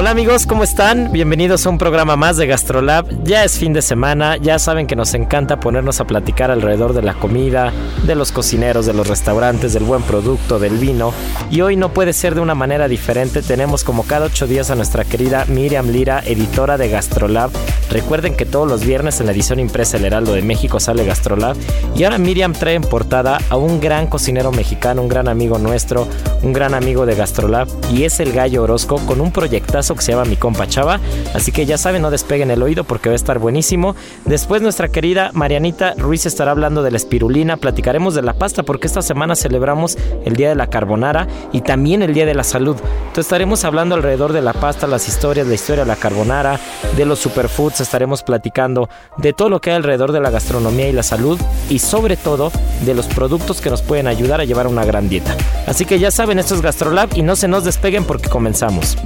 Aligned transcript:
Hola 0.00 0.10
amigos, 0.10 0.46
¿cómo 0.46 0.62
están? 0.62 1.10
Bienvenidos 1.10 1.66
a 1.66 1.70
un 1.70 1.76
programa 1.76 2.14
más 2.14 2.36
de 2.36 2.46
GastroLab. 2.46 3.24
Ya 3.24 3.42
es 3.42 3.58
fin 3.58 3.72
de 3.72 3.82
semana, 3.82 4.36
ya 4.36 4.60
saben 4.60 4.86
que 4.86 4.94
nos 4.94 5.12
encanta 5.14 5.58
ponernos 5.58 6.00
a 6.00 6.06
platicar 6.06 6.52
alrededor 6.52 6.92
de 6.92 7.02
la 7.02 7.14
comida, 7.14 7.72
de 8.04 8.14
los 8.14 8.30
cocineros, 8.30 8.86
de 8.86 8.92
los 8.92 9.08
restaurantes, 9.08 9.72
del 9.72 9.82
buen 9.82 10.02
producto, 10.02 10.60
del 10.60 10.78
vino. 10.78 11.12
Y 11.50 11.62
hoy 11.62 11.74
no 11.74 11.88
puede 11.88 12.12
ser 12.12 12.36
de 12.36 12.40
una 12.40 12.54
manera 12.54 12.86
diferente. 12.86 13.42
Tenemos 13.42 13.82
como 13.82 14.04
cada 14.04 14.26
ocho 14.26 14.46
días 14.46 14.70
a 14.70 14.76
nuestra 14.76 15.04
querida 15.04 15.46
Miriam 15.48 15.88
Lira, 15.88 16.22
editora 16.24 16.78
de 16.78 16.90
GastroLab. 16.90 17.50
Recuerden 17.90 18.36
que 18.36 18.46
todos 18.46 18.68
los 18.68 18.84
viernes 18.84 19.18
en 19.18 19.26
la 19.26 19.32
edición 19.32 19.58
impresa 19.58 19.96
El 19.96 20.04
Heraldo 20.04 20.32
de 20.32 20.42
México 20.42 20.78
sale 20.78 21.06
GastroLab. 21.06 21.56
Y 21.96 22.04
ahora 22.04 22.18
Miriam 22.18 22.52
trae 22.52 22.74
en 22.74 22.82
portada 22.82 23.40
a 23.50 23.56
un 23.56 23.80
gran 23.80 24.06
cocinero 24.06 24.52
mexicano, 24.52 25.02
un 25.02 25.08
gran 25.08 25.26
amigo 25.26 25.58
nuestro, 25.58 26.06
un 26.44 26.52
gran 26.52 26.74
amigo 26.74 27.04
de 27.04 27.16
GastroLab. 27.16 27.66
Y 27.92 28.04
es 28.04 28.20
el 28.20 28.32
Gallo 28.32 28.62
Orozco 28.62 28.98
con 29.04 29.20
un 29.20 29.32
proyectazo 29.32 29.87
que 29.94 30.02
se 30.02 30.12
llama 30.12 30.24
Mi 30.24 30.36
Compa 30.36 30.66
Chava. 30.66 31.00
Así 31.34 31.52
que 31.52 31.66
ya 31.66 31.78
saben, 31.78 32.02
no 32.02 32.10
despeguen 32.10 32.50
el 32.50 32.62
oído 32.62 32.84
porque 32.84 33.08
va 33.08 33.14
a 33.14 33.16
estar 33.16 33.38
buenísimo. 33.38 33.94
Después 34.24 34.62
nuestra 34.62 34.88
querida 34.88 35.30
Marianita 35.32 35.94
Ruiz 35.96 36.26
estará 36.26 36.50
hablando 36.50 36.82
de 36.82 36.90
la 36.90 36.96
espirulina. 36.96 37.56
Platicaremos 37.56 38.14
de 38.14 38.22
la 38.22 38.34
pasta 38.34 38.62
porque 38.62 38.86
esta 38.86 39.02
semana 39.02 39.36
celebramos 39.36 39.96
el 40.24 40.36
Día 40.36 40.48
de 40.50 40.54
la 40.54 40.68
Carbonara 40.68 41.26
y 41.52 41.60
también 41.60 42.02
el 42.02 42.14
Día 42.14 42.26
de 42.26 42.34
la 42.34 42.44
Salud. 42.44 42.76
Entonces 42.76 43.26
estaremos 43.26 43.64
hablando 43.64 43.94
alrededor 43.94 44.32
de 44.32 44.42
la 44.42 44.52
pasta, 44.52 44.86
las 44.86 45.08
historias, 45.08 45.46
la 45.46 45.54
historia 45.54 45.84
de 45.84 45.88
la 45.88 45.96
carbonara, 45.96 46.58
de 46.96 47.04
los 47.04 47.18
superfoods. 47.18 47.80
Estaremos 47.80 48.22
platicando 48.22 48.88
de 49.16 49.32
todo 49.32 49.48
lo 49.48 49.60
que 49.60 49.70
hay 49.70 49.76
alrededor 49.76 50.12
de 50.12 50.20
la 50.20 50.30
gastronomía 50.30 50.88
y 50.88 50.92
la 50.92 51.02
salud 51.02 51.38
y 51.68 51.78
sobre 51.78 52.16
todo 52.16 52.52
de 52.84 52.94
los 52.94 53.06
productos 53.06 53.60
que 53.60 53.70
nos 53.70 53.82
pueden 53.82 54.06
ayudar 54.06 54.40
a 54.40 54.44
llevar 54.44 54.66
una 54.66 54.84
gran 54.84 55.08
dieta. 55.08 55.36
Así 55.66 55.84
que 55.84 55.98
ya 55.98 56.10
saben, 56.10 56.38
esto 56.38 56.54
es 56.54 56.62
GastroLab 56.62 57.16
y 57.16 57.22
no 57.22 57.36
se 57.36 57.48
nos 57.48 57.64
despeguen 57.64 58.04
porque 58.04 58.28
comenzamos. 58.28 58.96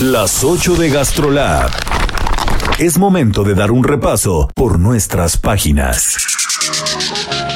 Las 0.00 0.44
8 0.44 0.74
de 0.74 0.90
GastroLab. 0.90 1.70
Es 2.78 2.98
momento 2.98 3.44
de 3.44 3.54
dar 3.54 3.70
un 3.70 3.82
repaso 3.82 4.46
por 4.54 4.78
nuestras 4.78 5.38
páginas. 5.38 6.18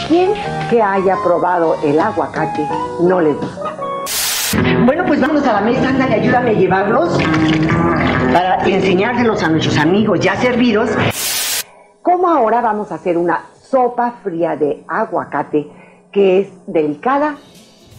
¿Quién 0.08 0.30
que 0.70 0.80
haya 0.80 1.16
probado 1.22 1.76
el 1.84 2.00
aguacate 2.00 2.66
no 3.02 3.20
le 3.20 3.34
gusta? 3.34 3.76
Bueno, 4.86 5.04
pues 5.06 5.20
vámonos 5.20 5.46
a 5.46 5.52
la 5.52 5.60
mesa, 5.60 5.90
ándale, 5.90 6.14
ayúdame 6.14 6.50
a 6.50 6.54
llevarlos 6.54 7.18
para 8.32 8.64
enseñárselos 8.66 9.42
a 9.42 9.48
nuestros 9.50 9.76
amigos 9.76 10.20
ya 10.20 10.34
servidos. 10.40 10.88
Como 12.00 12.26
ahora 12.26 12.62
vamos 12.62 12.90
a 12.90 12.94
hacer 12.94 13.18
una 13.18 13.44
sopa 13.70 14.14
fría 14.24 14.56
de 14.56 14.82
aguacate 14.88 15.68
que 16.10 16.40
es 16.40 16.48
delicada, 16.66 17.36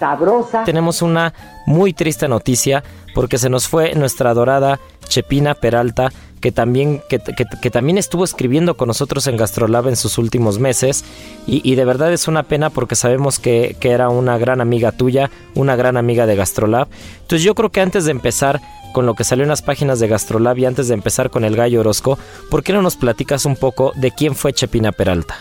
sabrosa. 0.02 0.64
Tenemos 0.64 1.02
una 1.02 1.34
muy 1.66 1.94
triste 1.94 2.28
noticia 2.28 2.84
porque 3.14 3.38
se 3.38 3.50
nos 3.50 3.68
fue 3.68 3.94
nuestra 3.96 4.32
adorada 4.32 4.80
Chepina 5.08 5.54
Peralta, 5.54 6.12
que 6.40 6.52
también, 6.52 7.02
que, 7.08 7.20
que- 7.20 7.70
también 7.70 7.98
estuvo 8.00 8.24
escribiendo 8.24 8.76
con 8.76 8.88
nosotros 8.88 9.28
en 9.28 9.38
Gastrolab 9.38 9.88
en 9.90 9.96
sus 9.96 10.18
últimos 10.18 10.58
meses. 10.58 11.04
Y, 11.46 11.62
y 11.70 11.76
de 11.76 11.86
verdad 11.86 12.12
es 12.12 12.28
una 12.28 12.44
pena 12.44 12.70
porque 12.72 12.96
sabemos 12.96 13.38
que, 13.38 13.76
que 13.80 13.92
era 13.92 14.10
una 14.10 14.38
gran 14.40 14.60
amiga 14.60 14.92
tuya, 14.92 15.30
una 15.54 15.76
gran 15.76 15.98
amiga 15.98 16.26
de 16.26 16.36
Gastrolab. 16.36 16.88
Entonces 17.22 17.44
yo 17.44 17.54
creo 17.54 17.70
que 17.70 17.82
antes 17.82 18.06
de 18.06 18.12
empezar 18.12 18.60
con 18.94 19.06
lo 19.06 19.14
que 19.14 19.24
salió 19.24 19.44
en 19.44 19.50
las 19.50 19.62
páginas 19.62 20.00
de 20.00 20.08
Gastrolab 20.08 20.58
y 20.58 20.66
antes 20.66 20.88
de 20.88 20.96
empezar 20.96 21.30
con 21.30 21.46
el 21.46 21.56
gallo 21.56 21.82
Orozco, 21.82 22.18
¿por 22.50 22.64
qué 22.64 22.74
no 22.74 22.82
nos 22.82 22.96
platicas 22.96 23.46
un 23.46 23.56
poco 23.56 23.92
de 23.96 24.12
quién 24.12 24.34
fue 24.36 24.52
Chepina 24.52 24.92
Peralta? 24.92 25.36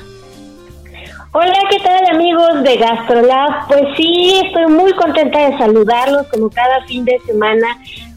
Hola, 1.33 1.55
¿qué 1.71 1.79
tal 1.79 2.05
amigos 2.13 2.65
de 2.65 2.77
GastroLab? 2.77 3.69
Pues 3.69 3.83
sí, 3.97 4.41
estoy 4.45 4.67
muy 4.67 4.93
contenta 4.95 5.49
de 5.49 5.59
saludarlos 5.59 6.27
como 6.27 6.51
cada 6.51 6.83
fin 6.87 7.05
de 7.05 7.21
semana. 7.25 7.69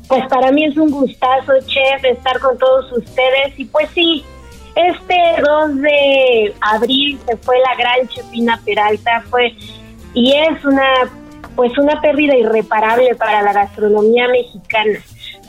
Pues 0.08 0.26
para 0.30 0.52
mí 0.52 0.66
es 0.66 0.76
un 0.78 0.90
gustazo, 0.90 1.54
chef, 1.68 2.04
estar 2.06 2.40
con 2.40 2.58
todos 2.58 2.92
ustedes. 2.92 3.54
Y 3.58 3.66
pues 3.66 3.88
sí, 3.94 4.26
este 4.74 5.16
2 5.44 5.76
de 5.76 6.56
abril 6.62 7.20
se 7.28 7.38
fue 7.38 7.56
la 7.60 7.76
gran 7.76 8.08
Chepina 8.08 8.60
Peralta, 8.66 9.24
fue 9.30 9.54
y 10.16 10.34
es 10.34 10.66
una 10.66 10.88
pues 11.56 11.78
una 11.78 12.02
pérdida 12.02 12.36
irreparable 12.36 13.14
para 13.14 13.44
la 13.44 13.54
gastronomía 13.54 14.28
mexicana. 14.28 14.98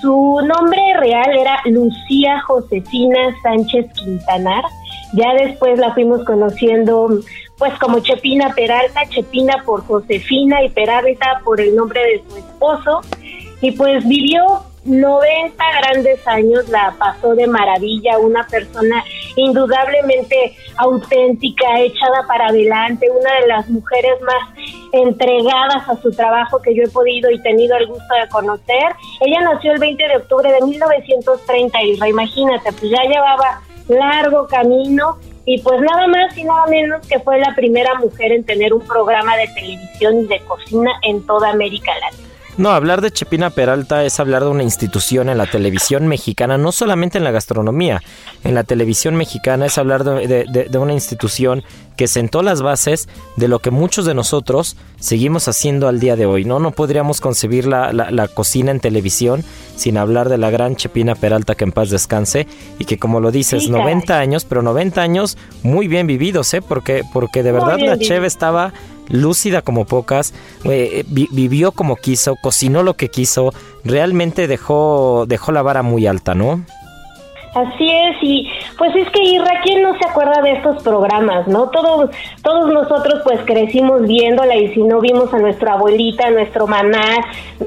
Su 0.02 0.38
nombre 0.46 0.80
real 1.00 1.30
era 1.34 1.60
Lucía 1.64 2.42
Josefina 2.42 3.34
Sánchez 3.42 3.86
Quintanar. 3.94 4.64
Ya 5.14 5.32
después 5.34 5.78
la 5.78 5.94
fuimos 5.94 6.24
conociendo 6.24 7.08
pues 7.58 7.72
como 7.78 8.00
Chepina 8.00 8.52
Peralta, 8.54 9.02
Chepina 9.08 9.62
por 9.64 9.86
Josefina 9.86 10.62
y 10.64 10.70
Peralta 10.70 11.40
por 11.44 11.60
el 11.60 11.74
nombre 11.74 12.00
de 12.02 12.24
su 12.28 12.36
esposo. 12.36 13.00
Y 13.60 13.70
pues 13.72 14.06
vivió 14.06 14.64
90 14.84 15.54
grandes 15.80 16.26
años, 16.28 16.68
la 16.68 16.94
pasó 16.98 17.34
de 17.34 17.46
maravilla, 17.46 18.18
una 18.18 18.46
persona 18.46 19.02
indudablemente 19.36 20.54
auténtica, 20.76 21.80
echada 21.80 22.26
para 22.28 22.48
adelante, 22.48 23.08
una 23.10 23.40
de 23.40 23.46
las 23.46 23.68
mujeres 23.70 24.20
más 24.22 24.58
entregadas 24.92 25.88
a 25.88 25.96
su 26.02 26.10
trabajo 26.10 26.60
que 26.60 26.74
yo 26.74 26.82
he 26.82 26.88
podido 26.88 27.30
y 27.30 27.40
tenido 27.40 27.76
el 27.76 27.86
gusto 27.86 28.14
de 28.20 28.28
conocer. 28.28 28.94
Ella 29.20 29.40
nació 29.40 29.72
el 29.72 29.80
20 29.80 30.06
de 30.06 30.16
octubre 30.16 30.52
de 30.52 30.60
1930, 30.60 31.82
Isra, 31.82 32.08
imagínate, 32.08 32.72
pues 32.72 32.90
ya 32.90 33.02
llevaba 33.08 33.62
largo 33.88 34.46
camino 34.46 35.18
y 35.46 35.60
pues 35.60 35.80
nada 35.80 36.06
más 36.06 36.36
y 36.36 36.44
nada 36.44 36.66
menos 36.66 37.06
que 37.06 37.18
fue 37.20 37.38
la 37.38 37.54
primera 37.54 37.94
mujer 37.98 38.32
en 38.32 38.44
tener 38.44 38.72
un 38.72 38.86
programa 38.86 39.36
de 39.36 39.48
televisión 39.48 40.20
y 40.20 40.26
de 40.26 40.40
cocina 40.40 40.90
en 41.02 41.24
toda 41.26 41.50
América 41.50 41.92
Latina. 42.00 42.33
No, 42.56 42.70
hablar 42.70 43.00
de 43.00 43.10
Chepina 43.10 43.50
Peralta 43.50 44.04
es 44.04 44.20
hablar 44.20 44.44
de 44.44 44.50
una 44.50 44.62
institución 44.62 45.28
en 45.28 45.38
la 45.38 45.46
televisión 45.46 46.06
mexicana, 46.06 46.56
no 46.56 46.70
solamente 46.70 47.18
en 47.18 47.24
la 47.24 47.32
gastronomía, 47.32 48.00
en 48.44 48.54
la 48.54 48.62
televisión 48.62 49.16
mexicana 49.16 49.66
es 49.66 49.76
hablar 49.76 50.04
de, 50.04 50.44
de- 50.46 50.78
una 50.78 50.92
institución 50.92 51.64
que 51.96 52.06
sentó 52.06 52.42
las 52.42 52.62
bases 52.62 53.08
de 53.36 53.48
lo 53.48 53.58
que 53.58 53.70
muchos 53.72 54.04
de 54.04 54.14
nosotros 54.14 54.76
seguimos 55.00 55.48
haciendo 55.48 55.88
al 55.88 55.98
día 55.98 56.14
de 56.14 56.26
hoy. 56.26 56.44
No, 56.44 56.60
no 56.60 56.70
podríamos 56.70 57.20
concebir 57.20 57.66
la, 57.66 57.92
la- 57.92 58.10
la 58.12 58.28
cocina 58.28 58.70
en 58.70 58.78
televisión 58.80 59.42
sin 59.76 59.96
hablar 59.98 60.28
de 60.28 60.38
la 60.38 60.50
gran 60.50 60.76
Chepina 60.76 61.16
Peralta 61.16 61.54
que 61.56 61.64
en 61.64 61.72
paz 61.72 61.90
descanse 61.90 62.46
y 62.78 62.84
que 62.84 62.98
como 62.98 63.18
lo 63.20 63.32
dices, 63.32 63.64
Sí, 63.64 63.68
caray. 63.70 63.82
90 63.84 64.18
años, 64.18 64.44
pero 64.44 64.62
90 64.62 65.02
años 65.02 65.36
muy 65.64 65.88
bien 65.88 66.06
vividos, 66.06 66.52
¿eh? 66.54 66.62
Porque, 66.62 67.02
porque 67.12 67.42
de 67.42 67.50
verdad 67.52 67.78
la. 67.80 67.98
Cheve 67.98 68.26
estaba 68.28 68.72
lúcida 69.08 69.62
como 69.62 69.84
pocas, 69.84 70.34
eh, 70.64 71.04
vi- 71.08 71.28
vivió 71.30 71.72
como 71.72 71.96
quiso, 71.96 72.36
cocinó 72.42 72.82
lo 72.82 72.94
que 72.94 73.08
quiso, 73.08 73.52
realmente 73.84 74.46
dejó, 74.46 75.24
dejó 75.26 75.52
la 75.52 75.62
vara 75.62 75.82
muy 75.82 76.06
alta, 76.06 76.34
¿no? 76.34 76.64
Así 77.54 77.88
es, 77.88 78.16
y 78.20 78.48
pues 78.76 78.90
es 78.96 79.08
que 79.10 79.22
Irra, 79.22 79.60
¿quién 79.62 79.80
no 79.80 79.96
se 79.96 80.04
acuerda 80.08 80.42
de 80.42 80.54
estos 80.54 80.82
programas, 80.82 81.46
no? 81.46 81.68
Todos, 81.70 82.10
todos 82.42 82.72
nosotros 82.72 83.20
pues 83.22 83.38
crecimos 83.44 84.02
viéndola 84.08 84.56
y 84.56 84.74
si 84.74 84.82
no 84.82 85.00
vimos 85.00 85.32
a 85.32 85.38
nuestra 85.38 85.74
abuelita, 85.74 86.26
a 86.26 86.30
nuestro 86.32 86.66
mamá, 86.66 87.04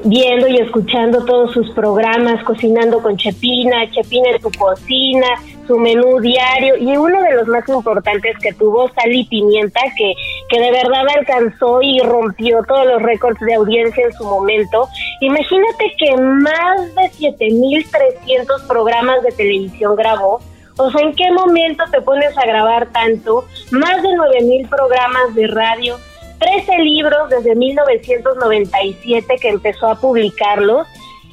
viendo 0.04 0.46
y 0.46 0.58
escuchando 0.58 1.24
todos 1.24 1.52
sus 1.54 1.70
programas, 1.70 2.44
cocinando 2.44 3.00
con 3.00 3.16
Chepina, 3.16 3.90
Chepina 3.90 4.28
en 4.32 4.42
tu 4.42 4.50
cocina, 4.58 5.26
su 5.68 5.78
menú 5.78 6.18
diario 6.18 6.76
y 6.78 6.96
uno 6.96 7.22
de 7.22 7.34
los 7.34 7.46
más 7.46 7.68
importantes 7.68 8.36
que 8.38 8.52
tuvo 8.54 8.88
Sal 8.88 9.12
y 9.12 9.24
Pimienta 9.24 9.80
que, 9.96 10.14
que 10.48 10.60
de 10.60 10.72
verdad 10.72 11.04
alcanzó 11.16 11.80
y 11.82 12.00
rompió 12.00 12.64
todos 12.66 12.86
los 12.86 13.02
récords 13.02 13.38
de 13.40 13.54
audiencia 13.54 14.06
en 14.06 14.12
su 14.14 14.24
momento. 14.24 14.88
Imagínate 15.20 15.94
que 15.98 16.16
más 16.16 16.94
de 16.94 17.02
7.300 17.36 18.66
programas 18.66 19.22
de 19.22 19.30
televisión 19.32 19.94
grabó. 19.94 20.40
O 20.78 20.90
sea, 20.90 21.02
¿en 21.02 21.14
qué 21.14 21.30
momento 21.32 21.84
te 21.90 22.00
pones 22.00 22.36
a 22.38 22.46
grabar 22.46 22.86
tanto? 22.86 23.44
Más 23.70 24.02
de 24.02 24.08
9.000 24.08 24.68
programas 24.68 25.34
de 25.34 25.48
radio, 25.48 25.98
13 26.38 26.78
libros 26.78 27.28
desde 27.28 27.54
1997 27.54 29.36
que 29.40 29.48
empezó 29.48 29.90
a 29.90 30.00
publicarlos 30.00 30.86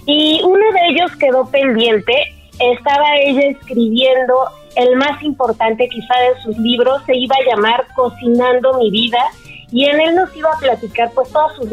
y 0.05 0.41
uno 0.43 0.71
de 0.71 0.79
ellos 0.89 1.15
quedó 1.15 1.45
pendiente 1.49 2.34
estaba 2.59 3.05
ella 3.17 3.49
escribiendo 3.49 4.35
el 4.75 4.95
más 4.97 5.21
importante 5.23 5.87
quizá 5.87 6.13
de 6.19 6.41
sus 6.41 6.57
libros, 6.57 7.01
se 7.05 7.15
iba 7.15 7.35
a 7.35 7.55
llamar 7.55 7.87
Cocinando 7.95 8.77
mi 8.77 8.91
vida 8.91 9.19
y 9.71 9.85
en 9.85 9.99
él 9.99 10.15
nos 10.15 10.35
iba 10.35 10.51
a 10.51 10.57
platicar 10.59 11.11
pues 11.13 11.31
todas 11.31 11.55
sus 11.55 11.69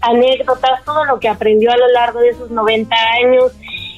anécdotas, 0.00 0.84
todo 0.84 1.04
lo 1.04 1.18
que 1.20 1.28
aprendió 1.28 1.70
a 1.70 1.76
lo 1.76 1.88
largo 1.88 2.20
de 2.20 2.34
sus 2.34 2.50
90 2.50 2.94
años. 3.22 3.52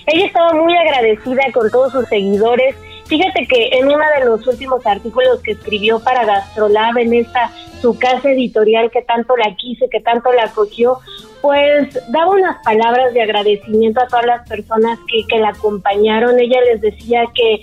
Ella 0.06 0.26
estaba 0.26 0.52
muy 0.52 0.76
agradecida 0.76 1.42
con 1.52 1.70
todos 1.70 1.92
sus 1.92 2.08
seguidores. 2.08 2.76
Fíjate 3.06 3.46
que 3.46 3.68
en 3.72 3.86
uno 3.86 4.04
de 4.18 4.24
los 4.24 4.46
últimos 4.46 4.84
artículos 4.86 5.40
que 5.42 5.52
escribió 5.52 6.00
para 6.00 6.24
Gastrolab, 6.24 6.98
en 6.98 7.14
esta 7.14 7.50
su 7.80 7.98
casa 7.98 8.30
editorial 8.30 8.90
que 8.90 9.02
tanto 9.02 9.36
la 9.36 9.54
quise, 9.54 9.88
que 9.88 10.00
tanto 10.00 10.32
la 10.32 10.44
acogió, 10.44 10.98
pues 11.42 11.98
daba 12.10 12.30
unas 12.30 12.62
palabras 12.64 13.12
de 13.14 13.22
agradecimiento 13.22 14.00
a 14.00 14.06
todas 14.06 14.26
las 14.26 14.48
personas 14.48 14.98
que, 15.08 15.26
que 15.28 15.38
la 15.38 15.50
acompañaron. 15.50 16.38
Ella 16.38 16.60
les 16.72 16.80
decía 16.80 17.24
que 17.34 17.62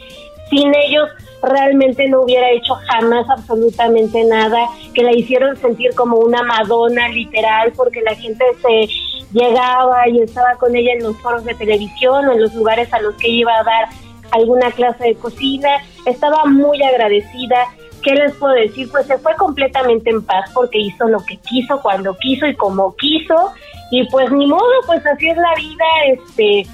sin 0.49 0.73
ellos 0.75 1.09
realmente 1.41 2.07
no 2.07 2.21
hubiera 2.21 2.49
hecho 2.51 2.75
jamás 2.87 3.29
absolutamente 3.29 4.23
nada, 4.23 4.67
que 4.93 5.03
la 5.03 5.11
hicieron 5.11 5.55
sentir 5.57 5.93
como 5.95 6.17
una 6.17 6.41
Madonna 6.43 7.09
literal, 7.09 7.73
porque 7.75 8.01
la 8.01 8.15
gente 8.15 8.45
se 8.61 8.87
llegaba 9.33 10.07
y 10.07 10.21
estaba 10.21 10.55
con 10.55 10.75
ella 10.75 10.93
en 10.93 11.03
los 11.03 11.17
foros 11.17 11.43
de 11.43 11.55
televisión 11.55 12.27
o 12.27 12.33
en 12.33 12.41
los 12.41 12.53
lugares 12.53 12.93
a 12.93 13.01
los 13.01 13.15
que 13.15 13.29
iba 13.29 13.51
a 13.53 13.63
dar 13.63 13.89
alguna 14.31 14.71
clase 14.71 15.03
de 15.03 15.15
cocina, 15.15 15.69
estaba 16.05 16.45
muy 16.45 16.81
agradecida. 16.81 17.67
¿Qué 18.03 18.13
les 18.15 18.33
puedo 18.35 18.53
decir? 18.53 18.89
Pues 18.91 19.07
se 19.07 19.17
fue 19.17 19.35
completamente 19.35 20.09
en 20.09 20.23
paz 20.23 20.49
porque 20.53 20.79
hizo 20.79 21.07
lo 21.07 21.19
que 21.25 21.37
quiso, 21.37 21.81
cuando 21.81 22.15
quiso 22.17 22.45
y 22.45 22.55
como 22.55 22.95
quiso 22.95 23.53
y 23.91 24.03
pues 24.09 24.31
ni 24.31 24.47
modo, 24.47 24.63
pues 24.87 25.05
así 25.05 25.29
es 25.29 25.37
la 25.37 25.53
vida, 25.55 25.85
este, 26.07 26.67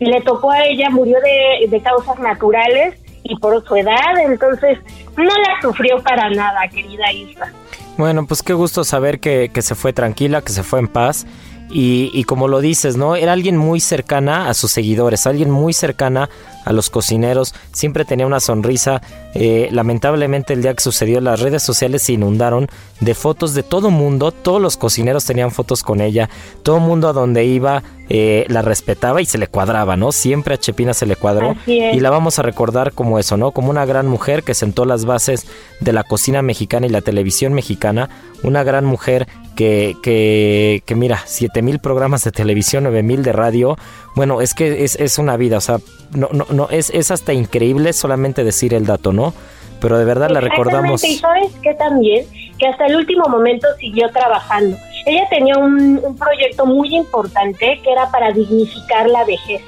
le 0.00 0.20
tocó 0.22 0.50
a 0.50 0.64
ella, 0.64 0.88
murió 0.88 1.18
de, 1.20 1.80
causas 1.82 2.18
naturales 2.18 2.94
y 3.24 3.36
por 3.36 3.62
su 3.66 3.76
edad, 3.76 4.18
entonces 4.24 4.78
no 5.18 5.24
la 5.24 5.60
sufrió 5.60 6.02
para 6.02 6.30
nada, 6.30 6.60
querida 6.72 7.12
Isla. 7.12 7.52
Bueno, 7.98 8.26
pues 8.26 8.42
qué 8.42 8.54
gusto 8.54 8.84
saber 8.84 9.20
que, 9.20 9.50
que 9.52 9.60
se 9.60 9.74
fue 9.74 9.92
tranquila, 9.92 10.40
que 10.40 10.52
se 10.52 10.62
fue 10.62 10.78
en 10.78 10.88
paz. 10.88 11.26
Y, 11.70 12.10
y, 12.12 12.24
como 12.24 12.48
lo 12.48 12.60
dices, 12.60 12.98
¿no? 12.98 13.16
Era 13.16 13.32
alguien 13.32 13.56
muy 13.56 13.80
cercana 13.80 14.50
a 14.50 14.54
sus 14.54 14.70
seguidores, 14.70 15.26
alguien 15.26 15.50
muy 15.50 15.72
cercana 15.72 16.28
a 16.64 16.72
los 16.72 16.90
cocineros, 16.90 17.54
siempre 17.72 18.04
tenía 18.04 18.26
una 18.26 18.40
sonrisa. 18.40 19.02
Eh, 19.34 19.68
lamentablemente 19.72 20.52
el 20.52 20.62
día 20.62 20.74
que 20.74 20.82
sucedió 20.82 21.20
las 21.20 21.40
redes 21.40 21.62
sociales 21.62 22.02
se 22.02 22.12
inundaron 22.12 22.68
de 23.00 23.14
fotos 23.14 23.54
de 23.54 23.62
todo 23.62 23.90
mundo, 23.90 24.30
todos 24.30 24.60
los 24.60 24.76
cocineros 24.76 25.24
tenían 25.24 25.50
fotos 25.50 25.82
con 25.82 26.00
ella, 26.00 26.28
todo 26.62 26.80
mundo 26.80 27.08
a 27.08 27.12
donde 27.12 27.44
iba 27.44 27.82
eh, 28.14 28.44
la 28.48 28.60
respetaba 28.60 29.22
y 29.22 29.24
se 29.26 29.38
le 29.38 29.46
cuadraba, 29.46 29.96
¿no? 29.96 30.12
Siempre 30.12 30.54
a 30.54 30.58
Chepina 30.58 30.92
se 30.92 31.06
le 31.06 31.16
cuadró. 31.16 31.56
Y 31.66 31.98
la 31.98 32.10
vamos 32.10 32.38
a 32.38 32.42
recordar 32.42 32.92
como 32.92 33.18
eso, 33.18 33.38
¿no? 33.38 33.52
Como 33.52 33.70
una 33.70 33.86
gran 33.86 34.06
mujer 34.06 34.42
que 34.42 34.52
sentó 34.52 34.84
las 34.84 35.06
bases 35.06 35.46
de 35.80 35.92
la 35.92 36.04
cocina 36.04 36.42
mexicana 36.42 36.86
y 36.86 36.90
la 36.90 37.00
televisión 37.00 37.54
mexicana, 37.54 38.10
una 38.42 38.64
gran 38.64 38.84
mujer 38.84 39.28
que, 39.56 39.96
que, 40.02 40.82
que 40.84 40.94
mira, 40.94 41.22
7000 41.24 41.78
programas 41.78 42.22
de 42.24 42.32
televisión, 42.32 42.84
9000 42.84 43.22
de 43.22 43.32
radio, 43.32 43.78
bueno, 44.14 44.42
es 44.42 44.52
que 44.52 44.84
es, 44.84 44.96
es 44.96 45.18
una 45.18 45.38
vida, 45.38 45.56
o 45.56 45.60
sea, 45.62 45.78
no, 46.12 46.28
no, 46.32 46.46
no, 46.52 46.68
es, 46.70 46.90
es 46.90 47.10
hasta 47.10 47.32
increíble 47.32 47.92
solamente 47.92 48.44
decir 48.44 48.74
el 48.74 48.86
dato, 48.86 49.12
¿no? 49.12 49.34
Pero 49.80 49.98
de 49.98 50.04
verdad 50.04 50.30
la 50.30 50.40
recordamos. 50.40 51.02
Y 51.02 51.16
sabes 51.16 51.52
que 51.62 51.74
también, 51.74 52.24
que 52.58 52.66
hasta 52.66 52.86
el 52.86 52.96
último 52.96 53.28
momento 53.28 53.66
siguió 53.78 54.08
trabajando. 54.10 54.76
Ella 55.06 55.26
tenía 55.28 55.58
un, 55.58 56.00
un 56.02 56.16
proyecto 56.16 56.66
muy 56.66 56.94
importante 56.94 57.80
que 57.82 57.92
era 57.92 58.10
para 58.10 58.30
dignificar 58.30 59.08
la 59.08 59.24
vejez. 59.24 59.60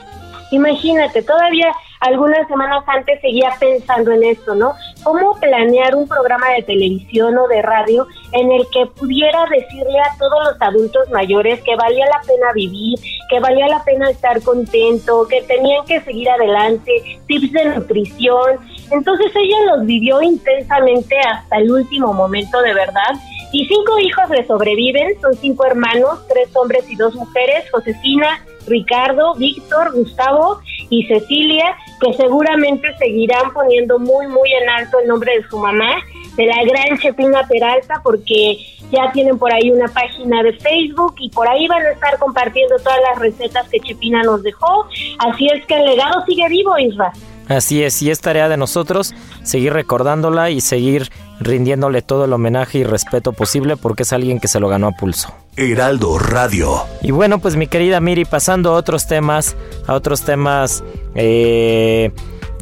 Imagínate, 0.52 1.22
todavía 1.22 1.66
algunas 2.04 2.46
semanas 2.48 2.84
antes 2.86 3.18
seguía 3.22 3.50
pensando 3.58 4.12
en 4.12 4.24
esto, 4.24 4.54
¿no? 4.54 4.74
¿Cómo 5.02 5.38
planear 5.40 5.94
un 5.94 6.06
programa 6.06 6.50
de 6.50 6.62
televisión 6.62 7.36
o 7.38 7.48
de 7.48 7.62
radio 7.62 8.06
en 8.32 8.52
el 8.52 8.66
que 8.72 8.84
pudiera 8.86 9.46
decirle 9.46 9.98
a 10.00 10.16
todos 10.18 10.52
los 10.52 10.60
adultos 10.60 11.08
mayores 11.10 11.62
que 11.62 11.74
valía 11.76 12.04
la 12.06 12.20
pena 12.26 12.52
vivir, 12.54 12.98
que 13.30 13.40
valía 13.40 13.68
la 13.68 13.82
pena 13.84 14.10
estar 14.10 14.42
contento, 14.42 15.26
que 15.28 15.40
tenían 15.42 15.84
que 15.86 16.00
seguir 16.02 16.28
adelante, 16.28 16.92
tips 17.26 17.52
de 17.52 17.64
nutrición? 17.64 18.58
Entonces 18.90 19.32
ella 19.34 19.74
los 19.74 19.86
vivió 19.86 20.20
intensamente 20.20 21.16
hasta 21.20 21.56
el 21.56 21.72
último 21.72 22.12
momento 22.12 22.60
de 22.60 22.74
verdad 22.74 23.14
y 23.50 23.64
cinco 23.66 23.98
hijos 24.00 24.28
le 24.30 24.46
sobreviven, 24.46 25.18
son 25.20 25.32
cinco 25.36 25.64
hermanos, 25.64 26.26
tres 26.28 26.48
hombres 26.54 26.90
y 26.90 26.96
dos 26.96 27.14
mujeres, 27.14 27.64
Josefina, 27.70 28.44
Ricardo, 28.66 29.34
Víctor, 29.36 29.92
Gustavo 29.92 30.60
y 30.90 31.06
Cecilia, 31.06 31.76
que 32.00 32.12
seguramente 32.14 32.88
seguirán 32.98 33.52
poniendo 33.52 33.98
muy, 33.98 34.26
muy 34.26 34.52
en 34.62 34.68
alto 34.68 34.98
el 35.00 35.08
nombre 35.08 35.36
de 35.36 35.48
su 35.48 35.58
mamá, 35.58 35.96
de 36.36 36.46
la 36.46 36.64
gran 36.64 36.98
Chepina 36.98 37.46
Peralta, 37.48 38.00
porque 38.02 38.58
ya 38.90 39.10
tienen 39.12 39.38
por 39.38 39.52
ahí 39.52 39.70
una 39.70 39.88
página 39.88 40.42
de 40.42 40.52
Facebook 40.54 41.14
y 41.18 41.30
por 41.30 41.48
ahí 41.48 41.66
van 41.68 41.84
a 41.84 41.90
estar 41.90 42.18
compartiendo 42.18 42.76
todas 42.78 42.98
las 43.10 43.18
recetas 43.18 43.68
que 43.68 43.80
Chepina 43.80 44.22
nos 44.22 44.42
dejó. 44.42 44.86
Así 45.18 45.46
es 45.46 45.64
que 45.66 45.74
el 45.74 45.84
legado 45.84 46.24
sigue 46.26 46.48
vivo, 46.48 46.78
Isra. 46.78 47.12
Así 47.48 47.82
es, 47.82 48.00
y 48.02 48.10
es 48.10 48.20
tarea 48.20 48.48
de 48.48 48.56
nosotros 48.56 49.14
seguir 49.42 49.72
recordándola 49.72 50.50
y 50.50 50.60
seguir 50.60 51.10
rindiéndole 51.40 52.00
todo 52.00 52.24
el 52.24 52.32
homenaje 52.32 52.78
y 52.78 52.84
respeto 52.84 53.32
posible 53.32 53.76
porque 53.76 54.04
es 54.04 54.12
alguien 54.12 54.40
que 54.40 54.48
se 54.48 54.60
lo 54.60 54.68
ganó 54.68 54.88
a 54.88 54.92
pulso. 54.92 55.34
Heraldo 55.56 56.18
Radio. 56.18 56.84
Y 57.02 57.10
bueno, 57.10 57.38
pues 57.38 57.56
mi 57.56 57.66
querida 57.66 58.00
Miri, 58.00 58.24
pasando 58.24 58.70
a 58.70 58.76
otros 58.76 59.06
temas, 59.06 59.56
a 59.86 59.94
otros 59.94 60.22
temas, 60.22 60.82
eh, 61.14 62.12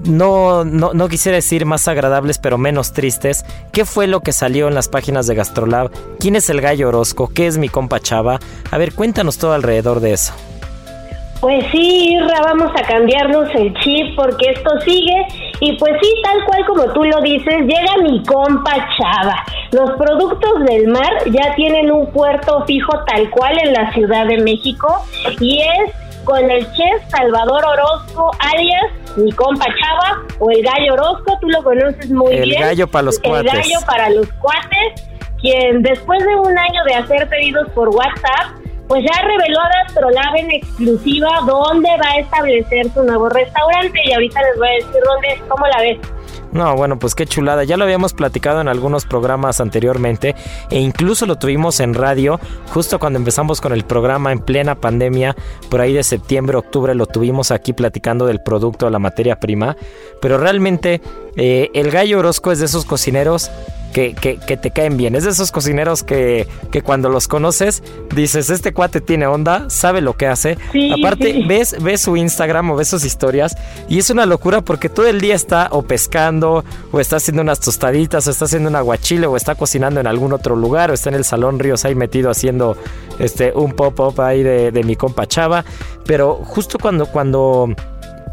no, 0.05 0.64
no, 0.64 0.92
no, 0.92 1.09
quisiera 1.09 1.37
decir 1.37 1.64
más 1.64 1.87
agradables, 1.87 2.38
pero 2.38 2.59
menos 2.59 2.92
tristes. 2.92 3.45
¿Qué 3.73 3.85
fue 3.85 4.06
lo 4.06 4.21
que 4.21 4.33
salió 4.33 4.68
en 4.68 4.75
las 4.75 4.88
páginas 4.88 5.26
de 5.26 5.37
Gastrolab? 5.37 5.90
¿Quién 6.18 6.37
es 6.37 6.50
el 6.50 6.61
gallo 6.61 6.88
Orozco? 6.88 7.28
¿Qué 7.28 7.47
es 7.47 7.56
mi 7.56 7.68
compa 7.68 8.00
Chava? 8.00 8.40
A 8.71 8.78
ver, 8.78 8.95
cuéntanos 8.95 9.38
todo 9.38 9.52
alrededor 9.52 10.00
de 10.00 10.14
eso. 10.14 10.35
Pues 11.42 11.64
sí, 11.72 12.14
Irra, 12.14 12.40
vamos 12.44 12.70
a 12.78 12.87
cambiarnos 12.87 13.52
el 13.56 13.75
chip 13.80 14.14
porque 14.14 14.50
esto 14.50 14.70
sigue. 14.84 15.26
Y 15.58 15.76
pues 15.76 15.92
sí, 16.00 16.08
tal 16.22 16.44
cual 16.44 16.64
como 16.66 16.92
tú 16.92 17.02
lo 17.02 17.20
dices, 17.20 17.62
llega 17.62 17.96
mi 18.00 18.22
compa 18.22 18.76
Chava. 18.96 19.44
Los 19.72 19.90
productos 19.99 20.64
del 20.66 20.87
mar 20.87 21.11
ya 21.32 21.52
tienen 21.56 21.90
un 21.90 22.06
puerto 22.12 22.64
fijo 22.64 22.92
tal 23.06 23.28
cual 23.30 23.58
en 23.58 23.72
la 23.72 23.92
Ciudad 23.92 24.26
de 24.26 24.38
México 24.38 25.04
y 25.40 25.62
es 25.62 25.90
con 26.22 26.49
el 26.49 26.64
chef 26.75 27.08
Salvador 27.08 27.64
Orozco, 27.64 28.30
alias 28.38 28.92
mi 29.16 29.32
compa 29.32 29.64
Chava 29.64 30.22
o 30.38 30.49
el 30.49 30.62
gallo 30.62 30.92
Orozco, 30.92 31.38
tú 31.40 31.49
lo 31.49 31.61
conoces 31.64 32.08
muy 32.12 32.37
bien. 32.37 32.42
El 32.44 32.54
gallo 32.54 32.87
para 32.87 33.02
los 33.02 33.18
cuates. 33.18 33.52
El 33.52 33.58
gallo 33.62 33.78
para 33.84 34.11
los 34.11 34.32
cuates, 34.34 35.11
quien 35.40 35.82
después 35.82 36.25
de 36.25 36.37
un 36.37 36.56
año 36.56 36.84
de 36.87 36.94
hacer 36.94 37.28
pedidos 37.28 37.68
por 37.70 37.88
WhatsApp, 37.88 38.62
pues 38.92 39.04
ya 39.04 39.22
reveló 39.22 39.58
a 39.58 39.70
Gastrolab 39.84 40.37
en 40.37 40.50
exclusiva 40.50 41.30
dónde 41.46 41.88
va 41.99 42.11
a 42.11 42.18
establecer 42.18 42.92
su 42.92 43.02
nuevo 43.02 43.26
restaurante 43.30 43.99
y 44.04 44.12
ahorita 44.12 44.38
les 44.42 44.58
voy 44.58 44.68
a 44.68 44.72
decir 44.72 45.02
dónde 45.02 45.28
es, 45.28 45.40
cómo 45.49 45.66
la 45.66 45.80
ves. 45.80 45.99
No, 46.52 46.76
bueno, 46.76 46.99
pues 46.99 47.14
qué 47.14 47.25
chulada. 47.25 47.64
Ya 47.64 47.78
lo 47.78 47.84
habíamos 47.84 48.12
platicado 48.12 48.61
en 48.61 48.68
algunos 48.68 49.06
programas 49.06 49.62
anteriormente 49.62 50.34
e 50.68 50.78
incluso 50.78 51.25
lo 51.25 51.37
tuvimos 51.37 51.80
en 51.80 51.94
radio 51.94 52.38
justo 52.75 52.99
cuando 52.99 53.18
empezamos 53.18 53.62
con 53.62 53.72
el 53.72 53.84
programa 53.84 54.30
en 54.30 54.40
plena 54.40 54.75
pandemia, 54.75 55.34
por 55.70 55.80
ahí 55.80 55.94
de 55.94 56.02
septiembre, 56.02 56.58
octubre 56.58 56.94
lo 56.94 57.06
tuvimos 57.06 57.50
aquí 57.50 57.72
platicando 57.72 58.26
del 58.26 58.42
producto, 58.42 58.90
la 58.90 58.99
materia 58.99 59.40
prima. 59.40 59.75
Pero 60.20 60.37
realmente 60.37 61.00
eh, 61.37 61.70
el 61.72 61.90
gallo 61.90 62.18
Orozco 62.18 62.52
es 62.52 62.58
de 62.58 62.66
esos 62.66 62.84
cocineros 62.84 63.50
que, 63.92 64.14
que, 64.14 64.56
te 64.56 64.70
caen 64.70 64.96
bien. 64.96 65.14
Es 65.14 65.25
de 65.25 65.30
esos 65.30 65.52
cocineros 65.52 66.02
que, 66.02 66.49
que, 66.70 66.82
cuando 66.82 67.08
los 67.08 67.28
conoces 67.28 67.82
dices, 68.14 68.50
este 68.50 68.72
cuate 68.72 69.00
tiene 69.00 69.26
onda, 69.26 69.68
sabe 69.70 70.00
lo 70.00 70.16
que 70.16 70.26
hace. 70.26 70.56
Aparte, 70.99 71.44
ves, 71.49 71.76
ves 71.80 72.00
su 72.00 72.16
Instagram 72.16 72.70
o 72.70 72.76
ves 72.76 72.88
sus 72.88 73.04
historias 73.04 73.56
y 73.88 73.99
es 73.99 74.11
una 74.11 74.26
locura 74.26 74.62
porque 74.62 74.88
todo 74.88 75.06
el 75.06 75.20
día 75.20 75.34
está 75.34 75.68
o 75.70 75.82
pescando 75.82 76.64
o 76.90 77.00
está 77.00 77.16
haciendo 77.16 77.42
unas 77.42 77.61
tostaditas 77.61 78.26
o 78.26 78.30
está 78.30 78.46
haciendo 78.46 78.68
un 78.68 78.76
aguachile 78.76 79.26
o 79.26 79.37
está 79.37 79.54
cocinando 79.54 80.00
en 80.00 80.06
algún 80.06 80.32
otro 80.32 80.56
lugar 80.56 80.90
o 80.90 80.94
está 80.94 81.11
en 81.11 81.16
el 81.16 81.25
Salón 81.25 81.58
Ríos 81.58 81.84
ahí 81.84 81.94
metido 81.94 82.30
haciendo 82.30 82.76
este, 83.18 83.52
un 83.54 83.72
pop-up 83.72 84.20
ahí 84.20 84.42
de, 84.42 84.72
de 84.72 84.84
mi 84.84 84.96
compa 84.96 85.26
Chava. 85.26 85.64
Pero 86.04 86.37
justo 86.44 86.78
cuando, 86.80 87.06
cuando 87.06 87.68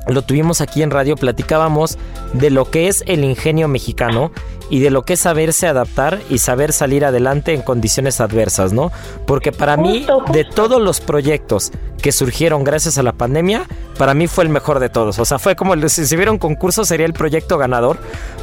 lo 0.07 0.21
tuvimos 0.21 0.61
aquí 0.61 0.81
en 0.81 0.91
radio, 0.91 1.15
platicábamos 1.15 1.97
de 2.33 2.49
lo 2.49 2.69
que 2.69 2.87
es 2.87 3.03
el 3.07 3.23
ingenio 3.23 3.67
mexicano 3.67 4.31
y 4.69 4.79
de 4.79 4.91
lo 4.91 5.03
que 5.03 5.13
es 5.13 5.19
saberse 5.19 5.67
adaptar 5.67 6.19
y 6.29 6.37
saber 6.37 6.71
salir 6.73 7.03
adelante 7.03 7.53
en 7.53 7.61
condiciones 7.61 8.21
adversas, 8.21 8.71
¿no? 8.71 8.91
Porque 9.25 9.51
para 9.51 9.77
mí, 9.77 10.05
de 10.31 10.45
todos 10.45 10.81
los 10.81 11.01
proyectos 11.01 11.71
que 12.01 12.11
surgieron 12.11 12.63
gracias 12.63 12.97
a 12.97 13.03
la 13.03 13.13
pandemia, 13.13 13.67
para 13.97 14.13
mí 14.13 14.27
fue 14.27 14.43
el 14.43 14.49
mejor 14.49 14.79
de 14.79 14.89
todos. 14.89 15.17
O 15.19 15.25
sea, 15.25 15.39
fue 15.39 15.55
como 15.55 15.75
si 15.89 16.05
se 16.05 16.15
hubiera 16.15 16.31
un 16.31 16.37
concurso, 16.37 16.85
sería 16.85 17.05
el 17.05 17.13
proyecto 17.13 17.57
ganador, 17.57 17.97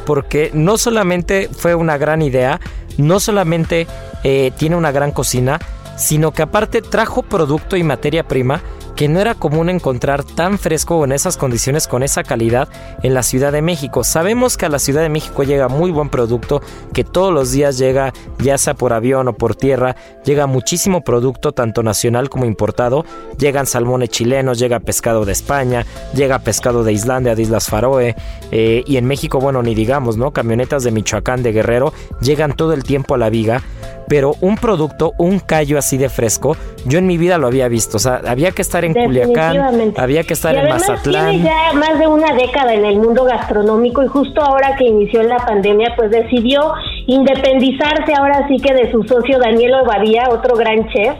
porque 0.05 0.51
no 0.53 0.79
solamente 0.79 1.49
fue 1.57 1.75
una 1.75 1.97
gran 1.97 2.23
idea, 2.23 2.61
no 2.99 3.21
solamente 3.21 3.87
eh, 4.25 4.51
tiene 4.57 4.77
una 4.77 4.91
gran 4.91 5.13
cocina, 5.13 5.61
sino 5.97 6.33
que 6.33 6.43
aparte 6.43 6.83
trajo 6.83 7.23
producto 7.23 7.77
y 7.77 7.83
materia 7.83 8.27
prima 8.27 8.63
que 8.97 9.09
no 9.09 9.21
era 9.21 9.35
común 9.35 9.69
encontrar 9.69 10.25
tan 10.25 10.59
fresco 10.59 11.05
en 11.05 11.13
esas 11.13 11.37
condiciones 11.37 11.87
con 11.87 12.03
esa 12.03 12.25
calidad 12.25 12.69
en 13.03 13.13
la 13.13 13.23
Ciudad 13.23 13.53
de 13.53 13.61
México. 13.61 14.03
Sabemos 14.03 14.57
que 14.57 14.65
a 14.65 14.71
la 14.71 14.79
Ciudad 14.79 15.03
de 15.03 15.11
México 15.11 15.45
llega 15.45 15.69
muy 15.69 15.91
buen 15.91 16.09
producto, 16.09 16.63
que 16.95 17.05
todos 17.05 17.33
los 17.33 17.53
días 17.53 17.77
llega, 17.77 18.15
ya 18.39 18.57
sea 18.57 18.73
por 18.75 18.95
avión 18.95 19.29
o 19.29 19.35
por 19.35 19.55
tierra, 19.55 19.97
llega 20.25 20.47
muchísimo 20.47 21.03
producto, 21.03 21.53
tanto 21.53 21.83
nacional 21.83 22.31
como 22.31 22.47
importado. 22.47 23.05
Llegan 23.39 23.67
salmones 23.67 24.09
chilenos, 24.09 24.59
llega 24.59 24.81
pescado 24.81 25.27
de 25.27 25.33
España, 25.33 25.85
llega 26.15 26.39
pescado 26.39 26.83
de 26.83 26.95
Islandia, 26.95 27.35
de 27.35 27.43
Islas 27.43 27.67
Faroe, 27.67 28.17
eh, 28.51 28.83
y 28.87 28.97
en 28.97 29.05
México, 29.05 29.39
bueno, 29.41 29.63
ni 29.63 29.75
digamos, 29.75 30.17
¿no? 30.17 30.33
Camionetas 30.33 30.85
de 30.85 30.91
Michoacán, 30.91 31.43
de 31.43 31.53
Guerrero, 31.53 31.93
llegan 32.23 32.55
todo 32.55 32.73
el 32.73 32.83
tiempo 32.83 33.15
a 33.15 33.19
la 33.19 33.29
viga 33.29 33.63
pero 34.09 34.35
un 34.41 34.57
producto, 34.57 35.15
un 35.19 35.39
callo 35.39 35.79
así 35.79 35.97
de 35.97 36.09
fresco, 36.09 36.57
yo 36.85 36.99
en 36.99 37.07
mi 37.07 37.19
vida 37.19 37.39
lo 37.39 37.47
había 37.47 37.69
visto. 37.69 37.97
O 37.97 38.01
sea, 38.01 38.21
había 38.27 38.53
que 38.53 38.63
estar 38.63 38.85
en 38.85 38.95
Culiacán, 38.95 39.95
había 39.97 40.23
que 40.25 40.35
estar 40.35 40.55
en 40.55 40.69
Mazatlán. 40.69 41.31
Tiene 41.31 41.45
ya 41.45 41.73
más 41.73 41.99
de 41.99 42.07
una 42.07 42.33
década 42.35 42.75
en 42.75 42.85
el 42.85 42.97
mundo 42.97 43.25
gastronómico 43.25 44.03
y 44.03 44.07
justo 44.07 44.43
ahora 44.43 44.77
que 44.77 44.85
inició 44.85 45.23
la 45.23 45.39
pandemia, 45.39 45.95
pues 45.97 46.11
decidió 46.11 46.73
independizarse 47.07 48.13
ahora 48.19 48.47
sí 48.49 48.57
que 48.59 48.75
de 48.75 48.91
su 48.91 49.03
socio 49.05 49.39
Daniel 49.39 49.75
Obadía, 49.83 50.29
otro 50.31 50.57
gran 50.57 50.89
chef, 50.89 51.17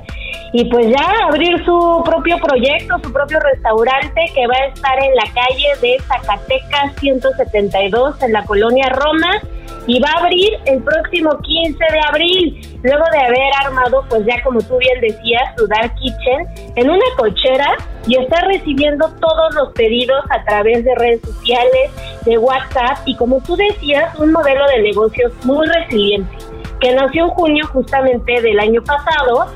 y 0.53 0.65
pues 0.67 0.89
ya 0.89 1.27
abrir 1.29 1.65
su 1.65 2.03
propio 2.05 2.39
proyecto, 2.39 2.97
su 3.03 3.13
propio 3.13 3.39
restaurante 3.41 4.21
que 4.35 4.47
va 4.47 4.55
a 4.55 4.67
estar 4.67 5.03
en 5.03 5.15
la 5.15 5.25
calle 5.35 5.69
de 5.83 5.99
Zacatecas 6.07 6.95
172 7.01 8.23
en 8.23 8.33
la 8.33 8.45
colonia 8.45 8.89
Roma 8.89 9.41
y 9.87 10.01
va 10.01 10.09
a 10.11 10.25
abrir 10.25 10.51
el 10.67 10.83
próximo 10.83 11.39
15 11.39 11.79
de 11.79 12.01
abril, 12.09 12.79
luego 12.83 13.05
de 13.13 13.19
haber 13.19 13.51
armado, 13.65 14.05
pues 14.09 14.25
ya 14.27 14.43
como 14.43 14.61
tú 14.61 14.79
bien 14.79 15.01
decías, 15.01 15.43
su 15.57 15.67
Dark 15.69 15.95
Kitchen 15.95 16.73
en 16.77 16.91
una 16.91 17.05
cochera 17.17 17.77
y 18.07 18.19
está 18.19 18.41
recibiendo 18.43 19.09
todos 19.21 19.55
los 19.55 19.73
pedidos 19.73 20.25
a 20.31 20.45
través 20.45 20.85
de 20.85 20.95
redes 20.97 21.21
sociales, 21.23 21.91
de 22.25 22.39
WhatsApp 22.39 22.99
y 23.07 23.17
como 23.17 23.41
tú 23.41 23.57
decías, 23.57 24.15
un 24.19 24.33
modelo 24.33 24.67
de 24.75 24.83
negocios 24.83 25.33
muy 25.45 25.67
resiliente 25.67 26.37
que 26.81 26.93
nació 26.93 27.25
en 27.25 27.31
junio 27.31 27.67
justamente 27.73 28.41
del 28.43 28.59
año 28.59 28.83
pasado 28.83 29.47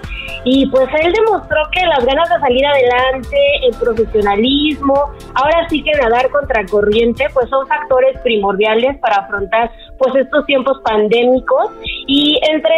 y 0.45 0.67
pues 0.69 0.89
él 1.03 1.13
demostró 1.13 1.59
que 1.73 1.85
las 1.87 2.05
ganas 2.05 2.29
de 2.29 2.41
salir 2.41 2.67
adelante, 2.67 3.37
el 3.69 3.77
profesionalismo, 3.77 5.11
ahora 5.35 5.69
sí 5.69 5.83
que 5.83 5.93
nadar 5.93 6.31
contra 6.31 6.65
corriente, 6.67 7.27
pues 7.33 7.49
son 7.51 7.67
factores 7.67 8.19
primordiales 8.21 8.99
para 8.99 9.17
afrontar 9.17 9.71
pues 9.99 10.15
estos 10.15 10.47
tiempos 10.47 10.79
pandémicos 10.83 11.73
y 12.07 12.41
entre 12.51 12.75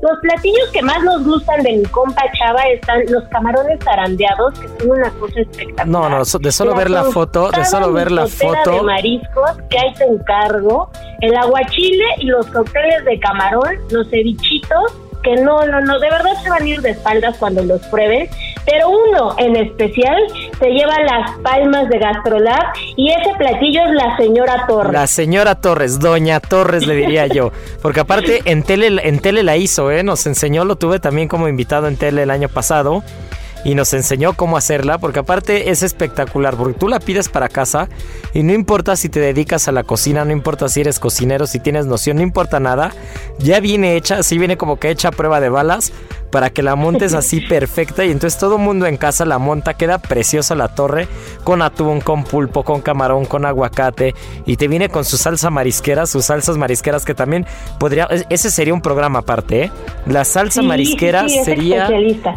los 0.00 0.18
platillos 0.20 0.70
que 0.72 0.80
más 0.82 1.02
nos 1.02 1.24
gustan 1.24 1.62
de 1.62 1.72
mi 1.78 1.84
compa 1.86 2.22
Chava 2.38 2.62
están 2.72 3.00
los 3.08 3.24
camarones 3.24 3.80
zarandeados, 3.82 4.58
que 4.60 4.68
son 4.68 4.90
una 4.92 5.10
cosa 5.10 5.40
espectacular. 5.40 5.88
No, 5.88 6.08
no, 6.08 6.22
de 6.24 6.52
solo 6.52 6.74
ver 6.74 6.90
la 6.90 7.04
foto, 7.04 7.50
de 7.50 7.64
solo 7.64 7.92
ver 7.92 8.12
la 8.12 8.26
foto. 8.26 8.70
de 8.70 8.82
mariscos 8.82 9.50
que 9.68 9.78
hay 9.78 9.92
te 9.94 10.04
encargo, 10.04 10.90
el 11.20 11.34
aguachile 11.36 12.04
y 12.18 12.26
los 12.26 12.46
cócteles 12.46 13.04
de 13.04 13.18
camarón, 13.18 13.76
los 13.90 14.08
cevichitos 14.08 14.92
que 15.22 15.36
no, 15.36 15.64
no, 15.66 15.80
no, 15.80 15.98
de 15.98 16.10
verdad 16.10 16.32
se 16.42 16.50
van 16.50 16.62
a 16.62 16.66
ir 16.66 16.80
de 16.80 16.90
espaldas 16.90 17.36
cuando 17.38 17.62
los 17.64 17.80
prueben, 17.86 18.28
pero 18.64 18.90
uno 18.90 19.34
en 19.38 19.56
especial 19.56 20.16
se 20.58 20.66
lleva 20.68 20.94
las 21.00 21.38
palmas 21.42 21.88
de 21.88 21.98
Gastrolab 21.98 22.72
y 22.96 23.10
ese 23.10 23.34
platillo 23.38 23.82
es 23.84 23.92
la 23.92 24.16
señora 24.16 24.66
Torres. 24.66 24.92
La 24.92 25.06
señora 25.06 25.54
Torres, 25.54 25.98
doña 25.98 26.40
Torres 26.40 26.86
le 26.86 26.94
diría 26.94 27.26
yo, 27.26 27.52
porque 27.80 28.00
aparte 28.00 28.42
en 28.44 28.62
tele, 28.62 29.00
en 29.08 29.18
tele 29.20 29.42
la 29.42 29.56
hizo, 29.56 29.90
¿eh? 29.90 30.02
nos 30.02 30.26
enseñó, 30.26 30.64
lo 30.64 30.76
tuve 30.76 31.00
también 31.00 31.28
como 31.28 31.48
invitado 31.48 31.88
en 31.88 31.96
tele 31.96 32.22
el 32.22 32.30
año 32.30 32.48
pasado 32.48 33.02
y 33.64 33.74
nos 33.74 33.92
enseñó 33.92 34.34
cómo 34.34 34.56
hacerla, 34.56 34.98
porque 34.98 35.20
aparte 35.20 35.70
es 35.70 35.82
espectacular, 35.82 36.56
porque 36.56 36.78
tú 36.78 36.88
la 36.88 37.00
pides 37.00 37.28
para 37.28 37.48
casa 37.48 37.88
y 38.34 38.42
no 38.42 38.52
importa 38.52 38.96
si 38.96 39.08
te 39.08 39.20
dedicas 39.20 39.68
a 39.68 39.72
la 39.72 39.84
cocina, 39.84 40.24
no 40.24 40.32
importa 40.32 40.68
si 40.68 40.80
eres 40.80 40.98
cocinero, 40.98 41.46
si 41.46 41.60
tienes 41.60 41.86
noción, 41.86 42.16
no 42.16 42.22
importa 42.22 42.60
nada, 42.60 42.92
ya 43.38 43.60
viene 43.60 43.96
hecha, 43.96 44.18
así 44.18 44.38
viene 44.38 44.56
como 44.56 44.78
que 44.78 44.90
hecha 44.90 45.10
prueba 45.10 45.40
de 45.40 45.48
balas 45.48 45.92
para 46.32 46.50
que 46.50 46.62
la 46.62 46.74
montes 46.74 47.14
así 47.14 47.40
perfecta 47.48 48.04
y 48.04 48.10
entonces 48.10 48.40
todo 48.40 48.56
el 48.56 48.62
mundo 48.62 48.86
en 48.86 48.96
casa 48.96 49.24
la 49.24 49.38
monta, 49.38 49.74
queda 49.74 49.98
preciosa 49.98 50.56
la 50.56 50.68
torre 50.68 51.06
con 51.44 51.62
atún, 51.62 52.00
con 52.00 52.24
pulpo, 52.24 52.64
con 52.64 52.80
camarón, 52.80 53.26
con 53.26 53.44
aguacate 53.44 54.14
y 54.46 54.56
te 54.56 54.66
viene 54.66 54.88
con 54.88 55.04
su 55.04 55.16
salsa 55.16 55.50
marisquera, 55.50 56.06
sus 56.06 56.24
salsas 56.24 56.56
marisqueras 56.56 57.04
que 57.04 57.14
también 57.14 57.46
podría, 57.78 58.08
ese 58.30 58.50
sería 58.50 58.74
un 58.74 58.80
programa 58.80 59.20
aparte, 59.20 59.64
¿eh? 59.64 59.70
La 60.06 60.24
salsa 60.24 60.62
marisquera 60.62 61.28
sería, 61.28 61.88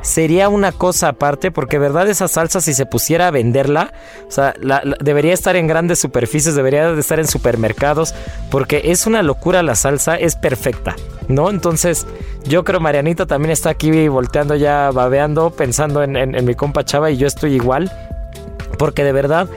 sería 0.04 0.50
una 0.50 0.72
cosa 0.72 1.10
aparte 1.10 1.50
porque 1.50 1.80
verdad 1.80 2.08
esa 2.10 2.28
salsa 2.28 2.60
si 2.62 2.74
se 2.74 2.86
pusiera 2.86 3.28
a 3.28 3.32
venderla, 3.32 3.94
o 4.28 4.32
sea, 4.32 4.54
debería 5.00 5.34
estar 5.34 5.56
en 5.56 5.68
grandes 5.68 6.00
superficies, 6.00 6.56
debería 6.56 6.92
de 6.92 7.00
estar 7.00 7.20
en 7.20 7.28
supermercados 7.28 8.14
porque 8.52 8.82
es 8.86 9.08
una 9.08 9.24
locura 9.24 9.64
la 9.64 9.75
salsa, 9.75 10.16
es 10.16 10.36
perfecta, 10.36 10.96
¿no? 11.30 11.50
Entonces 11.50 12.06
yo 12.44 12.64
creo 12.64 12.80
Marianita 12.80 13.25
también 13.25 13.52
está 13.52 13.70
aquí 13.72 13.85
volteando 14.08 14.56
ya, 14.56 14.92
babeando, 14.92 15.51
pensando 15.51 16.04
en, 16.04 16.46
mi 16.46 16.56
compa 16.56 16.84
Chava 16.84 17.12
y 17.12 17.18
yo 17.18 17.27
estoy 17.27 17.54
igual. 17.54 17.92
Porque 18.77 19.04
de 19.04 19.12
verdad, 19.12 19.48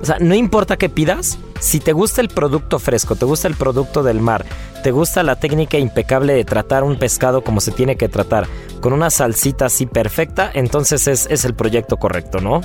o 0.00 0.04
sea, 0.04 0.16
no 0.20 0.34
importa 0.34 0.76
qué 0.76 0.88
pidas, 0.88 1.38
si 1.60 1.80
te 1.80 1.92
gusta 1.92 2.20
el 2.20 2.28
producto 2.28 2.78
fresco, 2.78 3.16
te 3.16 3.24
gusta 3.24 3.48
el 3.48 3.54
producto 3.54 4.02
del 4.02 4.20
mar, 4.20 4.44
te 4.82 4.90
gusta 4.90 5.22
la 5.22 5.36
técnica 5.36 5.78
impecable 5.78 6.34
de 6.34 6.44
tratar 6.44 6.84
un 6.84 6.98
pescado 6.98 7.42
como 7.42 7.60
se 7.60 7.72
tiene 7.72 7.96
que 7.96 8.08
tratar, 8.08 8.46
con 8.80 8.92
una 8.92 9.10
salsita 9.10 9.66
así 9.66 9.86
perfecta, 9.86 10.50
entonces 10.52 11.06
es, 11.08 11.26
es 11.30 11.44
el 11.44 11.54
proyecto 11.54 11.96
correcto, 11.96 12.40
¿no? 12.40 12.60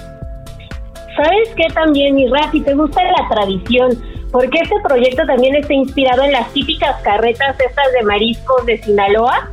¿Sabes 1.16 1.50
qué 1.56 1.74
también, 1.74 2.16
mi 2.16 2.25
Si 2.51 2.62
te 2.62 2.74
gusta 2.74 3.01
la 3.04 3.28
tradición, 3.30 3.92
porque 4.32 4.60
este 4.62 4.75
proyecto 4.88 5.24
también 5.25 5.56
está 5.56 5.74
inspirado 5.74 6.24
en 6.24 6.32
las 6.32 6.51
típicas 6.54 7.01
carretas 7.04 7.60
estas 7.60 7.92
de 7.94 8.04
mariscos 8.06 8.66
de 8.66 8.82
Sinaloa. 8.82 9.50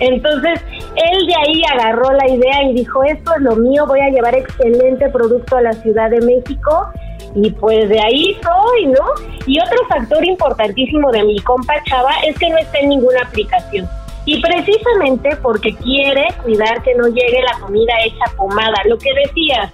Entonces, 0.00 0.60
él 0.96 1.26
de 1.26 1.34
ahí 1.34 1.62
agarró 1.72 2.10
la 2.12 2.28
idea 2.28 2.62
y 2.64 2.74
dijo, 2.74 3.02
esto 3.04 3.34
es 3.36 3.42
lo 3.42 3.56
mío, 3.56 3.86
voy 3.86 4.00
a 4.00 4.10
llevar 4.10 4.34
excelente 4.34 5.08
producto 5.10 5.56
a 5.56 5.62
la 5.62 5.72
Ciudad 5.72 6.10
de 6.10 6.20
México. 6.20 6.88
Y 7.34 7.50
pues 7.50 7.88
de 7.88 8.00
ahí 8.00 8.36
soy, 8.42 8.86
¿no? 8.86 9.04
Y 9.46 9.58
otro 9.60 9.86
factor 9.88 10.24
importantísimo 10.24 11.10
de 11.12 11.24
mi 11.24 11.38
compa 11.40 11.74
Chava 11.84 12.12
es 12.26 12.38
que 12.38 12.50
no 12.50 12.58
está 12.58 12.78
en 12.78 12.90
ninguna 12.90 13.20
aplicación. 13.22 13.88
Y 14.24 14.40
precisamente 14.40 15.36
porque 15.42 15.74
quiere 15.76 16.28
cuidar 16.42 16.82
que 16.82 16.94
no 16.94 17.08
llegue 17.08 17.40
la 17.42 17.58
comida 17.60 17.92
hecha 18.04 18.24
pomada, 18.36 18.76
lo 18.84 18.96
que 18.98 19.10
decías, 19.24 19.70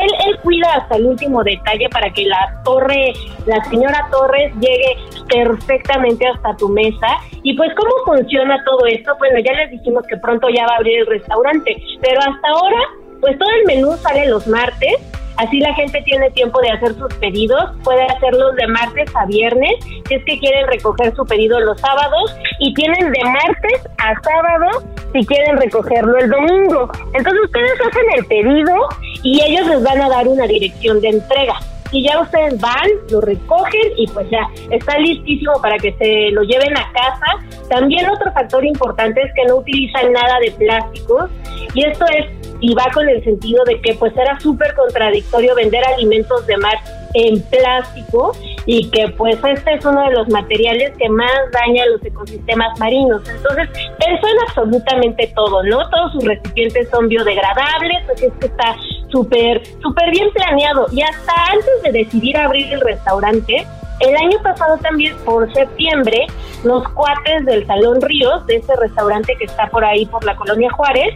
él, 0.00 0.10
él 0.26 0.38
cuida 0.42 0.74
hasta 0.74 0.96
el 0.96 1.06
último 1.06 1.42
detalle 1.42 1.88
para 1.90 2.10
que 2.10 2.24
la 2.26 2.62
torre, 2.64 3.12
la 3.46 3.62
señora 3.64 4.06
Torres 4.10 4.52
llegue 4.60 4.96
perfectamente 5.28 6.26
hasta 6.26 6.56
tu 6.56 6.68
mesa. 6.68 7.08
Y 7.42 7.56
pues, 7.56 7.70
¿cómo 7.76 8.16
funciona 8.16 8.62
todo 8.64 8.86
esto? 8.86 9.12
Bueno, 9.18 9.38
ya 9.44 9.52
les 9.52 9.70
dijimos 9.70 10.04
que 10.08 10.16
pronto 10.16 10.48
ya 10.48 10.66
va 10.66 10.74
a 10.74 10.76
abrir 10.76 11.00
el 11.00 11.06
restaurante, 11.06 11.76
pero 12.00 12.20
hasta 12.20 12.48
ahora, 12.48 12.80
pues 13.20 13.38
todo 13.38 13.48
el 13.60 13.66
menú 13.66 13.96
sale 13.96 14.26
los 14.28 14.46
martes 14.46 14.96
Así 15.36 15.58
la 15.58 15.74
gente 15.74 16.00
tiene 16.02 16.30
tiempo 16.30 16.60
de 16.60 16.70
hacer 16.70 16.94
sus 16.94 17.12
pedidos, 17.14 17.70
puede 17.82 18.04
hacerlos 18.04 18.54
de 18.56 18.66
martes 18.68 19.10
a 19.16 19.26
viernes, 19.26 19.72
si 20.06 20.14
es 20.14 20.24
que 20.24 20.38
quieren 20.38 20.66
recoger 20.68 21.14
su 21.14 21.24
pedido 21.24 21.58
los 21.60 21.80
sábados, 21.80 22.36
y 22.60 22.72
tienen 22.74 23.10
de 23.10 23.24
martes 23.24 23.88
a 23.98 24.14
sábado 24.22 24.84
si 25.12 25.24
quieren 25.26 25.56
recogerlo 25.56 26.18
el 26.18 26.30
domingo. 26.30 26.90
Entonces 27.14 27.44
ustedes 27.44 27.72
hacen 27.80 28.04
el 28.16 28.26
pedido 28.26 28.74
y 29.22 29.42
ellos 29.42 29.66
les 29.66 29.82
van 29.82 30.00
a 30.02 30.08
dar 30.08 30.28
una 30.28 30.46
dirección 30.46 31.00
de 31.00 31.08
entrega. 31.08 31.58
Y 31.94 32.02
ya 32.02 32.20
ustedes 32.20 32.60
van, 32.60 32.88
lo 33.08 33.20
recogen 33.20 33.92
y 33.96 34.06
pues 34.08 34.28
ya 34.28 34.40
está 34.70 34.98
listísimo 34.98 35.52
para 35.62 35.78
que 35.78 35.94
se 35.94 36.32
lo 36.32 36.42
lleven 36.42 36.76
a 36.76 36.92
casa. 36.92 37.66
También 37.68 38.10
otro 38.10 38.32
factor 38.32 38.64
importante 38.64 39.22
es 39.22 39.32
que 39.34 39.44
no 39.44 39.56
utilizan 39.58 40.12
nada 40.12 40.40
de 40.40 40.50
plásticos 40.50 41.30
y 41.72 41.86
esto 41.86 42.04
es 42.06 42.26
y 42.60 42.74
va 42.74 42.86
con 42.92 43.08
el 43.08 43.22
sentido 43.22 43.62
de 43.64 43.80
que 43.80 43.94
pues 43.94 44.12
era 44.16 44.38
súper 44.40 44.74
contradictorio 44.74 45.54
vender 45.54 45.84
alimentos 45.86 46.46
de 46.46 46.56
mar 46.56 46.74
en 47.14 47.40
plástico 47.42 48.32
y 48.66 48.90
que 48.90 49.08
pues 49.16 49.38
este 49.44 49.74
es 49.74 49.84
uno 49.84 50.02
de 50.02 50.12
los 50.12 50.28
materiales 50.28 50.92
que 50.98 51.08
más 51.08 51.30
daña 51.52 51.86
los 51.86 52.04
ecosistemas 52.04 52.78
marinos. 52.78 53.22
Entonces, 53.28 53.68
pensó 53.98 54.26
en 54.26 54.48
absolutamente 54.48 55.32
todo, 55.34 55.62
¿no? 55.64 55.88
Todos 55.90 56.12
sus 56.12 56.24
recipientes 56.24 56.88
son 56.90 57.08
biodegradables, 57.08 58.08
así 58.10 58.26
es 58.26 58.32
que 58.40 58.46
está 58.46 58.76
súper, 59.10 59.62
súper 59.80 60.10
bien 60.10 60.28
planeado. 60.32 60.86
Y 60.92 61.02
hasta 61.02 61.32
antes 61.52 61.82
de 61.84 61.92
decidir 61.92 62.36
abrir 62.36 62.72
el 62.72 62.80
restaurante, 62.80 63.66
el 64.00 64.16
año 64.16 64.42
pasado 64.42 64.76
también, 64.78 65.16
por 65.24 65.52
septiembre, 65.52 66.26
los 66.64 66.86
cuates 66.90 67.44
del 67.46 67.66
Salón 67.66 68.00
Ríos, 68.02 68.44
de 68.46 68.56
ese 68.56 68.74
restaurante 68.76 69.36
que 69.38 69.44
está 69.44 69.68
por 69.68 69.84
ahí 69.84 70.04
por 70.06 70.24
la 70.24 70.34
colonia 70.34 70.70
Juárez, 70.72 71.14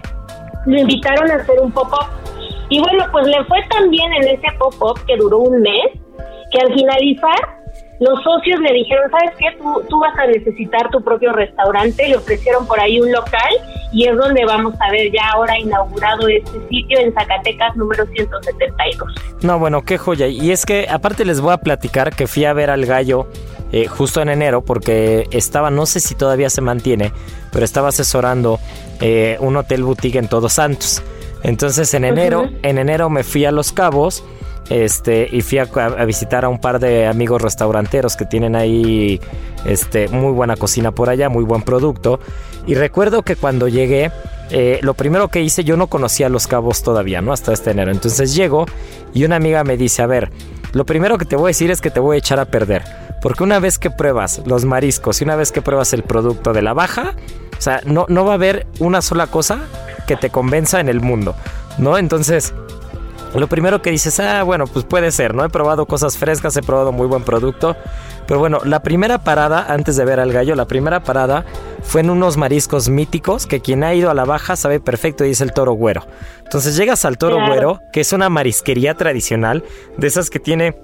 lo 0.66 0.78
invitaron 0.78 1.30
a 1.30 1.36
hacer 1.36 1.58
un 1.60 1.72
pop-up. 1.72 2.06
Y 2.70 2.80
bueno, 2.80 3.04
pues 3.12 3.26
le 3.26 3.44
fue 3.44 3.58
tan 3.70 3.90
bien 3.90 4.12
en 4.14 4.28
ese 4.28 4.46
pop-up 4.58 4.98
que 5.06 5.16
duró 5.16 5.38
un 5.38 5.60
mes, 5.60 5.92
que 6.50 6.60
al 6.60 6.72
finalizar 6.75 7.58
los 8.00 8.22
socios 8.22 8.60
le 8.60 8.72
dijeron, 8.75 9.10
¿sabes 9.10 9.32
qué? 9.38 9.46
Tú, 9.58 9.82
tú 9.88 9.98
vas 9.98 10.16
a 10.18 10.26
necesitar 10.26 10.88
tu 10.90 11.02
propio 11.02 11.32
restaurante, 11.32 12.08
le 12.08 12.16
ofrecieron 12.16 12.66
por 12.66 12.78
ahí 12.78 13.00
un 13.00 13.10
local 13.10 13.50
y 13.92 14.06
es 14.06 14.16
donde 14.16 14.44
vamos 14.44 14.75
a 14.80 14.90
ver 14.92 15.10
ya 15.10 15.30
ahora 15.34 15.58
inaugurado 15.58 16.28
este 16.28 16.60
sitio 16.68 16.98
en 16.98 17.12
Zacatecas 17.12 17.75
número 17.76 18.06
172. 18.06 19.08
No, 19.42 19.58
bueno, 19.58 19.82
qué 19.82 19.98
joya. 19.98 20.28
Y 20.28 20.52
es 20.52 20.64
que 20.64 20.87
aparte 20.88 21.25
les 21.25 21.40
voy 21.40 21.52
a 21.52 21.58
platicar 21.58 22.14
que 22.14 22.26
fui 22.26 22.44
a 22.44 22.52
ver 22.52 22.70
al 22.70 22.87
gallo 22.87 23.26
eh, 23.72 23.87
justo 23.87 24.22
en 24.22 24.28
enero 24.28 24.62
porque 24.64 25.26
estaba, 25.32 25.70
no 25.70 25.84
sé 25.87 26.00
si 26.00 26.14
todavía 26.14 26.50
se 26.50 26.60
mantiene, 26.60 27.12
pero 27.52 27.64
estaba 27.64 27.88
asesorando 27.88 28.60
eh, 29.00 29.38
un 29.40 29.56
hotel 29.56 29.82
boutique 29.82 30.16
en 30.16 30.28
Todos 30.28 30.52
Santos. 30.52 31.02
Entonces 31.42 31.92
en 31.95 32.04
enero, 32.04 32.49
en 32.62 32.78
enero 32.78 33.11
me 33.11 33.23
fui 33.23 33.45
a 33.45 33.52
Los 33.52 33.73
Cabos 33.73 34.25
este, 34.71 35.28
y 35.33 35.40
fui 35.40 35.59
a, 35.59 35.64
visitar 36.04 36.45
a 36.45 36.49
un 36.49 36.61
par 36.61 36.78
de 36.78 37.07
amigos 37.07 37.40
restauranteros 37.40 38.16
que 38.16 38.26
tienen 38.26 38.54
ahí 38.54 39.21
este, 39.64 40.09
muy 40.09 40.33
buena 40.33 40.57
cocina 40.57 40.92
por 40.92 41.09
allá, 41.09 41.28
muy 41.28 41.45
buen 41.45 41.62
producto. 41.62 42.21
Y 42.66 42.75
recuerdo 42.75 43.23
que 43.23 43.37
cuando 43.37 43.68
llegué, 43.68 44.11
eh, 44.50 44.78
lo 44.83 44.92
primero 44.95 45.28
que 45.28 45.40
hice, 45.40 45.64
yo 45.64 45.76
no 45.76 45.87
conocía 45.87 46.28
Los 46.28 46.47
Cabos 46.47 46.83
todavía, 46.83 47.23
¿no? 47.23 47.33
Hasta 47.33 47.52
este 47.52 47.71
enero. 47.71 47.90
Entonces 47.90 48.35
llego 48.35 48.66
y 49.14 49.25
una 49.25 49.37
amiga 49.37 49.64
me 49.64 49.78
dice, 49.78 50.02
a 50.02 50.07
ver, 50.07 50.30
lo 50.73 50.85
primero 50.85 51.16
que 51.16 51.25
te 51.25 51.37
voy 51.37 51.47
a 51.47 51.49
decir 51.49 51.71
es 51.71 51.80
que 51.80 51.90
te 51.90 52.00
voy 52.00 52.16
a 52.16 52.18
echar 52.18 52.38
a 52.38 52.45
perder. 52.45 52.83
Porque 53.23 53.42
una 53.42 53.59
vez 53.59 53.78
que 53.78 53.90
pruebas 53.90 54.42
los 54.45 54.64
mariscos 54.64 55.21
y 55.21 55.25
una 55.25 55.35
vez 55.35 55.50
que 55.50 55.62
pruebas 55.62 55.92
el 55.95 56.02
producto 56.02 56.52
de 56.52 56.62
la 56.62 56.75
baja, 56.75 57.14
o 57.59 57.61
sea, 57.61 57.80
no, 57.85 58.04
no 58.09 58.25
va 58.25 58.33
a 58.33 58.35
haber 58.35 58.66
una 58.78 59.00
sola 59.00 59.26
cosa 59.26 59.62
que 60.08 60.16
te 60.16 60.30
convenza 60.30 60.80
en 60.80 60.88
el 60.88 61.00
mundo, 61.00 61.36
¿no? 61.78 61.98
Entonces, 61.98 62.54
lo 63.34 63.46
primero 63.46 63.82
que 63.82 63.90
dices, 63.90 64.18
ah, 64.20 64.42
bueno, 64.42 64.66
pues 64.66 64.84
puede 64.84 65.12
ser, 65.12 65.34
¿no? 65.34 65.44
He 65.44 65.50
probado 65.50 65.86
cosas 65.86 66.16
frescas, 66.16 66.56
he 66.56 66.62
probado 66.62 66.92
muy 66.92 67.06
buen 67.06 67.22
producto. 67.22 67.76
Pero 68.26 68.40
bueno, 68.40 68.60
la 68.64 68.82
primera 68.82 69.18
parada, 69.18 69.66
antes 69.68 69.96
de 69.96 70.04
ver 70.04 70.18
al 70.18 70.32
gallo, 70.32 70.54
la 70.54 70.64
primera 70.64 71.02
parada 71.02 71.44
fue 71.82 72.00
en 72.00 72.10
unos 72.10 72.36
mariscos 72.36 72.88
míticos 72.88 73.46
que 73.46 73.60
quien 73.60 73.84
ha 73.84 73.94
ido 73.94 74.10
a 74.10 74.14
la 74.14 74.24
baja 74.24 74.56
sabe 74.56 74.80
perfecto 74.80 75.24
y 75.24 75.30
es 75.30 75.40
el 75.40 75.52
toro 75.52 75.72
güero. 75.72 76.06
Entonces 76.42 76.76
llegas 76.76 77.04
al 77.04 77.18
toro 77.18 77.46
güero, 77.46 77.80
que 77.92 78.00
es 78.00 78.12
una 78.12 78.28
marisquería 78.28 78.94
tradicional, 78.94 79.62
de 79.96 80.06
esas 80.06 80.30
que 80.30 80.40
tiene 80.40 80.74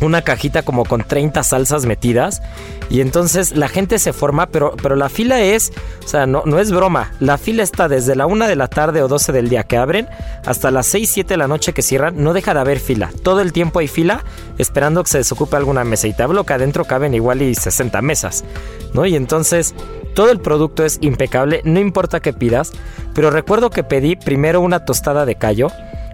una 0.00 0.22
cajita 0.22 0.62
como 0.62 0.84
con 0.84 1.02
30 1.02 1.42
salsas 1.42 1.86
metidas 1.86 2.42
y 2.90 3.00
entonces 3.00 3.56
la 3.56 3.68
gente 3.68 3.98
se 3.98 4.12
forma, 4.12 4.46
pero, 4.46 4.74
pero 4.82 4.96
la 4.96 5.08
fila 5.08 5.40
es, 5.40 5.72
o 6.04 6.08
sea, 6.08 6.26
no, 6.26 6.42
no 6.46 6.58
es 6.58 6.70
broma, 6.70 7.12
la 7.20 7.36
fila 7.36 7.62
está 7.62 7.88
desde 7.88 8.16
la 8.16 8.26
1 8.26 8.46
de 8.46 8.56
la 8.56 8.68
tarde 8.68 9.02
o 9.02 9.08
12 9.08 9.32
del 9.32 9.48
día 9.48 9.64
que 9.64 9.76
abren 9.76 10.08
hasta 10.46 10.70
las 10.70 10.86
6, 10.86 11.10
7 11.10 11.34
de 11.34 11.36
la 11.36 11.48
noche 11.48 11.72
que 11.72 11.82
cierran, 11.82 12.22
no 12.22 12.32
deja 12.32 12.54
de 12.54 12.60
haber 12.60 12.80
fila, 12.80 13.10
todo 13.22 13.40
el 13.40 13.52
tiempo 13.52 13.80
hay 13.80 13.88
fila 13.88 14.24
esperando 14.56 15.02
que 15.02 15.10
se 15.10 15.18
desocupe 15.18 15.56
alguna 15.56 15.84
mesa 15.84 16.06
y 16.06 16.12
te 16.12 16.24
que 16.46 16.52
adentro 16.52 16.84
caben 16.84 17.14
igual 17.14 17.42
y 17.42 17.54
60 17.54 18.00
mesas, 18.02 18.44
¿no? 18.92 19.06
Y 19.06 19.16
entonces 19.16 19.74
todo 20.14 20.30
el 20.30 20.40
producto 20.40 20.84
es 20.84 20.98
impecable, 21.00 21.62
no 21.64 21.80
importa 21.80 22.20
qué 22.20 22.32
pidas, 22.32 22.72
pero 23.14 23.30
recuerdo 23.30 23.70
que 23.70 23.82
pedí 23.82 24.16
primero 24.16 24.60
una 24.60 24.84
tostada 24.84 25.24
de 25.26 25.36
callo, 25.36 25.68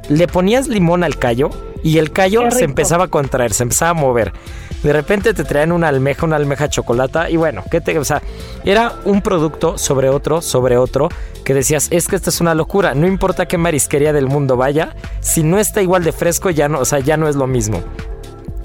le 0.09 0.26
ponías 0.26 0.69
limón 0.69 1.05
al 1.05 1.19
callo 1.19 1.50
y 1.85 1.99
el 1.99 2.11
callo 2.11 2.50
se 2.50 2.64
empezaba 2.64 3.05
a 3.05 3.09
contraer, 3.09 3.53
se 3.53 3.62
empezaba 3.62 3.91
a 3.91 3.95
mover. 3.95 4.33
De 4.83 4.93
repente 4.93 5.35
te 5.35 5.45
traían 5.45 5.71
una 5.71 5.88
almeja, 5.88 6.25
una 6.25 6.37
almeja 6.37 6.69
chocolata 6.69 7.31
y 7.31 7.37
bueno, 7.37 7.62
¿qué 7.70 7.81
te, 7.81 7.97
o 7.99 8.05
sea, 8.05 8.23
era 8.64 8.94
un 9.05 9.20
producto 9.20 9.77
sobre 9.77 10.09
otro, 10.09 10.40
sobre 10.40 10.79
otro, 10.79 11.11
que 11.44 11.53
decías, 11.53 11.88
es 11.90 12.09
que 12.09 12.16
esto 12.16 12.31
es 12.31 12.40
una 12.40 12.55
locura, 12.55 12.94
no 12.94 13.07
importa 13.07 13.47
qué 13.47 13.59
marisquería 13.59 14.14
del 14.14 14.27
mundo 14.27 14.57
vaya, 14.57 14.97
si 15.20 15.42
no 15.42 15.59
está 15.59 15.83
igual 15.83 16.05
de 16.05 16.12
fresco 16.12 16.49
ya 16.49 16.68
no, 16.68 16.81
o 16.81 16.85
sea, 16.87 17.01
ya 17.01 17.18
no 17.18 17.29
es 17.29 17.37
lo 17.37 17.47
mismo. 17.47 17.83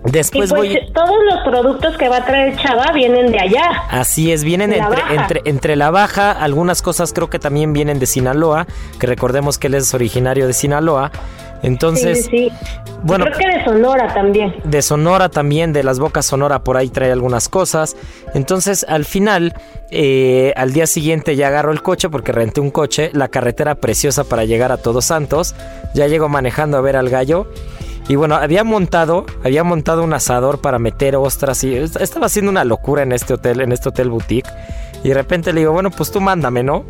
Después 0.05 0.49
pues, 0.49 0.62
voy. 0.62 0.91
Todos 0.93 1.17
los 1.29 1.43
productos 1.43 1.97
que 1.97 2.08
va 2.08 2.17
a 2.17 2.25
traer 2.25 2.55
Chava 2.55 2.93
vienen 2.93 3.34
de 3.34 3.39
allá. 3.39 3.84
Así 3.89 4.32
es, 4.32 4.45
vienen 4.45 4.71
entre, 4.71 5.01
entre, 5.13 5.41
entre, 5.43 5.75
la 5.75 5.91
baja. 5.91 6.32
Algunas 6.32 6.82
cosas 6.82 7.12
creo 7.12 7.29
que 7.29 7.38
también 7.38 7.73
vienen 7.73 7.99
de 7.99 8.05
Sinaloa, 8.05 8.65
que 8.97 9.08
recordemos 9.08 9.58
que 9.58 9.67
él 9.67 9.73
es 9.73 9.93
originario 9.93 10.47
de 10.47 10.53
Sinaloa. 10.53 11.12
Entonces, 11.62 12.28
sí, 12.32 12.52
bueno, 13.04 13.26
creo 13.26 13.38
que 13.38 13.58
de 13.58 13.65
Sonora 13.65 14.13
también. 14.13 14.56
De 14.63 14.82
Sonora 14.82 15.30
también, 15.30 15.74
de 15.74 15.84
las 15.84 16.00
bocas 16.00 16.26
Sonora 16.26 16.60
por 16.60 16.78
ahí 16.78 16.89
trae 16.89 17.12
algunas 17.12 17.50
cosas. 17.50 17.95
Entonces, 18.34 18.86
al 18.88 19.06
final, 19.06 19.54
eh, 19.91 20.54
al 20.56 20.74
día 20.74 20.88
siguiente 20.88 21.36
ya 21.36 21.48
agarro 21.48 21.72
el 21.72 21.82
coche 21.82 22.10
porque 22.10 22.32
renté 22.32 22.62
un 22.62 22.72
coche, 22.72 23.10
la 23.13 23.28
carretera 23.28 23.76
preciosa 23.76 24.24
para 24.24 24.45
llegar 24.45 24.72
a 24.72 24.78
Todos 24.78 25.06
Santos. 25.06 25.56
Ya 25.93 26.08
llego 26.08 26.30
manejando 26.30 26.78
a 26.78 26.82
ver 26.82 26.95
al 26.95 27.10
gallo. 27.10 27.48
Y 28.08 28.15
bueno, 28.15 28.36
había 28.36 28.63
montado, 28.63 29.26
había 29.43 29.63
montado 29.63 30.04
un 30.04 30.13
asador 30.13 30.60
para 30.62 30.80
meter 30.80 31.15
ostras 31.15 31.63
y 31.63 31.76
estaba 31.76 32.26
haciendo 32.26 32.50
una 32.50 32.63
locura 32.63 33.04
en 33.04 33.12
este 33.12 33.36
hotel, 33.36 33.62
en 33.62 33.72
este 33.72 33.89
hotel 33.89 34.10
boutique. 34.10 34.50
Y 35.04 35.10
de 35.10 35.13
repente 35.13 35.54
le 35.54 35.62
digo, 35.62 35.74
bueno, 35.74 35.91
pues 35.91 36.12
tú 36.12 36.19
mándame, 36.19 36.63
¿no? 36.63 36.86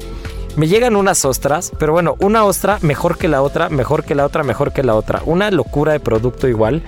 Me 0.56 0.68
llegan 0.68 0.96
unas 0.96 1.24
ostras, 1.26 1.72
pero 1.80 1.94
bueno, 1.94 2.16
una 2.20 2.44
ostra 2.44 2.80
mejor 2.82 3.18
que 3.18 3.28
la 3.28 3.42
otra, 3.42 3.70
mejor 3.70 4.04
que 4.04 4.16
la 4.16 4.26
otra, 4.26 4.44
mejor 4.44 4.74
que 4.74 4.84
la 4.84 4.96
otra. 4.96 5.22
Una 5.26 5.52
locura 5.52 5.94
de 5.94 6.00
producto 6.00 6.48
igual. 6.48 6.84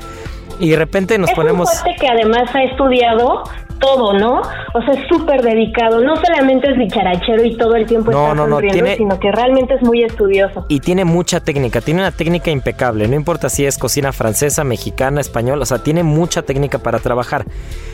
Y 0.59 0.69
de 0.69 0.77
repente 0.77 1.17
nos 1.17 1.31
ponemos. 1.31 1.69
Un 1.85 1.95
que 1.95 2.07
además 2.07 2.53
ha 2.53 2.63
estudiado 2.63 3.43
todo, 3.81 4.13
¿no? 4.13 4.41
O 4.73 4.81
sea, 4.83 4.93
es 4.93 5.07
súper 5.09 5.41
dedicado. 5.41 5.99
No 5.99 6.15
solamente 6.15 6.71
es 6.71 6.77
dicharachero 6.77 7.43
y 7.43 7.57
todo 7.57 7.75
el 7.75 7.85
tiempo 7.85 8.11
está 8.11 8.33
no, 8.33 8.47
sonriendo, 8.47 8.95
sino 8.95 9.19
que 9.19 9.31
realmente 9.31 9.73
es 9.73 9.81
muy 9.81 10.03
estudioso. 10.03 10.65
Y 10.69 10.79
tiene 10.79 11.03
mucha 11.03 11.41
técnica, 11.41 11.81
tiene 11.81 12.01
una 12.01 12.11
técnica 12.11 12.51
impecable. 12.51 13.07
No 13.07 13.15
importa 13.15 13.49
si 13.49 13.65
es 13.65 13.77
cocina 13.77 14.13
francesa, 14.13 14.63
mexicana, 14.63 15.19
española, 15.19 15.63
o 15.63 15.65
sea, 15.65 15.79
tiene 15.79 16.03
mucha 16.03 16.43
técnica 16.43 16.77
para 16.79 16.99
trabajar. 16.99 17.45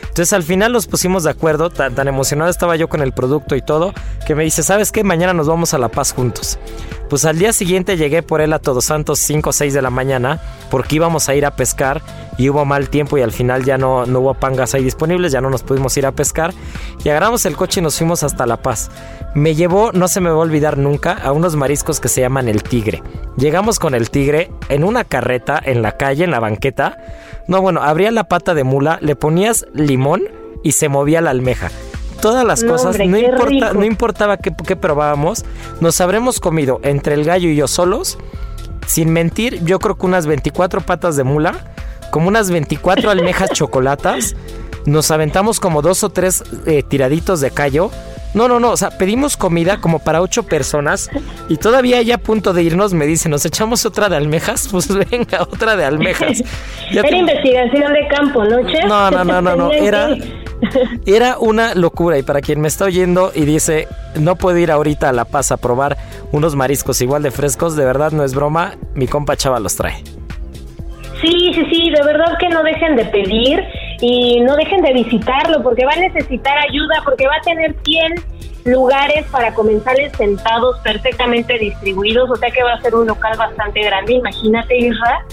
Entonces 0.02 0.32
al 0.32 0.42
final 0.42 0.72
nos 0.72 0.86
pusimos 0.86 1.24
de 1.24 1.30
acuerdo, 1.30 1.70
tan, 1.70 1.94
tan 1.94 2.08
emocionado 2.08 2.50
estaba 2.50 2.76
yo 2.76 2.88
con 2.88 3.02
el 3.02 3.12
producto 3.12 3.56
y 3.56 3.62
todo, 3.62 3.92
que 4.26 4.34
me 4.34 4.44
dice, 4.44 4.62
¿sabes 4.62 4.92
qué? 4.92 5.04
Mañana 5.04 5.32
nos 5.32 5.48
vamos 5.48 5.74
a 5.74 5.78
La 5.78 5.88
Paz 5.88 6.12
juntos. 6.12 6.58
Pues 7.08 7.24
al 7.24 7.38
día 7.38 7.54
siguiente 7.54 7.96
llegué 7.96 8.22
por 8.22 8.42
él 8.42 8.52
a 8.52 8.58
Todos 8.58 8.84
Santos 8.84 9.18
5 9.20 9.48
o 9.48 9.52
6 9.52 9.72
de 9.72 9.80
la 9.80 9.88
mañana 9.88 10.40
porque 10.70 10.96
íbamos 10.96 11.28
a 11.28 11.34
ir 11.34 11.46
a 11.46 11.56
pescar 11.56 12.02
y 12.36 12.50
hubo 12.50 12.66
mal 12.66 12.90
tiempo 12.90 13.16
y 13.16 13.22
al 13.22 13.32
final 13.32 13.64
ya 13.64 13.78
no, 13.78 14.04
no 14.04 14.20
hubo 14.20 14.34
pangas 14.34 14.74
ahí 14.74 14.84
disponibles, 14.84 15.32
ya 15.32 15.40
no 15.40 15.48
nos 15.48 15.62
pudimos 15.62 15.96
ir 15.96 16.04
a 16.04 16.12
pescar 16.12 16.52
y 17.02 17.08
agarramos 17.08 17.46
el 17.46 17.56
coche 17.56 17.80
y 17.80 17.82
nos 17.82 17.96
fuimos 17.96 18.22
hasta 18.22 18.46
La 18.46 18.58
Paz. 18.58 18.90
Me 19.34 19.54
llevó, 19.54 19.90
no 19.92 20.06
se 20.06 20.20
me 20.20 20.28
va 20.28 20.36
a 20.36 20.40
olvidar 20.40 20.76
nunca, 20.76 21.14
a 21.14 21.32
unos 21.32 21.56
mariscos 21.56 21.98
que 21.98 22.08
se 22.08 22.20
llaman 22.20 22.46
el 22.46 22.62
tigre. 22.62 23.02
Llegamos 23.36 23.78
con 23.78 23.94
el 23.94 24.10
tigre 24.10 24.50
en 24.68 24.84
una 24.84 25.04
carreta 25.04 25.60
en 25.64 25.80
la 25.80 25.92
calle, 25.92 26.24
en 26.24 26.30
la 26.30 26.40
banqueta. 26.40 26.98
No, 27.46 27.62
bueno, 27.62 27.82
abría 27.82 28.10
la 28.10 28.24
pata 28.24 28.52
de 28.52 28.64
mula, 28.64 28.98
le 29.00 29.16
ponías 29.16 29.66
limón 29.72 30.22
y 30.62 30.72
se 30.72 30.88
movía 30.90 31.22
la 31.22 31.30
almeja 31.30 31.70
todas 32.20 32.44
las 32.44 32.64
cosas, 32.64 32.98
no, 32.98 33.16
importa, 33.16 33.72
no 33.72 33.84
importaba 33.84 34.36
qué, 34.36 34.50
probábamos, 34.76 35.44
nos 35.80 36.00
habremos 36.00 36.40
comido 36.40 36.80
entre 36.82 37.14
el 37.14 37.24
gallo 37.24 37.48
y 37.48 37.56
yo 37.56 37.68
solos, 37.68 38.18
sin 38.86 39.12
mentir, 39.12 39.64
yo 39.64 39.78
creo 39.78 39.96
que 39.96 40.06
unas 40.06 40.26
24 40.26 40.80
patas 40.80 41.16
de 41.16 41.24
mula, 41.24 41.72
como 42.10 42.28
unas 42.28 42.50
24 42.50 43.10
almejas 43.10 43.50
chocolatas, 43.50 44.34
nos 44.86 45.10
aventamos 45.10 45.60
como 45.60 45.82
dos 45.82 46.02
o 46.04 46.10
tres 46.10 46.42
eh, 46.66 46.82
tiraditos 46.82 47.40
de 47.40 47.50
callo. 47.50 47.90
No, 48.34 48.46
no, 48.46 48.60
no, 48.60 48.72
o 48.72 48.76
sea, 48.76 48.90
pedimos 48.90 49.36
comida 49.36 49.80
como 49.80 49.98
para 50.00 50.20
ocho 50.20 50.42
personas 50.44 51.10
y 51.48 51.56
todavía 51.56 52.02
ya 52.02 52.16
a 52.16 52.18
punto 52.18 52.52
de 52.52 52.62
irnos 52.62 52.92
me 52.92 53.06
dice, 53.06 53.28
¿nos 53.28 53.44
echamos 53.46 53.86
otra 53.86 54.08
de 54.08 54.16
almejas? 54.16 54.68
Pues 54.78 54.88
venga, 55.10 55.42
otra 55.42 55.76
de 55.76 55.84
almejas. 55.84 56.44
era 56.92 57.16
investigación 57.16 57.92
de 57.92 58.06
campo, 58.08 58.44
¿no, 58.44 58.60
No, 58.86 59.10
no, 59.10 59.24
no, 59.24 59.42
no, 59.42 59.56
no, 59.56 59.72
era... 59.72 60.10
Era 61.06 61.38
una 61.38 61.76
locura 61.76 62.18
y 62.18 62.24
para 62.24 62.40
quien 62.40 62.60
me 62.60 62.66
está 62.66 62.84
oyendo 62.84 63.30
y 63.32 63.44
dice, 63.44 63.86
no 64.18 64.34
puedo 64.34 64.58
ir 64.58 64.72
ahorita 64.72 65.08
a 65.08 65.12
La 65.12 65.24
Paz 65.24 65.52
a 65.52 65.56
probar 65.56 65.96
unos 66.32 66.56
mariscos 66.56 67.00
igual 67.00 67.22
de 67.22 67.30
frescos, 67.30 67.76
de 67.76 67.84
verdad 67.84 68.10
no 68.10 68.24
es 68.24 68.34
broma, 68.34 68.74
mi 68.94 69.06
compa 69.06 69.36
Chava 69.36 69.60
los 69.60 69.76
trae. 69.76 70.02
Sí, 71.20 71.52
sí, 71.54 71.64
sí, 71.70 71.90
de 71.90 72.02
verdad 72.04 72.36
que 72.38 72.48
no 72.48 72.64
dejen 72.64 72.96
de 72.96 73.04
pedir 73.06 73.62
y 74.00 74.40
no 74.40 74.56
dejen 74.56 74.82
de 74.82 74.92
visitarlo 74.92 75.62
porque 75.62 75.84
va 75.84 75.92
a 75.92 76.00
necesitar 76.00 76.56
ayuda, 76.58 77.02
porque 77.04 77.26
va 77.26 77.36
a 77.36 77.40
tener 77.40 77.74
100 77.84 78.14
lugares 78.64 79.26
para 79.30 79.52
comensales 79.54 80.12
sentados 80.16 80.78
perfectamente 80.80 81.58
distribuidos, 81.58 82.30
o 82.30 82.36
sea 82.36 82.50
que 82.50 82.62
va 82.62 82.74
a 82.74 82.80
ser 82.80 82.94
un 82.94 83.06
local 83.06 83.36
bastante 83.36 83.82
grande, 83.82 84.14
imagínate 84.14 84.76
Isra. 84.76 85.24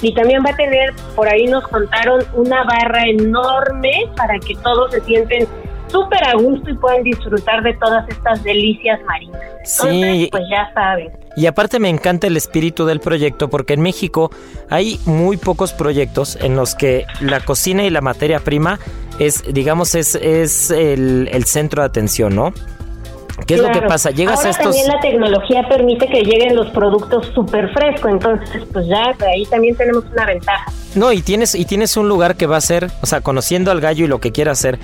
Y 0.00 0.14
también 0.14 0.44
va 0.46 0.50
a 0.50 0.56
tener, 0.56 0.94
por 1.16 1.28
ahí 1.28 1.46
nos 1.48 1.66
contaron, 1.66 2.22
una 2.34 2.62
barra 2.62 3.08
enorme 3.08 3.90
para 4.16 4.38
que 4.38 4.54
todos 4.62 4.92
se 4.92 5.00
sienten 5.00 5.48
súper 5.88 6.24
a 6.24 6.34
gusto 6.34 6.70
y 6.70 6.74
pueden 6.74 7.02
disfrutar 7.04 7.62
de 7.62 7.74
todas 7.74 8.08
estas 8.08 8.42
delicias 8.42 9.00
marinas. 9.04 9.40
sí, 9.64 10.28
pues 10.30 10.44
ya 10.50 10.70
saben. 10.74 11.10
Y 11.36 11.46
aparte 11.46 11.78
me 11.78 11.88
encanta 11.88 12.26
el 12.26 12.36
espíritu 12.36 12.84
del 12.84 13.00
proyecto 13.00 13.48
porque 13.48 13.74
en 13.74 13.80
México 13.80 14.30
hay 14.70 14.98
muy 15.06 15.36
pocos 15.36 15.72
proyectos 15.72 16.36
en 16.40 16.56
los 16.56 16.74
que 16.74 17.06
la 17.20 17.40
cocina 17.40 17.84
y 17.84 17.90
la 17.90 18.00
materia 18.00 18.40
prima 18.40 18.78
es, 19.18 19.44
digamos, 19.52 19.94
es, 19.94 20.14
es 20.16 20.70
el, 20.70 21.28
el 21.32 21.44
centro 21.44 21.82
de 21.82 21.86
atención, 21.86 22.34
¿no? 22.34 22.52
¿Qué 23.46 23.54
es 23.54 23.60
lo 23.60 23.70
que 23.70 23.82
pasa? 23.82 24.10
Llegas 24.10 24.44
a 24.44 24.50
estos... 24.50 24.76
también 24.76 24.88
la 24.88 25.00
tecnología 25.00 25.68
permite 25.68 26.08
que 26.08 26.22
lleguen 26.22 26.56
los 26.56 26.68
productos 26.70 27.26
súper 27.34 27.72
frescos, 27.72 28.10
entonces 28.10 28.64
pues 28.72 28.86
ya 28.86 29.14
ahí 29.26 29.44
también 29.46 29.76
tenemos 29.76 30.04
una 30.12 30.26
ventaja. 30.26 30.72
No, 30.94 31.12
y 31.12 31.22
tienes, 31.22 31.54
y 31.54 31.64
tienes 31.64 31.96
un 31.96 32.08
lugar 32.08 32.36
que 32.36 32.46
va 32.46 32.56
a 32.56 32.60
ser, 32.60 32.90
o 33.00 33.06
sea, 33.06 33.20
conociendo 33.20 33.70
al 33.70 33.80
gallo 33.80 34.04
y 34.04 34.08
lo 34.08 34.20
que 34.20 34.32
quiera 34.32 34.52
hacer, 34.52 34.78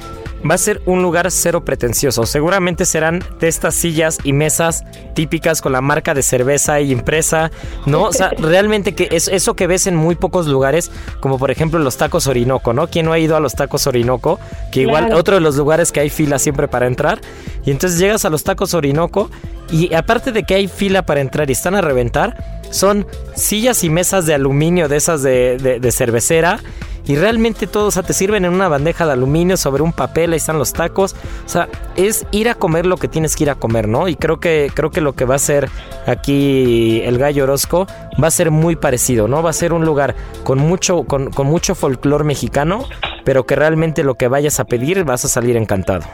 va 0.48 0.54
a 0.54 0.59
ser 0.59 0.83
un 0.87 1.02
lugar 1.02 1.30
cero 1.30 1.64
pretencioso. 1.64 2.26
Seguramente 2.26 2.85
serán 2.85 3.22
de 3.40 3.48
estas 3.48 3.74
sillas 3.74 4.18
y 4.24 4.33
mesas 4.33 4.85
típicas 5.14 5.62
con 5.62 5.72
la 5.72 5.80
marca 5.80 6.14
de 6.14 6.22
cerveza 6.22 6.80
y 6.80 6.92
impresa, 6.92 7.50
¿no? 7.87 8.04
O 8.04 8.12
sea, 8.12 8.30
realmente 8.38 8.94
que 8.94 9.09
es 9.11 9.28
eso 9.28 9.54
que 9.54 9.66
ves 9.66 9.87
en 9.87 9.96
muy 9.96 10.14
pocos 10.14 10.46
lugares, 10.46 10.90
como 11.20 11.38
por 11.38 11.50
ejemplo 11.50 11.78
los 11.78 11.96
tacos 11.96 12.26
Orinoco, 12.26 12.72
¿no? 12.72 12.88
¿Quién 12.88 13.07
no 13.07 13.12
ha 13.12 13.18
ido 13.18 13.37
a 13.37 13.40
los 13.40 13.54
tacos 13.54 13.87
Orinoco? 13.87 14.38
Que 14.70 14.83
igual 14.83 15.12
otro 15.14 15.35
de 15.35 15.40
los 15.40 15.57
lugares 15.57 15.92
que 15.92 16.00
hay 16.00 16.11
fila 16.11 16.38
siempre 16.38 16.68
para 16.68 16.87
entrar. 16.87 17.20
Y 17.64 17.70
entonces 17.70 17.98
llegas 17.98 18.24
a 18.24 18.30
los 18.30 18.44
tacos 18.44 18.74
Orinoco 18.74 19.30
y 19.70 19.94
aparte 19.94 20.33
de 20.33 20.44
que 20.44 20.54
hay 20.54 20.68
fila 20.68 21.07
para 21.07 21.20
entrar 21.20 21.48
y 21.48 21.52
están 21.52 21.74
a 21.74 21.80
reventar, 21.80 22.62
son 22.70 23.07
sillas 23.35 23.85
y 23.85 23.90
mesas 23.90 24.26
de 24.26 24.35
aluminio 24.35 24.88
de 24.88 24.96
esas 24.96 25.22
de, 25.22 25.78
de 25.80 25.92
cervecera 25.92 26.61
y 27.07 27.17
realmente 27.17 27.67
todo, 27.67 27.87
o 27.87 27.90
sea, 27.90 28.03
te 28.03 28.12
sirven 28.12 28.45
en 28.45 28.53
una 28.53 28.69
bandeja 28.69 29.07
de 29.07 29.12
aluminio 29.12 29.57
sobre 29.57 29.83
un 29.83 29.93
papel, 29.93 30.33
ahí 30.33 30.38
están 30.38 30.59
los 30.59 30.73
tacos, 30.73 31.14
o 31.45 31.49
sea, 31.49 31.69
es 31.97 32.27
ir 32.31 32.49
a 32.49 32.55
comer 32.55 32.87
lo 32.87 32.97
que 32.97 33.09
tienes 33.09 33.37
que 33.37 33.45
ir 33.45 33.51
a 33.51 33.55
comer, 33.55 33.88
¿no? 33.88 34.09
Y 34.09 34.17
creo 34.17 34.40
que 34.40 34.71
creo 34.75 34.90
que 34.90 35.01
lo 35.01 35.12
que 35.12 35.25
va 35.25 35.35
a 35.35 35.38
ser 35.38 35.69
aquí 36.07 37.03
el 37.05 37.19
Gallo 37.19 37.45
Orozco 37.45 37.87
va 38.23 38.29
a 38.29 38.31
ser 38.31 38.51
muy 38.51 38.77
parecido, 38.77 39.29
¿no? 39.29 39.43
Va 39.43 39.51
a 39.51 39.55
ser 39.55 39.73
un 39.73 39.85
lugar 39.85 40.14
con 40.45 40.59
mucho 40.59 41.05
con, 41.05 41.31
con 41.31 41.47
mucho 41.47 41.75
folclore 41.75 42.25
mexicano, 42.25 42.85
pero 43.25 43.45
que 43.45 43.57
realmente 43.57 44.05
lo 44.05 44.14
que 44.14 44.29
vayas 44.29 44.61
a 44.61 44.64
pedir 44.64 45.05
vas 45.05 45.25
a 45.25 45.29
salir 45.29 45.57
encantado. 45.57 46.05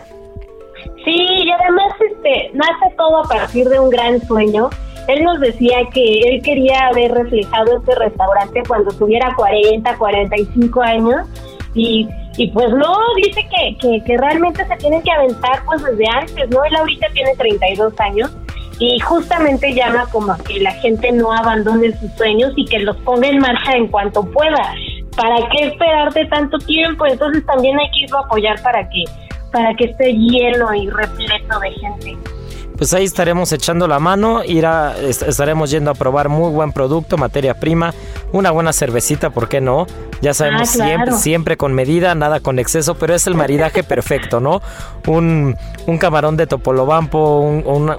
Sí, 1.05 1.27
y 1.29 1.51
además 1.51 1.93
este 2.13 2.51
nace 2.55 2.95
todo 2.97 3.25
a 3.25 3.29
partir 3.29 3.69
de 3.69 3.79
un 3.79 3.91
gran 3.91 4.21
sueño 4.27 4.71
él 5.13 5.25
nos 5.25 5.41
decía 5.41 5.79
que 5.93 6.21
él 6.21 6.43
quería 6.43 6.91
ver 6.95 7.13
reflejado 7.13 7.79
este 7.79 7.95
restaurante 7.97 8.63
cuando 8.67 8.91
tuviera 8.93 9.35
40, 9.35 9.97
45 9.97 10.83
años 10.83 11.27
y, 11.75 12.09
y 12.37 12.51
pues 12.51 12.71
no, 12.71 12.97
dice 13.17 13.47
que, 13.49 14.01
que, 14.05 14.17
realmente 14.17 14.65
se 14.67 14.77
tienen 14.77 15.03
que 15.03 15.11
aventar 15.11 15.63
pues 15.65 15.83
desde 15.83 16.05
antes, 16.09 16.51
¿no? 16.51 16.65
Él 16.65 16.75
ahorita 16.77 17.07
tiene 17.13 17.35
32 17.37 18.01
años 18.01 18.31
y 18.79 18.99
justamente 19.01 19.75
llama 19.75 20.07
como 20.11 20.33
a 20.33 20.39
que 20.39 20.61
la 20.61 20.73
gente 20.73 21.13
no 21.13 21.33
abandone 21.33 21.93
sus 21.99 22.11
sueños 22.13 22.53
y 22.57 22.65
que 22.65 22.81
los 22.81 22.97
ponga 22.99 23.29
en 23.29 23.39
marcha 23.39 23.73
en 23.73 23.89
cuanto 23.89 24.25
pueda. 24.25 24.75
¿Para 25.17 25.37
qué 25.51 25.67
esperarte 25.67 26.25
tanto 26.27 26.59
tiempo? 26.59 27.07
Entonces 27.07 27.45
también 27.45 27.79
hay 27.79 27.91
que 27.91 28.05
irlo 28.05 28.19
a 28.19 28.23
apoyar 28.23 28.61
para 28.63 28.89
que, 28.89 29.05
para 29.53 29.75
que 29.75 29.85
esté 29.85 30.13
lleno 30.13 30.75
y 30.75 30.89
repleto 30.89 31.61
de 31.61 31.71
gente 31.73 32.40
pues 32.81 32.95
ahí 32.95 33.05
estaremos 33.05 33.53
echando 33.53 33.87
la 33.87 33.99
mano, 33.99 34.43
irá, 34.43 34.97
estaremos 34.99 35.71
yendo 35.71 35.91
a 35.91 35.95
probar 35.95 36.31
muy 36.31 36.51
buen 36.51 36.73
producto, 36.73 37.19
materia 37.19 37.53
prima, 37.53 37.93
una 38.33 38.53
buena 38.53 38.73
cervecita, 38.73 39.29
¿por 39.29 39.51
qué 39.51 39.61
no? 39.61 39.87
Ya 40.23 40.33
sabemos 40.33 40.71
ah, 40.81 40.85
siempre, 40.87 41.13
siempre 41.13 41.57
con 41.59 41.75
medida, 41.75 42.15
nada 42.15 42.41
con 42.41 42.59
exceso, 42.59 42.95
pero 42.95 43.15
es 43.15 43.27
el 43.27 43.35
maridaje 43.35 43.83
perfecto, 43.83 44.41
¿no? 44.41 44.63
Un, 45.07 45.59
un 45.87 45.99
camarón 45.99 46.39
de 46.39 46.47
topolobampo, 46.47 47.41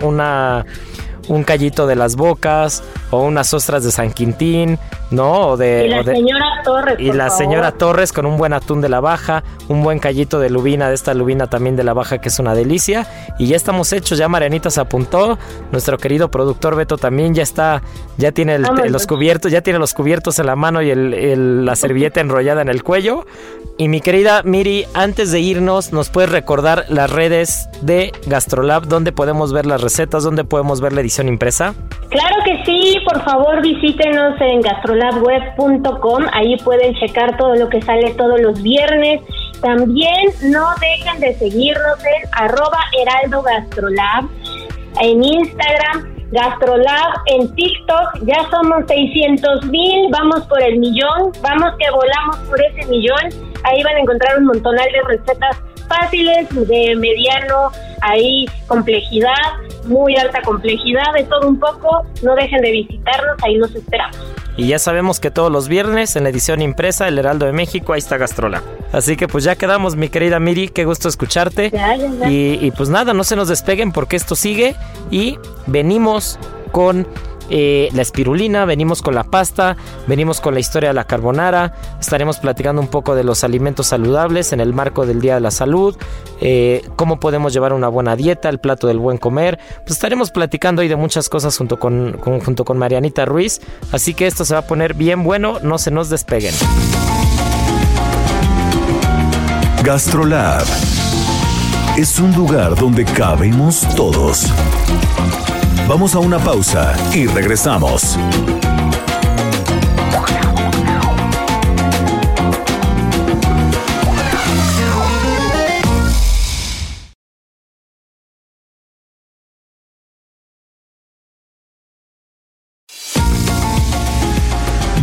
una 0.02 0.66
un 1.32 1.46
callito 1.46 1.88
de 1.88 1.96
las 1.96 2.18
bocas 2.18 2.84
o 3.10 3.22
unas 3.24 3.54
ostras 3.54 3.86
de 3.86 3.92
San 3.92 4.12
Quintín, 4.12 4.78
¿no? 5.12 5.48
O 5.48 5.58
de, 5.58 5.86
y 5.86 5.90
la 5.90 6.04
señora 6.04 6.62
Torres. 6.64 6.96
Y 7.00 7.12
la 7.14 7.30
señora 7.30 7.72
Torres 7.72 8.12
con 8.12 8.26
un 8.26 8.38
buen 8.38 8.52
atún 8.52 8.82
de 8.82 8.90
la 8.90 9.00
baja, 9.00 9.44
un 9.70 9.82
buen 9.82 10.00
callito 10.00 10.40
de 10.40 10.50
lubina, 10.50 10.90
de 10.90 10.96
esta 10.96 11.14
lubina 11.14 11.48
también 11.48 11.78
de 11.78 11.86
la 11.86 11.94
baja 11.94 12.18
que 12.20 12.28
es 12.28 12.40
una 12.40 12.54
delicia. 12.54 13.08
Y 13.40 13.48
ya 13.48 13.56
estamos 13.56 13.94
hechos, 13.94 14.18
ya 14.18 14.28
Marianita 14.28 14.70
se 14.70 14.82
apuntó, 14.82 15.38
nuestro 15.72 15.98
querido 15.98 16.30
productor 16.30 16.76
Beto 16.76 16.98
también 16.98 17.34
ya 17.34 17.44
está, 17.44 17.82
ya 18.18 18.34
tiene 18.34 18.60
los 18.60 19.08
cubiertos, 19.08 19.54
ya 19.54 19.62
tiene 19.62 19.80
los 19.80 19.94
cubiertos 19.94 20.38
en 20.40 20.48
la 20.48 20.58
mano 20.58 20.82
y 20.82 20.90
el, 20.90 21.66
la 21.66 21.78
servilleta 21.78 22.20
enrollada 22.20 22.62
en 22.62 22.68
el 22.68 22.84
cuello. 22.84 23.26
Y 23.78 23.88
mi 23.88 24.02
querida 24.02 24.44
Miri, 24.44 24.86
antes 24.94 25.32
de 25.32 25.40
irnos, 25.40 25.94
¿nos 25.94 26.10
puedes 26.10 26.30
recordar 26.30 26.86
las 26.90 27.10
redes 27.10 27.70
de 27.82 28.12
Gastrolab? 28.28 28.86
¿Dónde 28.86 29.12
podemos 29.12 29.54
ver 29.54 29.66
las 29.66 29.82
recetas? 29.82 30.24
¿Dónde 30.24 30.44
podemos 30.44 30.82
ver 30.82 30.94
la 30.94 31.02
edición 31.02 31.21
impresa? 31.28 31.74
Claro 32.10 32.36
que 32.44 32.64
sí, 32.66 32.98
por 33.06 33.24
favor 33.24 33.62
visítenos 33.62 34.40
en 34.42 34.62
gastrolabweb.com, 34.62 36.26
ahí 36.34 36.58
pueden 36.58 36.94
checar 36.96 37.38
todo 37.38 37.56
lo 37.56 37.70
que 37.70 37.82
sale 37.82 38.14
todos 38.16 38.40
los 38.42 38.62
viernes. 38.62 39.22
También 39.62 40.28
no 40.44 40.68
dejen 40.82 41.20
de 41.22 41.34
seguirnos 41.36 42.00
en 42.00 42.30
arroba 42.34 42.80
heraldo 43.00 43.42
gastrolab, 43.44 44.26
en 45.00 45.24
Instagram, 45.24 46.12
Gastrolab, 46.32 47.12
en 47.26 47.54
TikTok, 47.56 48.24
ya 48.24 48.50
somos 48.50 48.86
600 48.88 49.66
mil, 49.66 50.10
vamos 50.12 50.46
por 50.48 50.64
el 50.64 50.80
millón, 50.80 51.32
vamos 51.42 51.74
que 51.78 51.92
volamos 51.92 52.38
por 52.48 52.62
ese 52.62 52.90
millón, 52.90 53.52
ahí 53.66 53.84
van 53.84 53.96
a 53.96 54.00
encontrar 54.00 54.38
un 54.38 54.46
montonal 54.46 54.88
de 54.94 55.18
recetas 55.18 55.62
fáciles, 55.92 56.48
de 56.50 56.96
mediano, 56.96 57.72
ahí 58.02 58.46
complejidad, 58.68 59.30
muy 59.86 60.16
alta 60.16 60.42
complejidad, 60.42 61.14
de 61.16 61.24
todo 61.24 61.48
un 61.48 61.60
poco. 61.60 62.06
No 62.24 62.36
dejen 62.36 62.62
de 62.62 62.72
visitarnos, 62.72 63.36
ahí 63.44 63.56
los 63.58 63.74
esperamos. 63.76 64.18
Y 64.58 64.68
ya 64.68 64.80
sabemos 64.80 65.20
que 65.20 65.32
todos 65.32 65.52
los 65.52 65.68
viernes 65.68 66.16
en 66.16 66.24
la 66.24 66.30
edición 66.30 66.62
impresa 66.62 67.08
El 67.08 67.18
Heraldo 67.18 67.46
de 67.46 67.54
México, 67.54 67.94
ahí 67.94 68.00
está 68.00 68.18
Gastrola. 68.18 68.62
Así 68.92 69.16
que 69.16 69.28
pues 69.28 69.44
ya 69.44 69.56
quedamos, 69.56 69.96
mi 69.96 70.10
querida 70.10 70.40
Miri, 70.40 70.68
qué 70.70 70.84
gusto 70.84 71.08
escucharte. 71.08 71.72
Y, 72.28 72.60
y 72.62 72.72
pues 72.72 72.90
nada, 72.90 73.14
no 73.14 73.24
se 73.24 73.36
nos 73.36 73.48
despeguen 73.48 73.92
porque 73.92 74.18
esto 74.18 74.36
sigue 74.36 74.76
y 75.10 75.38
venimos 75.68 76.38
con 76.72 77.08
eh, 77.50 77.90
la 77.94 78.02
espirulina, 78.02 78.66
venimos 78.66 79.02
con 79.02 79.16
la 79.16 79.24
pasta, 79.24 79.76
venimos 80.08 80.42
con 80.42 80.54
la 80.54 80.60
historia 80.60 80.90
de 80.90 80.94
la 80.94 81.04
carbonara, 81.04 81.74
estaremos 82.00 82.38
platicando 82.38 82.82
un 82.82 82.88
poco 82.88 83.16
de 83.16 83.24
los 83.24 83.44
alimentos 83.44 83.88
saludables 83.88 84.54
en 84.54 84.60
el 84.60 84.74
marco 84.74 85.06
del 85.06 85.22
Día 85.22 85.36
de 85.36 85.42
la 85.42 85.52
Salud, 85.52 85.96
eh, 86.40 86.84
cómo 86.96 87.20
podemos 87.20 87.54
llevar 87.54 87.74
una 87.74 87.88
buena 87.88 88.16
dieta, 88.16 88.50
el 88.50 88.60
plato 88.60 88.88
del 88.88 89.00
buen 89.00 89.18
comer, 89.18 89.60
pues 89.80 89.92
estaremos 89.92 90.32
platicando 90.32 90.82
ahí 90.82 90.88
de 90.88 90.96
muchas 90.96 91.30
cosas 91.30 91.58
junto 91.58 91.80
con, 91.80 92.18
junto 92.20 92.66
con 92.66 92.78
Marianita 92.78 93.26
Ruiz, 93.26 93.62
así 93.92 94.14
que 94.14 94.28
esto 94.28 94.46
se 94.46 94.54
va 94.54 94.62
a 94.62 94.68
poner 94.68 94.94
bien 94.94 95.24
bueno, 95.24 95.60
no 95.62 95.78
se 95.78 95.92
nos 95.92 96.10
despeguen. 96.10 96.54
Gastrolab 99.84 100.66
es 101.98 102.20
un 102.20 102.34
lugar 102.34 102.76
donde 102.76 103.04
cabemos 103.04 103.82
todos. 103.96 104.46
Vamos 105.94 106.16
a 106.16 106.20
una 106.20 106.40
pausa 106.40 106.96
y 107.14 107.28
regresamos. 107.28 108.18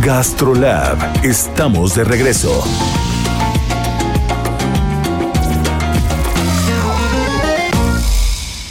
Gastrolab, 0.01 0.97
estamos 1.23 1.93
de 1.93 2.03
regreso. 2.03 2.63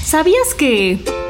¿Sabías 0.04 0.52
que... 0.56 1.27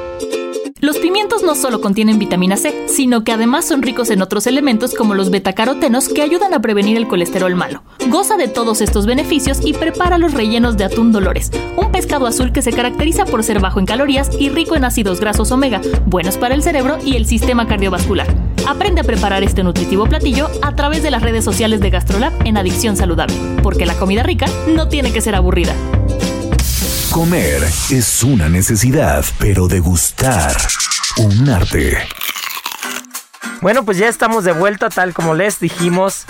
Los 0.81 0.99
pimientos 0.99 1.43
no 1.43 1.57
solo 1.57 1.81
contienen 1.81 2.21
vitamina 2.21 2.57
C, 2.57 2.85
sino 2.87 3.25
que 3.25 3.33
además 3.33 3.65
son 3.65 3.83
ricos 3.83 4.11
en 4.11 4.23
otros 4.23 4.47
elementos 4.47 4.95
como 4.95 5.15
los 5.15 5.29
betacarotenos 5.29 6.09
que 6.09 6.23
ayudan 6.23 6.55
a 6.55 6.61
prevenir 6.61 6.97
el 6.97 7.09
colesterol 7.09 7.53
malo. 7.57 7.83
Goza 8.09 8.37
de 8.37 8.47
todos 8.47 8.81
estos 8.81 9.05
beneficios 9.05 9.59
y 9.65 9.73
prepara 9.73 10.19
los 10.19 10.35
rellenos 10.35 10.77
de 10.77 10.85
atún 10.85 11.11
Dolores, 11.11 11.51
un 11.77 11.91
pescado 11.91 12.29
azul 12.29 12.53
que 12.53 12.63
se 12.63 12.73
caracteriza 12.73 13.25
por 13.25 13.43
ser 13.43 13.59
bajo 13.59 13.81
en 13.81 13.87
calorías 13.87 14.31
y 14.39 14.51
rico 14.51 14.77
en 14.77 14.85
ácidos 14.85 15.19
grasos 15.19 15.51
omega, 15.51 15.81
buenos 16.07 16.37
para 16.37 16.55
el 16.55 16.63
cerebro 16.63 16.99
y 17.05 17.17
el 17.17 17.27
sistema 17.27 17.67
cardiovascular. 17.67 18.29
Aprende 18.69 19.01
a 19.01 19.05
preparar 19.05 19.43
este 19.43 19.65
nutritivo 19.65 20.07
platillo 20.07 20.49
a 20.63 20.77
través 20.77 21.03
de 21.03 21.11
las 21.11 21.23
redes 21.23 21.45
sociales 21.45 21.81
de 21.81 21.91
GastroLab 21.91 22.33
en 22.47 22.57
Adicción 22.57 22.97
Saludable, 22.97 23.35
porque 23.65 23.85
la 23.85 23.95
comida 23.95 24.23
rica 24.23 24.47
no 24.69 24.87
tiene 24.87 25.13
que 25.13 25.23
ser 25.23 25.35
aburrida. 25.35 25.75
Comer 27.19 27.65
es 27.91 28.23
una 28.23 28.49
necesidad, 28.49 29.25
pero 29.41 29.67
degustar 29.67 30.57
un 31.17 31.49
arte. 31.49 31.99
Bueno, 33.61 33.85
pues 33.85 33.99
ya 33.99 34.07
estamos 34.07 34.45
de 34.45 34.53
vuelta, 34.53 34.89
tal 34.89 35.13
como 35.15 35.35
les 35.35 35.59
dijimos. 35.59 36.27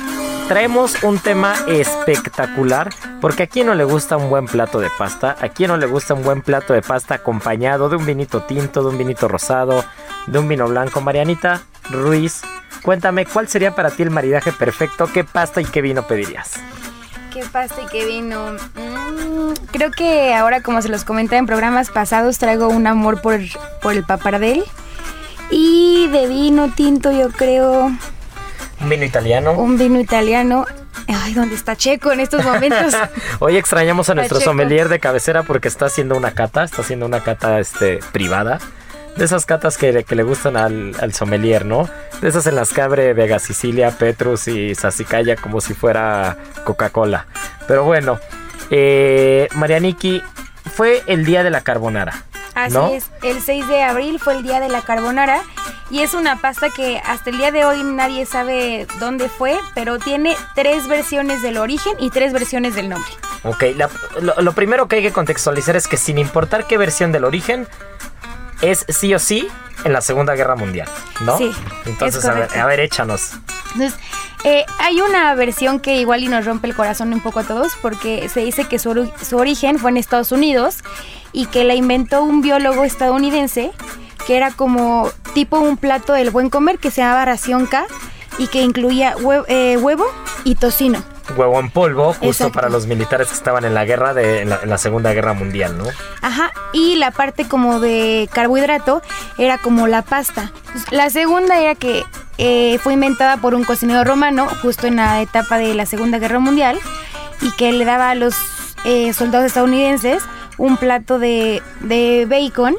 Traemos 0.49 1.03
un 1.03 1.19
tema 1.19 1.57
espectacular, 1.67 2.89
porque 3.21 3.43
a 3.43 3.47
quién 3.49 3.67
no 3.67 3.75
le 3.75 3.85
gusta 3.85 4.17
un 4.17 4.31
buen 4.31 4.47
plato 4.47 4.81
de 4.81 4.89
pasta, 4.89 5.37
a 5.39 5.51
quién 5.51 5.69
no 5.69 5.77
le 5.77 5.85
gusta 5.85 6.15
un 6.15 6.23
buen 6.23 6.41
plato 6.41 6.73
de 6.73 6.81
pasta 6.81 7.17
acompañado 7.17 7.91
de 7.91 7.97
un 7.97 8.07
vinito 8.07 8.45
tinto, 8.45 8.83
de 8.83 8.89
un 8.89 8.97
vinito 8.97 9.29
rosado, 9.29 9.85
de 10.27 10.39
un 10.39 10.49
vino 10.49 10.67
blanco. 10.69 11.03
Marianita 11.03 11.61
Ruiz, 11.91 12.41
cuéntame, 12.81 13.27
¿cuál 13.27 13.47
sería 13.47 13.75
para 13.75 13.91
ti 13.91 14.05
el 14.05 14.11
maridaje 14.11 14.53
perfecto? 14.53 15.07
¿Qué 15.13 15.23
pasta 15.23 15.61
y 15.61 15.67
qué 15.67 15.83
vino 15.83 16.07
pedirías? 16.07 16.53
¿Qué 17.39 17.45
pasta 17.45 17.83
y 17.83 17.87
qué 17.87 18.05
vino? 18.05 18.55
Mm, 18.75 19.53
creo 19.71 19.93
que 19.93 20.35
ahora, 20.35 20.61
como 20.61 20.83
se 20.83 20.89
los 20.89 21.05
comenté 21.05 21.37
en 21.37 21.47
programas 21.47 21.89
pasados, 21.89 22.37
traigo 22.39 22.67
un 22.67 22.89
amor 22.89 23.21
por, 23.21 23.39
por 23.81 23.93
el 23.93 24.03
papardel. 24.03 24.65
Y 25.49 26.09
de 26.09 26.27
vino 26.27 26.73
tinto, 26.75 27.13
yo 27.13 27.31
creo. 27.31 27.93
¿Un 28.81 28.89
vino 28.89 29.05
italiano? 29.05 29.53
Un 29.53 29.79
vino 29.79 30.01
italiano. 30.01 30.65
Ay, 31.07 31.33
¿dónde 31.33 31.55
está 31.55 31.77
Checo 31.77 32.11
en 32.11 32.19
estos 32.19 32.45
momentos? 32.45 32.93
Hoy 33.39 33.57
extrañamos 33.57 34.11
a 34.11 34.17
nuestro 34.17 34.41
sommelier 34.41 34.89
de 34.89 34.99
cabecera 34.99 35.45
porque 35.45 35.69
está 35.69 35.87
haciendo 35.87 36.17
una 36.17 36.33
cata, 36.33 36.65
está 36.65 36.83
haciendo 36.83 37.07
una 37.07 37.23
cata 37.23 37.61
este, 37.61 38.01
privada. 38.11 38.59
De 39.19 39.25
esas 39.25 39.47
catas 39.47 39.77
que, 39.77 40.05
que 40.05 40.15
le 40.15 40.23
gustan 40.23 40.57
al, 40.57 40.95
al, 41.01 41.13
sommelier, 41.13 41.67
¿no? 41.67 41.89
De 42.21 42.29
esas 42.29 42.47
en 42.47 42.55
las 42.55 42.73
que 42.73 42.83
abre 42.83 43.15
Vega 43.15 43.41
Sicilia, 43.41 43.91
Petrus 43.91 44.47
y 44.47 44.77
Sasicaya 44.77 45.35
como 45.35 45.61
si 45.61 45.75
fuera 45.75 46.37
Coca-Cola. 46.65 47.27
Pero 47.67 47.83
bueno, 47.83 48.21
eh, 48.71 49.49
Marianiki, 49.55 50.23
fue 50.73 51.03
el 51.07 51.25
día 51.25 51.43
de 51.43 51.51
la 51.51 51.63
carbonara. 51.63 52.23
Así 52.55 52.77
es, 52.93 53.11
el 53.23 53.41
6 53.41 53.67
de 53.69 53.83
abril 53.83 54.21
fue 54.21 54.37
el 54.37 54.43
día 54.45 54.61
de 54.61 54.69
la 54.69 54.83
carbonara 54.83 55.43
y 55.91 56.01
es 56.03 56.15
una 56.15 56.41
pasta 56.41 56.71
que 56.71 57.01
hasta 57.05 57.31
el 57.31 57.39
día 57.39 57.51
de 57.51 57.65
hoy 57.65 57.83
nadie 57.83 58.25
sabe 58.27 58.87
dónde 59.01 59.29
fue, 59.29 59.59
pero 59.75 59.99
tiene 59.99 60.37
tres 60.55 60.87
versiones 60.87 61.43
del 61.43 61.59
origen 61.59 61.95
y 61.99 62.11
tres 62.11 62.33
versiones 62.33 62.75
del 62.75 62.89
nombre. 62.89 63.11
Ok, 63.45 63.65
la, 63.77 63.89
lo, 64.21 64.35
lo, 64.41 64.53
primero 64.53 64.89
que 64.89 64.97
hay 64.97 65.03
que 65.03 65.13
contextualizar 65.13 65.77
es 65.77 65.87
que 65.87 65.97
sin 65.97 66.19
importar 66.19 66.67
qué 66.67 66.77
versión 66.77 67.13
del 67.13 67.25
origen, 67.25 67.69
es 68.63 68.85
sí 68.89 69.15
o 69.15 69.19
sí 69.19 69.49
en 69.85 69.93
la 69.93 70.01
Segunda 70.01 70.35
Guerra 70.35 70.57
Mundial, 70.57 70.89
¿no? 71.21 71.39
Sí. 71.39 71.51
Entonces, 71.87 72.25
a 72.25 72.35
ver, 72.35 72.59
a 72.59 72.67
ver, 72.67 72.81
échanos. 72.81 73.33
Entonces, 73.73 73.99
eh, 74.45 74.65
hay 74.79 75.01
una 75.01 75.35
versión 75.35 75.81
que 75.81 75.97
igual 75.97 76.23
y 76.23 76.29
nos 76.29 76.45
rompe 76.45 76.69
el 76.69 76.75
corazón 76.75 77.13
un 77.13 77.21
poco 77.21 77.41
a 77.41 77.45
todos 77.45 77.73
porque 77.81 78.29
se 78.29 78.41
dice 78.41 78.65
que 78.65 78.79
su, 78.79 79.11
su 79.23 79.37
origen 79.37 79.79
fue 79.79 79.91
en 79.91 79.97
Estados 79.97 80.33
Unidos 80.33 80.79
y 81.33 81.47
que 81.47 81.65
la 81.65 81.75
inventó 81.75 82.23
un 82.23 82.41
biólogo 82.41 82.85
estadounidense 82.85 83.73
que 84.27 84.37
era 84.37 84.51
como 84.51 85.11
tipo 85.35 85.59
un 85.59 85.77
plato 85.77 86.13
del 86.13 86.31
buen 86.31 86.51
comer 86.51 86.79
que 86.79 86.91
se 86.91 87.01
llamaba 87.01 87.25
ración 87.25 87.67
K 87.67 87.87
y 88.39 88.47
que 88.47 88.63
incluía 88.63 89.17
hue 89.21 89.43
eh, 89.49 89.77
huevo 89.77 90.07
y 90.45 90.55
tocino. 90.55 91.03
Huevo 91.37 91.61
en 91.61 91.71
polvo, 91.71 92.15
justo 92.15 92.27
Exacto. 92.27 92.53
para 92.55 92.69
los 92.71 92.87
militares 92.87 93.29
que 93.29 93.35
estaban 93.35 93.65
en 93.65 93.75
la 93.75 93.85
guerra 93.85 94.15
de 94.15 94.41
en 94.41 94.49
la, 94.49 94.61
en 94.63 94.71
la, 94.71 94.79
Segunda 94.79 95.13
Guerra 95.13 95.35
Mundial, 95.35 95.77
¿no? 95.77 95.85
Ajá, 96.23 96.51
y 96.73 96.97
la 96.97 97.11
parte 97.11 97.47
como 97.47 97.81
de 97.81 98.31
carbohidrato 98.33 99.03
era 99.37 99.59
como 99.59 99.87
la 99.89 100.01
pasta. 100.03 100.53
La 100.91 101.11
segunda 101.11 101.61
era 101.61 101.75
que 101.75 102.03
eh, 102.39 102.79
fue 102.83 102.95
inventada 102.95 103.37
por 103.37 103.55
un 103.55 103.65
cocinero 103.65 104.05
romano 104.05 104.47
justo 104.63 104.87
en 104.87 104.97
la 104.97 105.21
etapa 105.21 105.59
de 105.59 105.75
la 105.75 105.85
Segunda 105.85 106.19
Guerra 106.19 106.39
Mundial 106.39 106.79
y 107.43 107.51
que 107.53 107.73
le 107.73 107.85
daba 107.85 108.11
a 108.11 108.15
los 108.15 108.35
eh, 108.85 109.13
soldados 109.13 109.47
estadounidenses 109.47 110.23
un 110.57 110.77
plato 110.77 111.19
de, 111.19 111.63
de 111.81 112.27
bacon 112.29 112.77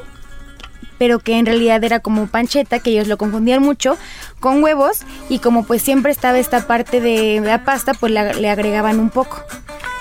pero 1.00 1.18
que 1.18 1.38
en 1.38 1.46
realidad 1.46 1.82
era 1.82 2.00
como 2.00 2.26
pancheta, 2.26 2.78
que 2.78 2.90
ellos 2.90 3.08
lo 3.08 3.16
confundían 3.16 3.62
mucho, 3.62 3.96
con 4.38 4.62
huevos 4.62 5.00
y 5.30 5.38
como 5.38 5.64
pues 5.64 5.80
siempre 5.80 6.12
estaba 6.12 6.38
esta 6.38 6.66
parte 6.66 7.00
de 7.00 7.40
la 7.42 7.64
pasta, 7.64 7.94
pues 7.94 8.12
le 8.12 8.50
agregaban 8.50 9.00
un 9.00 9.08
poco. 9.08 9.42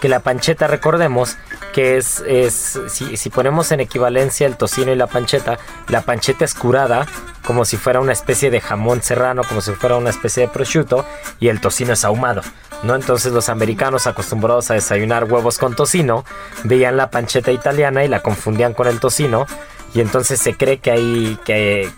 Que 0.01 0.09
la 0.09 0.19
pancheta, 0.19 0.67
recordemos, 0.67 1.37
que 1.73 1.95
es, 1.95 2.21
es 2.27 2.81
si, 2.89 3.15
si, 3.15 3.29
ponemos 3.29 3.71
en 3.71 3.79
equivalencia 3.79 4.45
el 4.45 4.57
tocino 4.57 4.91
y 4.91 4.97
la 4.97 5.07
pancheta, 5.07 5.57
la 5.87 6.01
pancheta 6.01 6.43
es 6.43 6.53
curada 6.53 7.07
como 7.45 7.65
si 7.65 7.77
fuera 7.77 7.99
una 7.99 8.13
especie 8.13 8.51
de 8.51 8.61
jamón 8.61 9.01
serrano, 9.01 9.43
como 9.43 9.61
si 9.61 9.71
fuera 9.71 9.97
una 9.97 10.09
especie 10.09 10.43
de 10.43 10.49
prosciutto, 10.49 11.05
y 11.39 11.49
el 11.49 11.61
tocino 11.61 11.93
es 11.93 12.05
ahumado. 12.05 12.41
¿no? 12.83 12.95
Entonces 12.95 13.33
los 13.33 13.49
americanos 13.49 14.07
acostumbrados 14.07 14.71
a 14.71 14.75
desayunar 14.75 15.25
huevos 15.25 15.57
con 15.57 15.75
tocino, 15.75 16.25
veían 16.63 16.97
la 16.97 17.09
pancheta 17.09 17.51
italiana 17.51 18.03
y 18.03 18.07
la 18.07 18.21
confundían 18.21 18.73
con 18.73 18.87
el 18.87 18.99
tocino, 18.99 19.45
y 19.93 20.01
entonces 20.01 20.39
se 20.39 20.55
cree 20.55 20.77
que 20.77 20.91
ahí 20.91 21.39
que, 21.45 21.89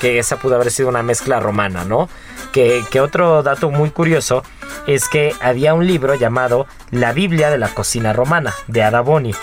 que, 0.00 0.18
esa 0.18 0.36
pudo 0.36 0.56
haber 0.56 0.70
sido 0.70 0.88
una 0.88 1.02
mezcla 1.02 1.40
romana, 1.40 1.84
¿no? 1.84 2.08
Que, 2.52 2.84
que, 2.90 3.00
otro 3.00 3.42
dato 3.42 3.70
muy 3.70 3.90
curioso 3.90 4.42
es 4.86 5.08
que 5.08 5.34
había 5.40 5.74
un 5.74 5.86
libro 5.86 6.14
llamado 6.14 6.66
La 6.90 7.12
Biblia 7.12 7.50
de 7.50 7.58
la 7.58 7.68
Cocina 7.68 8.12
Romana, 8.12 8.54
de 8.66 8.82
Ada 8.82 9.00
Boni. 9.00 9.34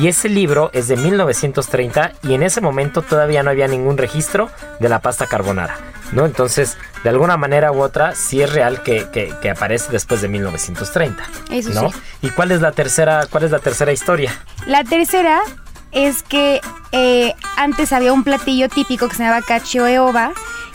Y 0.00 0.08
ese 0.08 0.28
libro 0.28 0.70
es 0.72 0.88
de 0.88 0.96
1930 0.96 2.12
y 2.22 2.34
en 2.34 2.42
ese 2.42 2.60
momento 2.60 3.02
todavía 3.02 3.42
no 3.42 3.50
había 3.50 3.68
ningún 3.68 3.98
registro 3.98 4.50
de 4.80 4.88
la 4.88 5.00
pasta 5.00 5.26
carbonara, 5.26 5.76
¿no? 6.12 6.24
Entonces, 6.24 6.78
de 7.04 7.10
alguna 7.10 7.36
manera 7.36 7.72
u 7.72 7.82
otra, 7.82 8.14
sí 8.14 8.40
es 8.40 8.52
real 8.52 8.82
que, 8.82 9.06
que, 9.12 9.34
que 9.42 9.50
aparece 9.50 9.92
después 9.92 10.22
de 10.22 10.28
1930, 10.28 11.22
Eso 11.50 11.70
¿no? 11.70 11.90
sí. 11.90 11.98
¿Y 12.22 12.30
cuál 12.30 12.52
es 12.52 12.60
la 12.62 12.72
tercera, 12.72 13.26
cuál 13.30 13.44
es 13.44 13.50
la 13.50 13.58
tercera 13.58 13.92
historia? 13.92 14.32
La 14.66 14.82
tercera 14.84 15.40
es 15.92 16.22
que 16.22 16.60
eh, 16.90 17.34
antes 17.56 17.92
había 17.92 18.12
un 18.12 18.24
platillo 18.24 18.68
típico 18.68 19.08
que 19.08 19.16
se 19.16 19.22
llamaba 19.22 19.42
cacio 19.42 19.84
ova, 20.04 20.32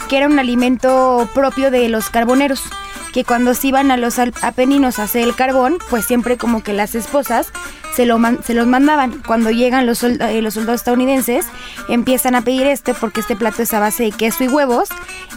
que 0.08 0.18
era 0.18 0.28
un 0.28 0.40
alimento 0.40 1.30
propio 1.34 1.72
de 1.72 1.90
los 1.90 2.10
carboneros, 2.10 2.64
que 3.12 3.24
cuando 3.24 3.54
se 3.54 3.68
iban 3.68 3.92
a 3.92 3.98
los 3.98 4.20
apeninos 4.20 5.00
a 5.00 5.04
hacer 5.04 5.24
el 5.24 5.36
carbón, 5.36 5.80
pues 5.90 6.06
siempre 6.06 6.38
como 6.38 6.64
que 6.64 6.74
las 6.74 6.96
esposas 6.96 7.52
se, 7.96 8.06
lo 8.06 8.20
man 8.20 8.40
se 8.44 8.54
los 8.54 8.68
mandaban. 8.68 9.24
Cuando 9.26 9.50
llegan 9.50 9.88
los, 9.88 10.04
eh, 10.04 10.42
los, 10.42 10.54
soldados 10.54 10.82
estadounidenses, 10.82 11.46
empiezan 11.90 12.36
a 12.36 12.42
pedir 12.44 12.68
este 12.68 12.94
porque 12.94 13.22
este 13.22 13.36
plato 13.36 13.64
es 13.64 13.74
a 13.74 13.80
base 13.80 14.04
de 14.04 14.12
queso 14.12 14.44
y 14.44 14.48
huevos 14.48 14.90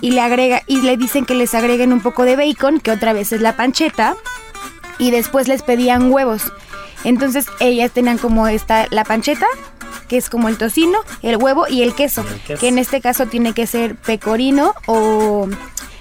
y 0.02 0.10
le 0.10 0.20
agrega 0.20 0.62
y 0.66 0.82
le 0.82 0.98
dicen 0.98 1.24
que 1.24 1.34
les 1.34 1.54
agreguen 1.54 1.92
un 1.92 2.00
poco 2.00 2.24
de 2.24 2.36
bacon, 2.36 2.80
que 2.80 2.90
otra 2.90 3.14
vez 3.14 3.32
es 3.32 3.40
la 3.40 3.56
pancheta, 3.56 4.14
y 4.98 5.10
después 5.10 5.48
les 5.48 5.62
pedían 5.62 6.12
huevos. 6.12 6.52
Entonces 7.04 7.46
ellas 7.60 7.90
tenían 7.90 8.18
como 8.18 8.46
esta 8.48 8.86
la 8.90 9.04
pancheta, 9.04 9.46
que 10.08 10.16
es 10.16 10.28
como 10.28 10.48
el 10.48 10.56
tocino, 10.58 10.98
el 11.22 11.36
huevo 11.36 11.66
y 11.68 11.82
el 11.82 11.94
queso, 11.94 12.24
Y 12.28 12.32
el 12.34 12.40
queso. 12.42 12.60
que 12.60 12.68
en 12.68 12.78
este 12.78 13.00
caso 13.00 13.26
tiene 13.26 13.52
que 13.54 13.66
ser 13.66 13.94
pecorino 13.96 14.74
o 14.86 15.48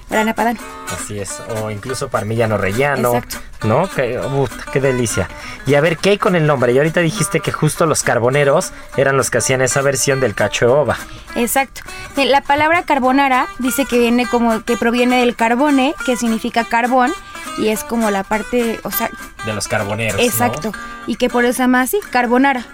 grana 0.09 0.33
padano. 0.33 0.59
Así 0.91 1.19
es, 1.19 1.39
o 1.61 1.69
incluso 1.69 2.09
parmillano 2.09 2.57
rellano, 2.57 3.15
Exacto. 3.17 3.37
¿no? 3.67 3.87
Que, 3.87 4.19
uf, 4.19 4.51
qué 4.73 4.81
delicia. 4.81 5.29
Y 5.67 5.75
a 5.75 5.81
ver, 5.81 5.97
¿qué 5.97 6.09
hay 6.11 6.17
con 6.17 6.35
el 6.35 6.47
nombre? 6.47 6.73
Y 6.73 6.77
ahorita 6.79 6.99
dijiste 7.01 7.41
que 7.41 7.51
justo 7.51 7.85
los 7.85 8.01
carboneros 8.01 8.71
eran 8.97 9.15
los 9.15 9.29
que 9.29 9.37
hacían 9.37 9.61
esa 9.61 9.81
versión 9.83 10.19
del 10.19 10.33
cacho 10.33 10.65
de 10.65 10.71
ova. 10.71 10.97
Exacto. 11.35 11.81
Eh, 12.17 12.25
La 12.25 12.41
palabra 12.41 12.81
carbonara 12.83 13.47
dice 13.59 13.85
que 13.85 13.99
viene 13.99 14.25
como 14.25 14.63
que 14.63 14.77
proviene 14.77 15.19
del 15.19 15.35
carbone, 15.35 15.93
que 16.07 16.15
significa 16.17 16.63
carbón, 16.63 17.13
y 17.57 17.69
es 17.69 17.83
como 17.83 18.11
la 18.11 18.23
parte, 18.23 18.79
o 18.83 18.91
sea, 18.91 19.09
De 19.45 19.53
los 19.53 19.67
carboneros. 19.67 20.15
¿no? 20.15 20.23
exacto, 20.23 20.71
y 21.07 21.15
que 21.15 21.29
por 21.29 21.45
eso 21.45 21.53
se 21.53 21.63
llama 21.63 21.81
así, 21.81 21.99
carbonara. 22.11 22.65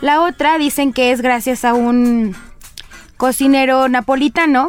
La 0.00 0.20
otra 0.22 0.58
dicen 0.58 0.92
que 0.92 1.10
es 1.10 1.20
gracias 1.20 1.64
a 1.64 1.74
un 1.74 2.36
cocinero 3.16 3.88
napolitano, 3.88 4.68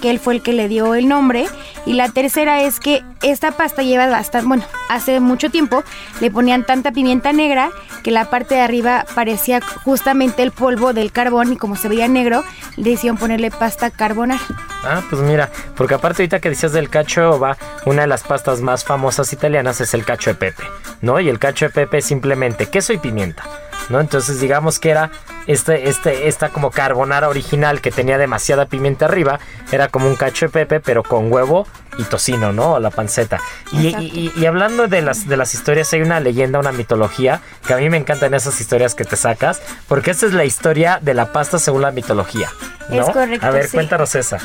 que 0.00 0.10
él 0.10 0.18
fue 0.18 0.34
el 0.34 0.42
que 0.42 0.52
le 0.52 0.68
dio 0.68 0.94
el 0.94 1.08
nombre. 1.08 1.46
Y 1.86 1.94
la 1.94 2.08
tercera 2.08 2.62
es 2.62 2.80
que 2.80 3.02
esta 3.22 3.52
pasta 3.52 3.82
lleva 3.82 4.06
bastante, 4.06 4.46
bueno, 4.46 4.64
hace 4.88 5.20
mucho 5.20 5.50
tiempo 5.50 5.82
le 6.20 6.30
ponían 6.30 6.64
tanta 6.64 6.92
pimienta 6.92 7.32
negra 7.32 7.70
que 8.02 8.10
la 8.10 8.30
parte 8.30 8.56
de 8.56 8.60
arriba 8.60 9.04
parecía 9.14 9.60
justamente 9.84 10.42
el 10.42 10.52
polvo 10.52 10.92
del 10.92 11.12
carbón 11.12 11.52
y 11.52 11.56
como 11.56 11.76
se 11.76 11.88
veía 11.88 12.08
negro, 12.08 12.44
le 12.76 12.90
hicieron 12.90 13.18
ponerle 13.18 13.50
pasta 13.50 13.90
carbonara. 13.90 14.40
Ah, 14.84 15.02
pues 15.08 15.22
mira, 15.22 15.50
porque 15.76 15.94
aparte 15.94 16.22
ahorita 16.22 16.40
que 16.40 16.50
decías 16.50 16.72
del 16.72 16.88
cacho 16.88 17.20
de 17.20 17.26
ova, 17.26 17.56
una 17.86 18.02
de 18.02 18.08
las 18.08 18.22
pastas 18.22 18.60
más 18.60 18.84
famosas 18.84 19.32
italianas 19.32 19.80
es 19.80 19.94
el 19.94 20.04
cacho 20.04 20.30
de 20.30 20.36
pepe, 20.36 20.64
¿no? 21.00 21.18
Y 21.20 21.28
el 21.28 21.38
cacho 21.38 21.66
de 21.66 21.70
pepe 21.70 21.98
es 21.98 22.04
simplemente 22.04 22.66
queso 22.66 22.92
y 22.92 22.98
pimienta. 22.98 23.44
¿No? 23.88 24.00
Entonces 24.00 24.40
digamos 24.40 24.78
que 24.78 24.90
era 24.90 25.10
este, 25.46 25.88
este, 25.88 26.28
esta 26.28 26.50
como 26.50 26.70
carbonara 26.70 27.28
original 27.28 27.80
que 27.80 27.90
tenía 27.90 28.18
demasiada 28.18 28.66
pimienta 28.66 29.06
arriba, 29.06 29.40
era 29.72 29.88
como 29.88 30.06
un 30.06 30.16
cacho 30.16 30.46
de 30.46 30.50
pepe, 30.50 30.80
pero 30.80 31.02
con 31.02 31.32
huevo 31.32 31.66
y 31.98 32.04
tocino, 32.04 32.52
¿no? 32.52 32.78
la 32.78 32.90
panceta. 32.90 33.40
Y, 33.72 34.44
hablando 34.46 34.86
de 34.86 35.02
las, 35.02 35.26
de 35.26 35.36
las 35.36 35.54
historias, 35.54 35.92
hay 35.92 36.02
una 36.02 36.20
leyenda, 36.20 36.58
una 36.58 36.72
mitología, 36.72 37.40
que 37.66 37.74
a 37.74 37.76
mí 37.76 37.90
me 37.90 37.96
encantan 37.96 38.34
esas 38.34 38.60
historias 38.60 38.94
que 38.94 39.04
te 39.04 39.16
sacas, 39.16 39.60
porque 39.88 40.12
esta 40.12 40.26
es 40.26 40.32
la 40.32 40.44
historia 40.44 41.00
de 41.02 41.14
la 41.14 41.32
pasta 41.32 41.58
según 41.58 41.82
la 41.82 41.90
mitología. 41.90 42.50
¿no? 42.88 43.02
Es 43.02 43.10
correcto. 43.10 43.46
A 43.46 43.50
ver, 43.50 43.68
cuéntanos 43.70 44.14
esa. 44.14 44.38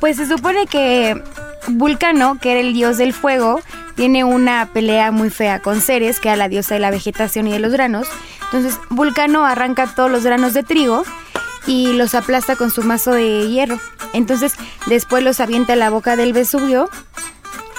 Pues 0.00 0.16
se 0.16 0.26
supone 0.26 0.66
que 0.66 1.22
Vulcano, 1.66 2.38
que 2.40 2.52
era 2.52 2.60
el 2.60 2.72
dios 2.72 2.98
del 2.98 3.12
fuego, 3.12 3.60
tiene 3.98 4.22
una 4.22 4.70
pelea 4.72 5.10
muy 5.10 5.28
fea 5.28 5.58
con 5.58 5.80
Ceres, 5.80 6.20
que 6.20 6.28
era 6.28 6.36
la 6.36 6.48
diosa 6.48 6.74
de 6.74 6.78
la 6.78 6.92
vegetación 6.92 7.48
y 7.48 7.50
de 7.50 7.58
los 7.58 7.72
granos. 7.72 8.06
Entonces 8.44 8.78
Vulcano 8.90 9.44
arranca 9.44 9.88
todos 9.88 10.08
los 10.08 10.22
granos 10.22 10.54
de 10.54 10.62
trigo 10.62 11.02
y 11.66 11.94
los 11.94 12.14
aplasta 12.14 12.54
con 12.54 12.70
su 12.70 12.84
mazo 12.84 13.10
de 13.10 13.48
hierro. 13.48 13.80
Entonces 14.12 14.54
después 14.86 15.24
los 15.24 15.40
avienta 15.40 15.72
a 15.72 15.76
la 15.76 15.90
boca 15.90 16.14
del 16.14 16.32
Vesubio 16.32 16.88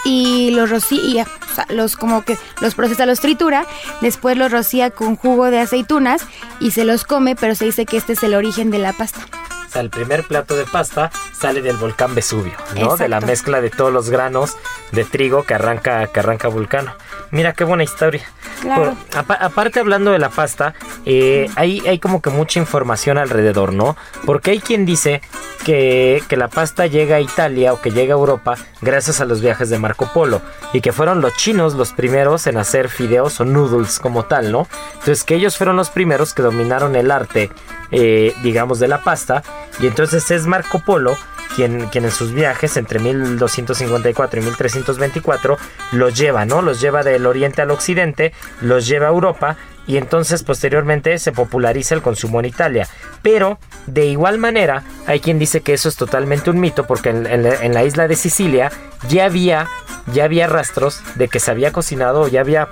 y 0.04 0.52
los 0.52 0.70
rocía, 0.70 1.26
los 1.70 1.96
como 1.96 2.26
que 2.26 2.38
los 2.60 2.76
procesa, 2.76 3.06
los 3.06 3.22
tritura, 3.22 3.66
después 4.02 4.36
los 4.36 4.52
rocía 4.52 4.90
con 4.90 5.16
jugo 5.16 5.46
de 5.46 5.60
aceitunas 5.60 6.24
y 6.60 6.72
se 6.72 6.84
los 6.84 7.06
come, 7.06 7.38
pero 7.38 7.56
se 7.56 7.64
dice 7.64 7.86
que 7.86 7.96
este 7.96 8.12
es 8.12 8.24
el 8.24 8.36
origen 8.36 8.72
de 8.72 8.80
la 8.80 8.92
pasta. 8.92 9.22
O 9.70 9.72
sea, 9.72 9.84
el 9.84 9.92
primer 9.92 10.24
plato 10.24 10.56
de 10.56 10.66
pasta 10.66 11.12
sale 11.32 11.62
del 11.62 11.78
volcán 11.78 12.16
Vesubio, 12.16 12.58
¿no? 12.76 12.98
De 12.98 13.08
la 13.08 13.22
mezcla 13.22 13.62
de 13.62 13.70
todos 13.70 13.94
los 13.94 14.10
granos 14.10 14.58
de 14.92 15.06
trigo 15.06 15.44
que 15.44 15.54
arranca, 15.54 16.08
que 16.08 16.20
arranca 16.20 16.48
Vulcano. 16.48 16.96
Mira 17.32 17.54
qué 17.54 17.64
buena 17.64 17.84
historia. 17.84 18.24
Claro. 18.62 18.98
aparte 19.14 19.80
hablando 19.80 20.12
de 20.12 20.20
la 20.20 20.30
pasta, 20.30 20.74
eh, 21.06 21.50
hay, 21.56 21.80
hay 21.88 22.00
como 22.00 22.22
que 22.22 22.30
mucha 22.30 22.60
información 22.60 23.18
alrededor, 23.18 23.72
¿no? 23.72 23.96
Porque 24.26 24.52
hay 24.52 24.60
quien 24.60 24.86
dice 24.86 25.22
que, 25.64 26.22
que, 26.28 26.36
la 26.36 26.50
pasta 26.50 26.86
llega 26.88 27.18
a 27.18 27.22
Italia 27.22 27.72
o 27.72 27.80
que 27.80 27.92
llega 27.92 28.16
a 28.16 28.18
Europa 28.18 28.58
gracias 28.82 29.22
a 29.22 29.26
los 29.26 29.40
viajes 29.42 29.70
de 29.70 29.80
Marco 29.80 30.10
Polo 30.14 30.42
y 30.74 30.82
que 30.82 30.92
fueron 30.92 31.22
los 31.22 31.36
chinos 31.36 31.76
los 31.76 31.94
primeros 31.94 32.48
en 32.48 32.58
hacer 32.58 32.90
fideos 32.90 33.40
o 33.40 33.46
noodles 33.46 34.00
como 34.00 34.24
tal, 34.24 34.52
¿no? 34.52 34.68
Entonces 34.94 35.24
que 35.24 35.36
ellos 35.36 35.58
fueron 35.58 35.78
los 35.78 35.90
primeros 35.90 36.34
que 36.34 36.42
dominaron 36.42 36.96
el 36.96 37.12
arte, 37.12 37.50
eh, 37.92 38.34
digamos, 38.44 38.80
de 38.80 38.88
la 38.88 39.04
pasta 39.04 39.44
y 39.80 39.88
entonces 39.88 40.32
es 40.32 40.46
Marco 40.48 40.80
Polo 40.80 41.18
quien, 41.56 41.88
quien, 41.88 42.06
en 42.06 42.12
sus 42.12 42.32
viajes 42.32 42.78
entre 42.78 43.00
1254 43.00 44.40
y 44.40 44.44
1324 44.44 45.58
los 45.94 46.18
lleva, 46.18 46.46
¿no? 46.46 46.62
Los 46.62 46.80
lleva 46.80 47.04
del 47.20 47.28
oriente 47.28 47.62
al 47.62 47.72
occidente, 47.72 48.34
los 48.62 48.88
lleva 48.88 49.08
a 49.08 49.10
Europa 49.10 49.58
y 49.86 49.98
entonces 49.98 50.44
posteriormente 50.44 51.18
se 51.20 51.32
populariza 51.32 51.96
el 51.96 52.02
consumo 52.02 52.40
en 52.40 52.46
Italia. 52.46 52.88
Pero 53.22 53.60
de 53.88 54.06
igual 54.06 54.38
manera 54.38 54.84
hay 55.08 55.20
quien 55.20 55.40
dice 55.40 55.62
que 55.62 55.74
eso 55.74 55.90
es 55.90 55.96
totalmente 55.96 56.50
un 56.50 56.60
mito 56.60 56.88
porque 56.88 57.10
en, 57.10 57.74
la 57.74 57.84
isla 57.84 58.08
de 58.08 58.16
Sicilia 58.16 58.72
ya 59.08 59.26
había, 59.26 59.68
ya 60.14 60.26
había 60.26 60.48
rastros 60.48 61.02
de 61.16 61.28
que 61.28 61.40
se 61.40 61.52
había 61.52 61.72
cocinado, 61.72 62.28
ya 62.28 62.42
había, 62.42 62.70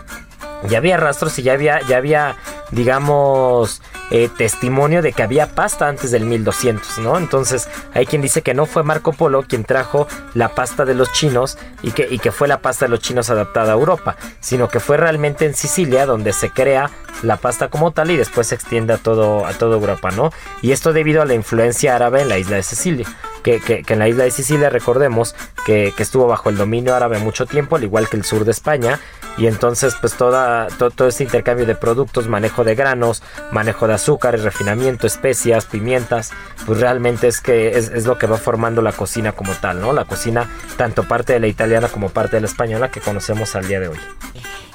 ya 0.69 0.77
había 0.77 0.97
rastros 0.97 1.37
y 1.39 1.43
ya 1.43 1.53
había, 1.53 1.81
ya 1.87 1.97
había 1.97 2.35
digamos, 2.71 3.81
eh, 4.11 4.29
testimonio 4.37 5.01
de 5.01 5.13
que 5.13 5.23
había 5.23 5.47
pasta 5.47 5.87
antes 5.87 6.11
del 6.11 6.25
1200, 6.25 6.99
¿no? 6.99 7.17
Entonces 7.17 7.67
hay 7.93 8.05
quien 8.05 8.21
dice 8.21 8.41
que 8.41 8.53
no 8.53 8.65
fue 8.65 8.83
Marco 8.83 9.13
Polo 9.13 9.43
quien 9.43 9.63
trajo 9.63 10.07
la 10.33 10.49
pasta 10.49 10.85
de 10.85 10.95
los 10.95 11.11
chinos 11.11 11.57
y 11.81 11.91
que, 11.91 12.07
y 12.09 12.19
que 12.19 12.31
fue 12.31 12.47
la 12.47 12.61
pasta 12.61 12.85
de 12.85 12.89
los 12.89 12.99
chinos 12.99 13.29
adaptada 13.29 13.71
a 13.71 13.75
Europa, 13.75 14.15
sino 14.39 14.69
que 14.69 14.79
fue 14.79 14.97
realmente 14.97 15.45
en 15.45 15.53
Sicilia 15.53 16.05
donde 16.05 16.33
se 16.33 16.49
crea 16.49 16.89
la 17.23 17.37
pasta 17.37 17.69
como 17.69 17.91
tal 17.91 18.11
y 18.11 18.17
después 18.17 18.47
se 18.47 18.55
extiende 18.55 18.93
a 18.93 18.97
todo 18.97 19.45
a 19.45 19.53
toda 19.53 19.75
Europa, 19.75 20.11
¿no? 20.11 20.31
Y 20.61 20.71
esto 20.71 20.93
debido 20.93 21.21
a 21.21 21.25
la 21.25 21.33
influencia 21.33 21.95
árabe 21.95 22.21
en 22.21 22.29
la 22.29 22.37
isla 22.37 22.57
de 22.57 22.63
Sicilia, 22.63 23.07
que, 23.43 23.59
que, 23.59 23.83
en 23.87 23.99
la 23.99 24.07
isla 24.07 24.23
de 24.23 24.31
Sicilia 24.31 24.69
recordemos 24.69 25.35
que, 25.65 25.93
que, 25.95 26.03
estuvo 26.03 26.27
bajo 26.27 26.49
el 26.49 26.57
dominio 26.57 26.95
árabe 26.95 27.19
mucho 27.19 27.45
tiempo, 27.45 27.75
al 27.75 27.83
igual 27.83 28.09
que 28.09 28.17
el 28.17 28.25
sur 28.25 28.45
de 28.45 28.51
España, 28.51 28.99
y 29.37 29.47
entonces 29.47 29.95
pues 29.99 30.13
toda, 30.13 30.67
todo 30.67 31.07
este 31.07 31.23
intercambio 31.23 31.65
de 31.65 31.75
productos, 31.75 32.27
manejo 32.27 32.63
de 32.63 32.75
granos, 32.75 33.23
manejo 33.51 33.87
de 33.87 33.93
azúcares, 33.93 34.43
refinamiento, 34.43 35.07
especias, 35.07 35.65
pimientas, 35.65 36.31
pues 36.65 36.79
realmente 36.79 37.27
es 37.27 37.39
que 37.41 37.77
es, 37.77 37.89
es 37.89 38.05
lo 38.05 38.17
que 38.17 38.27
va 38.27 38.37
formando 38.37 38.81
la 38.81 38.91
cocina 38.91 39.31
como 39.31 39.53
tal, 39.53 39.81
¿no? 39.81 39.93
La 39.93 40.05
cocina 40.05 40.49
tanto 40.77 41.03
parte 41.03 41.33
de 41.33 41.39
la 41.39 41.47
italiana 41.47 41.87
como 41.87 42.09
parte 42.09 42.37
de 42.37 42.41
la 42.41 42.47
española 42.47 42.89
que 42.89 42.99
conocemos 42.99 43.55
al 43.55 43.67
día 43.67 43.79
de 43.79 43.89
hoy. 43.89 43.97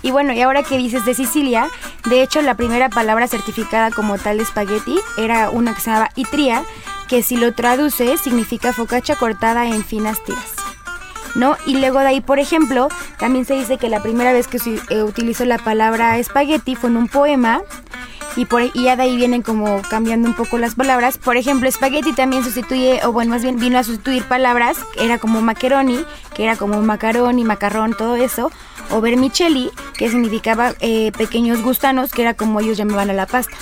Y 0.03 0.11
bueno, 0.11 0.33
y 0.33 0.41
ahora 0.41 0.63
que 0.63 0.77
dices 0.77 1.05
de 1.05 1.15
Sicilia, 1.15 1.69
de 2.09 2.23
hecho 2.23 2.43
la 2.43 2.57
primera 2.57 2.89
palabra 2.89 3.29
certificada 3.29 3.91
como 3.91 4.19
tal 4.19 4.39
de 4.39 4.43
espagueti 4.43 4.99
era 5.17 5.51
una 5.51 5.75
que 5.75 5.81
se 5.81 5.91
llamaba 5.91 6.11
itria, 6.17 6.65
que 7.09 7.23
si 7.23 7.37
lo 7.37 7.55
traduce 7.55 8.17
significa 8.19 8.73
focacha 8.73 9.17
cortada 9.17 9.67
en 9.67 9.85
finas 9.85 10.23
tiras. 10.25 10.53
¿No? 11.35 11.57
Y 11.65 11.79
luego 11.79 12.01
de 12.01 12.09
ahí, 12.09 12.21
por 12.21 12.39
ejemplo, 12.39 12.89
también 13.19 13.47
se 13.47 13.55
dice 13.55 13.79
que 13.79 13.89
la 13.89 14.03
primera 14.03 14.35
vez 14.35 14.49
que 14.49 14.59
se 14.59 14.79
eh, 14.91 15.03
utilizó 15.03 15.47
la 15.47 15.57
palabra 15.57 16.19
espagueti 16.19 16.77
fue 16.77 16.91
en 16.91 16.99
un 16.99 17.09
poema 17.09 17.63
y, 18.37 18.47
por, 18.47 18.63
y 18.63 18.85
ya 18.85 18.97
de 18.97 19.05
ahí 19.05 19.17
vienen 19.17 19.43
como 19.43 19.83
cambiando 19.83 20.29
un 20.29 20.35
poco 20.35 20.59
las 20.59 20.75
palabras. 20.75 21.19
Por 21.19 21.37
ejemplo, 21.37 21.69
espagueti 21.69 22.13
también 22.13 22.45
sustituye, 22.45 23.01
o 23.05 23.13
bueno, 23.13 23.31
más 23.31 23.43
bien 23.43 23.59
vino 23.59 23.79
a 23.79 23.85
sustituir 23.85 24.25
palabras, 24.25 24.79
era 24.99 25.19
como 25.19 25.41
macaroni, 25.43 26.05
que 26.35 26.45
era 26.45 26.57
como 26.57 26.81
macaroni, 26.83 27.45
macarrón, 27.45 27.95
todo 27.95 28.17
eso, 28.17 28.51
o 28.91 29.01
vermicelli, 29.01 29.71
que 29.97 30.11
significaba 30.11 30.75
eh, 30.81 31.13
pequeños 31.13 31.63
gustanos, 31.63 32.13
que 32.13 32.23
era 32.23 32.35
como 32.35 32.61
ellos 32.61 32.77
llamaban 32.77 33.11
a 33.11 33.15
la 33.15 33.27
pasta. 33.27 33.57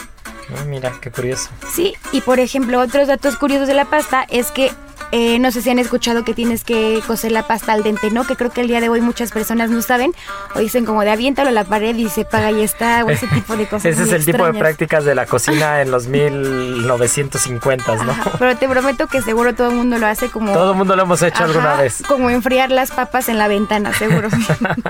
Ah, 0.59 0.65
mira, 0.67 0.93
qué 1.01 1.11
curioso. 1.11 1.51
Sí, 1.73 1.95
y 2.13 2.21
por 2.21 2.41
ejemplo, 2.41 2.81
otros 2.81 3.09
datos 3.09 3.37
curiosos 3.37 3.69
de 3.69 3.75
la 3.75 3.85
pasta 3.87 4.25
es 4.29 4.51
que 4.51 4.71
eh, 5.13 5.41
no 5.41 5.51
sé 5.51 5.61
si 5.61 5.71
han 5.71 5.81
escuchado 5.81 6.25
que 6.25 6.35
tienes 6.35 6.63
que 6.63 7.01
cocer 7.05 7.33
la 7.33 7.45
pasta 7.45 7.73
al 7.73 7.83
dente, 7.83 8.11
¿no? 8.13 8.25
Que 8.25 8.37
creo 8.37 8.51
que 8.51 8.61
el 8.61 8.69
día 8.69 8.81
de 8.81 8.89
hoy 8.89 9.01
muchas 9.01 9.33
personas 9.33 9.69
no 9.69 9.83
saben 9.83 10.13
o 10.55 10.61
dicen 10.61 10.87
como 10.87 11.03
de 11.03 11.11
aviéntalo 11.11 11.49
a 11.49 11.53
la 11.53 11.65
pared 11.65 11.97
y 11.97 12.09
se 12.09 12.25
paga 12.25 12.53
y 12.53 12.61
está, 12.63 13.05
o 13.05 13.11
ese 13.11 13.27
tipo 13.27 13.57
de 13.57 13.67
cosas. 13.69 13.87
ese 13.87 14.05
es 14.05 14.13
el 14.13 14.25
tipo 14.25 14.45
de 14.47 14.57
prácticas 14.57 15.05
de 15.05 15.17
la 15.17 15.27
cocina 15.27 15.83
en 15.83 15.91
los 15.91 16.07
1950, 16.09 17.97
¿no? 18.05 18.15
pero 18.39 18.57
te 18.57 18.69
prometo 18.69 19.09
que 19.09 19.21
seguro 19.21 19.53
todo 19.55 19.71
el 19.71 19.77
mundo 19.77 19.99
lo 19.99 20.07
hace 20.07 20.29
como... 20.29 20.53
Todo 20.53 20.73
el 20.73 20.77
mundo 20.77 20.95
lo 20.95 21.03
hemos 21.03 21.21
hecho 21.23 21.43
alguna 21.43 21.75
vez. 21.75 22.03
Como 22.07 22.31
enfriar 22.31 22.71
las 22.71 22.93
papas 22.93 23.29
en 23.29 23.39
la 23.39 23.49
ventana, 23.49 23.93
seguro. 23.93 24.29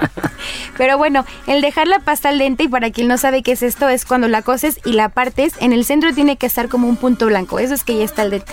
pero 0.77 0.99
bueno, 0.99 1.25
el 1.47 1.63
dejar 1.63 1.87
la 1.87 2.01
pasta 2.01 2.29
al 2.29 2.39
dente, 2.39 2.65
y 2.65 2.69
para 2.69 2.91
quien 2.91 3.09
no 3.09 3.17
sabe 3.17 3.43
qué 3.43 3.53
es 3.53 3.63
esto, 3.63 3.89
es 3.89 4.05
cuando 4.05 4.29
la 4.29 4.43
coces 4.43 4.81
y 4.85 4.93
la 4.93 5.09
partes, 5.09 5.50
en 5.61 5.73
el 5.73 5.85
centro 5.85 6.15
tiene 6.15 6.37
que 6.37 6.47
estar 6.47 6.69
como 6.69 6.89
un 6.89 6.97
punto 6.97 7.27
blanco, 7.27 7.59
eso 7.59 7.75
es 7.75 7.85
que 7.85 7.97
ya 7.97 8.05
está 8.05 8.23
al 8.23 8.31
dente. 8.31 8.53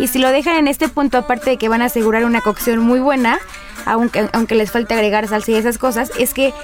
Y 0.00 0.08
si 0.08 0.18
lo 0.18 0.30
dejan 0.30 0.56
en 0.56 0.66
este 0.66 0.88
punto, 0.88 1.18
aparte 1.18 1.50
de 1.50 1.56
que 1.58 1.68
van 1.68 1.82
a 1.82 1.86
asegurar 1.86 2.24
una 2.24 2.40
cocción 2.40 2.78
muy 2.78 3.00
buena, 3.00 3.38
aunque, 3.84 4.28
aunque 4.32 4.54
les 4.54 4.70
falte 4.70 4.94
agregar 4.94 5.28
salsa 5.28 5.50
y 5.50 5.56
esas 5.56 5.76
cosas, 5.76 6.10
es 6.18 6.32
que 6.32 6.54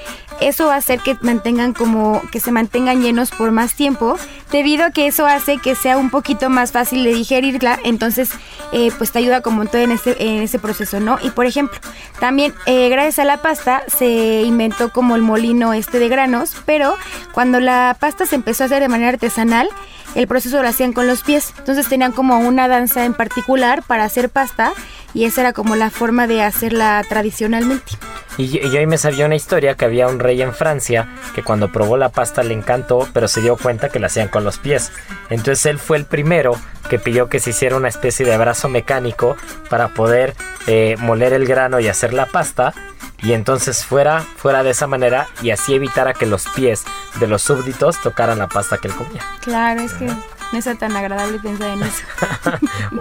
eso 0.40 0.66
va 0.66 0.74
a 0.74 0.78
hacer 0.78 1.00
que 1.00 1.16
mantengan 1.20 1.74
como 1.74 2.22
que 2.32 2.40
se 2.40 2.50
mantengan 2.50 3.02
llenos 3.02 3.30
por 3.30 3.50
más 3.52 3.74
tiempo, 3.74 4.18
debido 4.50 4.86
a 4.86 4.90
que 4.90 5.06
eso 5.06 5.26
hace 5.26 5.58
que 5.58 5.74
sea 5.74 5.98
un 5.98 6.08
poquito 6.08 6.48
más 6.48 6.72
fácil 6.72 7.04
de 7.04 7.12
digerirla, 7.12 7.78
entonces 7.84 8.30
eh, 8.72 8.90
pues 8.96 9.12
te 9.12 9.18
ayuda 9.18 9.42
como 9.42 9.66
todo 9.66 9.82
en 9.82 9.92
ese, 9.92 10.16
en 10.18 10.42
ese 10.42 10.58
proceso, 10.58 10.98
¿no? 10.98 11.18
Y 11.22 11.28
por 11.28 11.44
ejemplo, 11.44 11.78
también 12.18 12.54
eh, 12.64 12.88
gracias 12.88 13.18
a 13.18 13.24
la 13.24 13.42
pasta 13.42 13.82
se 13.86 14.42
inventó 14.42 14.90
como 14.92 15.14
el 15.14 15.22
molino 15.22 15.74
este 15.74 15.98
de 15.98 16.08
granos, 16.08 16.56
pero 16.64 16.96
cuando 17.32 17.60
la 17.60 17.96
pasta 18.00 18.24
se 18.24 18.36
empezó 18.36 18.62
a 18.62 18.66
hacer 18.66 18.80
de 18.80 18.88
manera 18.88 19.10
artesanal, 19.10 19.68
el 20.16 20.26
proceso 20.26 20.62
lo 20.62 20.68
hacían 20.68 20.92
con 20.92 21.06
los 21.06 21.22
pies. 21.22 21.52
Entonces 21.58 21.88
tenían 21.88 22.12
como 22.12 22.38
una 22.38 22.68
danza 22.68 23.04
en 23.04 23.14
particular 23.14 23.82
para 23.82 24.04
hacer 24.04 24.30
pasta 24.30 24.72
y 25.14 25.24
esa 25.24 25.42
era 25.42 25.52
como 25.52 25.76
la 25.76 25.90
forma 25.90 26.26
de 26.26 26.42
hacerla 26.42 27.02
tradicionalmente. 27.08 27.92
Y 28.38 28.48
yo, 28.48 28.78
ahí 28.78 28.86
me 28.86 28.98
sabía 28.98 29.26
una 29.26 29.34
historia 29.34 29.76
que 29.76 29.86
había 29.86 30.08
un 30.08 30.18
rey 30.18 30.42
en 30.42 30.52
Francia 30.52 31.08
que 31.34 31.42
cuando 31.42 31.72
probó 31.72 31.96
la 31.96 32.10
pasta 32.10 32.42
le 32.42 32.52
encantó, 32.52 33.08
pero 33.12 33.28
se 33.28 33.40
dio 33.40 33.56
cuenta 33.56 33.88
que 33.88 33.98
la 33.98 34.08
hacían 34.08 34.28
con 34.28 34.44
los 34.44 34.58
pies. 34.58 34.92
Entonces 35.30 35.64
él 35.66 35.78
fue 35.78 35.96
el 35.96 36.04
primero 36.04 36.54
que 36.90 36.98
pidió 36.98 37.28
que 37.28 37.40
se 37.40 37.50
hiciera 37.50 37.76
una 37.76 37.88
especie 37.88 38.26
de 38.26 38.36
brazo 38.36 38.68
mecánico 38.68 39.36
para 39.70 39.88
poder 39.88 40.34
eh, 40.66 40.96
moler 40.98 41.32
el 41.32 41.46
grano 41.46 41.80
y 41.80 41.88
hacer 41.88 42.12
la 42.12 42.26
pasta. 42.26 42.74
Y 43.22 43.32
entonces 43.32 43.86
fuera, 43.86 44.20
fuera 44.20 44.62
de 44.62 44.70
esa 44.70 44.86
manera 44.86 45.28
y 45.40 45.50
así 45.50 45.74
evitara 45.74 46.12
que 46.12 46.26
los 46.26 46.46
pies 46.48 46.84
de 47.18 47.26
los 47.26 47.40
súbditos 47.40 47.98
tocaran 48.02 48.38
la 48.38 48.48
pasta 48.48 48.76
que 48.76 48.88
él 48.88 48.94
comía. 48.94 49.22
Claro, 49.40 49.80
es 49.80 49.94
que 49.94 50.10
no 50.52 50.58
es 50.58 50.78
tan 50.78 50.96
agradable 50.96 51.38
pensar 51.38 51.70
en 51.70 51.82
eso. 51.82 52.04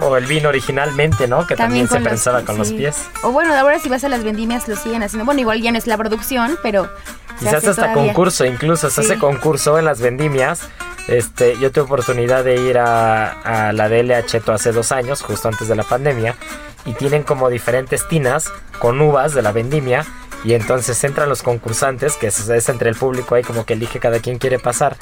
o 0.00 0.16
el 0.16 0.26
vino 0.26 0.48
originalmente, 0.48 1.28
¿no? 1.28 1.46
Que 1.46 1.56
también, 1.56 1.88
se 1.88 2.00
pensaba 2.00 2.42
con 2.42 2.58
los 2.58 2.72
pies. 2.72 2.96
O 3.22 3.32
bueno, 3.32 3.54
ahora 3.54 3.78
si 3.78 3.88
vas 3.88 4.04
a 4.04 4.08
las 4.08 4.24
vendimias 4.24 4.68
lo 4.68 4.76
siguen 4.76 5.02
haciendo. 5.02 5.24
Bueno, 5.24 5.40
igual 5.40 5.60
ya 5.62 5.72
no 5.72 5.78
es 5.78 5.86
la 5.86 5.96
producción, 5.96 6.58
pero... 6.62 6.90
Se, 7.40 7.50
hace 7.50 7.68
hasta 7.68 7.92
concurso, 7.92 8.46
incluso 8.46 8.88
se 8.88 9.02
hace 9.02 9.18
concurso 9.18 9.78
en 9.78 9.84
las 9.84 10.00
vendimias. 10.00 10.62
Este, 11.06 11.58
yo 11.58 11.70
tuve 11.70 11.84
oportunidad 11.84 12.44
de 12.44 12.56
ir 12.56 12.78
a, 12.78 13.68
a 13.68 13.72
la 13.72 13.88
DLH 13.90 14.42
hace 14.50 14.72
dos 14.72 14.90
años, 14.90 15.22
justo 15.22 15.48
antes 15.48 15.68
de 15.68 15.76
la 15.76 15.82
pandemia, 15.82 16.34
y 16.86 16.94
tienen 16.94 17.24
como 17.24 17.50
diferentes 17.50 18.08
tinas 18.08 18.50
con 18.78 19.00
uvas 19.02 19.34
de 19.34 19.42
la 19.42 19.52
vendimia 19.52 20.06
y 20.46 20.54
entonces 20.54 21.02
entran 21.02 21.28
los 21.28 21.42
concursantes, 21.42 22.14
que 22.14 22.28
es, 22.28 22.68
entre 22.68 22.88
el 22.88 22.94
público 22.94 23.34
ahí 23.34 23.42
como 23.42 23.66
que 23.66 23.72
elige 23.72 23.98
cada 23.98 24.20
quien 24.20 24.38
quiere 24.38 24.60
pasar. 24.60 24.96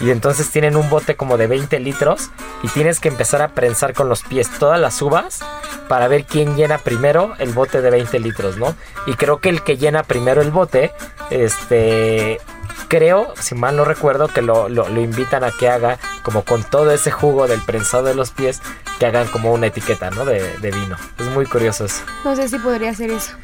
Y 0.00 0.10
entonces 0.10 0.50
tienen 0.50 0.74
un 0.74 0.90
bote 0.90 1.14
como 1.14 1.38
de 1.38 1.46
20 1.46 1.78
litros 1.78 2.30
y 2.64 2.68
tienes 2.68 2.98
que 2.98 3.06
empezar 3.06 3.40
a 3.40 3.54
prensar 3.54 3.94
con 3.94 4.08
los 4.08 4.24
pies 4.24 4.50
todas 4.58 4.80
las 4.80 5.00
uvas 5.00 5.38
para 5.86 6.08
ver 6.08 6.24
quién 6.24 6.56
llena 6.56 6.78
primero 6.78 7.34
el 7.38 7.52
bote 7.52 7.80
de 7.80 7.92
20 7.92 8.18
litros, 8.18 8.56
¿no? 8.56 8.74
Y 9.06 9.12
creo 9.14 9.38
que 9.38 9.50
el 9.50 9.62
que 9.62 9.76
llena 9.76 10.02
primero 10.02 10.42
el 10.42 10.50
bote, 10.50 10.90
este... 11.30 12.40
Creo, 12.88 13.34
si 13.38 13.54
mal 13.54 13.76
no 13.76 13.84
recuerdo, 13.84 14.28
que 14.28 14.40
lo, 14.40 14.70
lo, 14.70 14.88
lo 14.88 15.00
invitan 15.02 15.44
a 15.44 15.50
que 15.50 15.68
haga, 15.68 15.98
como 16.22 16.42
con 16.42 16.64
todo 16.64 16.90
ese 16.90 17.10
jugo 17.10 17.46
del 17.46 17.60
prensado 17.60 18.04
de 18.04 18.14
los 18.14 18.30
pies, 18.30 18.62
que 18.98 19.04
hagan 19.04 19.28
como 19.28 19.52
una 19.52 19.66
etiqueta, 19.66 20.10
¿no? 20.10 20.24
De, 20.24 20.56
de 20.56 20.70
vino. 20.70 20.96
Es 21.18 21.26
muy 21.26 21.44
curioso 21.44 21.84
eso. 21.84 22.02
No 22.24 22.34
sé 22.34 22.48
si 22.48 22.58
podría 22.58 22.90
hacer 22.90 23.10
eso. 23.10 23.36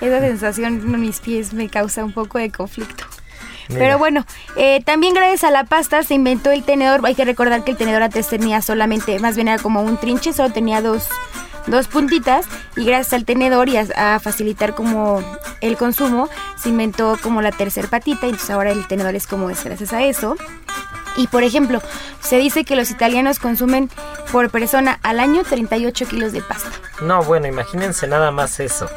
Esa 0.00 0.20
sensación 0.20 0.74
en 0.74 1.00
mis 1.00 1.20
pies 1.20 1.52
me 1.52 1.68
causa 1.68 2.04
un 2.04 2.12
poco 2.12 2.38
de 2.38 2.50
conflicto. 2.50 3.04
Mira. 3.68 3.80
Pero 3.80 3.98
bueno, 3.98 4.26
eh, 4.56 4.82
también 4.84 5.14
gracias 5.14 5.44
a 5.44 5.50
la 5.50 5.64
pasta 5.64 6.02
se 6.02 6.14
inventó 6.14 6.50
el 6.50 6.64
tenedor. 6.64 7.00
Hay 7.04 7.14
que 7.14 7.24
recordar 7.24 7.64
que 7.64 7.70
el 7.70 7.76
tenedor 7.76 8.02
antes 8.02 8.28
tenía 8.28 8.60
solamente, 8.60 9.18
más 9.20 9.36
bien 9.36 9.48
era 9.48 9.62
como 9.62 9.80
un 9.82 9.96
trinche, 9.96 10.32
solo 10.32 10.52
tenía 10.52 10.82
dos, 10.82 11.08
dos 11.66 11.88
puntitas. 11.88 12.46
Y 12.76 12.84
gracias 12.84 13.14
al 13.14 13.24
tenedor 13.24 13.68
y 13.68 13.78
a, 13.78 13.86
a, 13.96 14.20
facilitar 14.20 14.74
como 14.74 15.22
el 15.60 15.76
consumo, 15.76 16.28
se 16.56 16.68
inventó 16.68 17.16
como 17.22 17.40
la 17.40 17.52
tercer 17.52 17.88
patita. 17.88 18.26
Y 18.26 18.30
entonces 18.30 18.50
ahora 18.50 18.70
el 18.70 18.86
tenedor 18.86 19.14
es 19.14 19.26
como 19.26 19.48
es 19.48 19.64
gracias 19.64 19.92
a 19.92 20.02
eso. 20.04 20.36
Y 21.16 21.28
por 21.28 21.42
ejemplo, 21.44 21.80
se 22.20 22.36
dice 22.38 22.64
que 22.64 22.76
los 22.76 22.90
italianos 22.90 23.38
consumen 23.38 23.88
por 24.32 24.50
persona 24.50 24.98
al 25.02 25.20
año 25.20 25.42
38 25.44 26.06
kilos 26.06 26.32
de 26.32 26.42
pasta. 26.42 26.70
No, 27.02 27.22
bueno, 27.22 27.46
imagínense 27.46 28.06
nada 28.06 28.30
más 28.30 28.58
eso. 28.60 28.88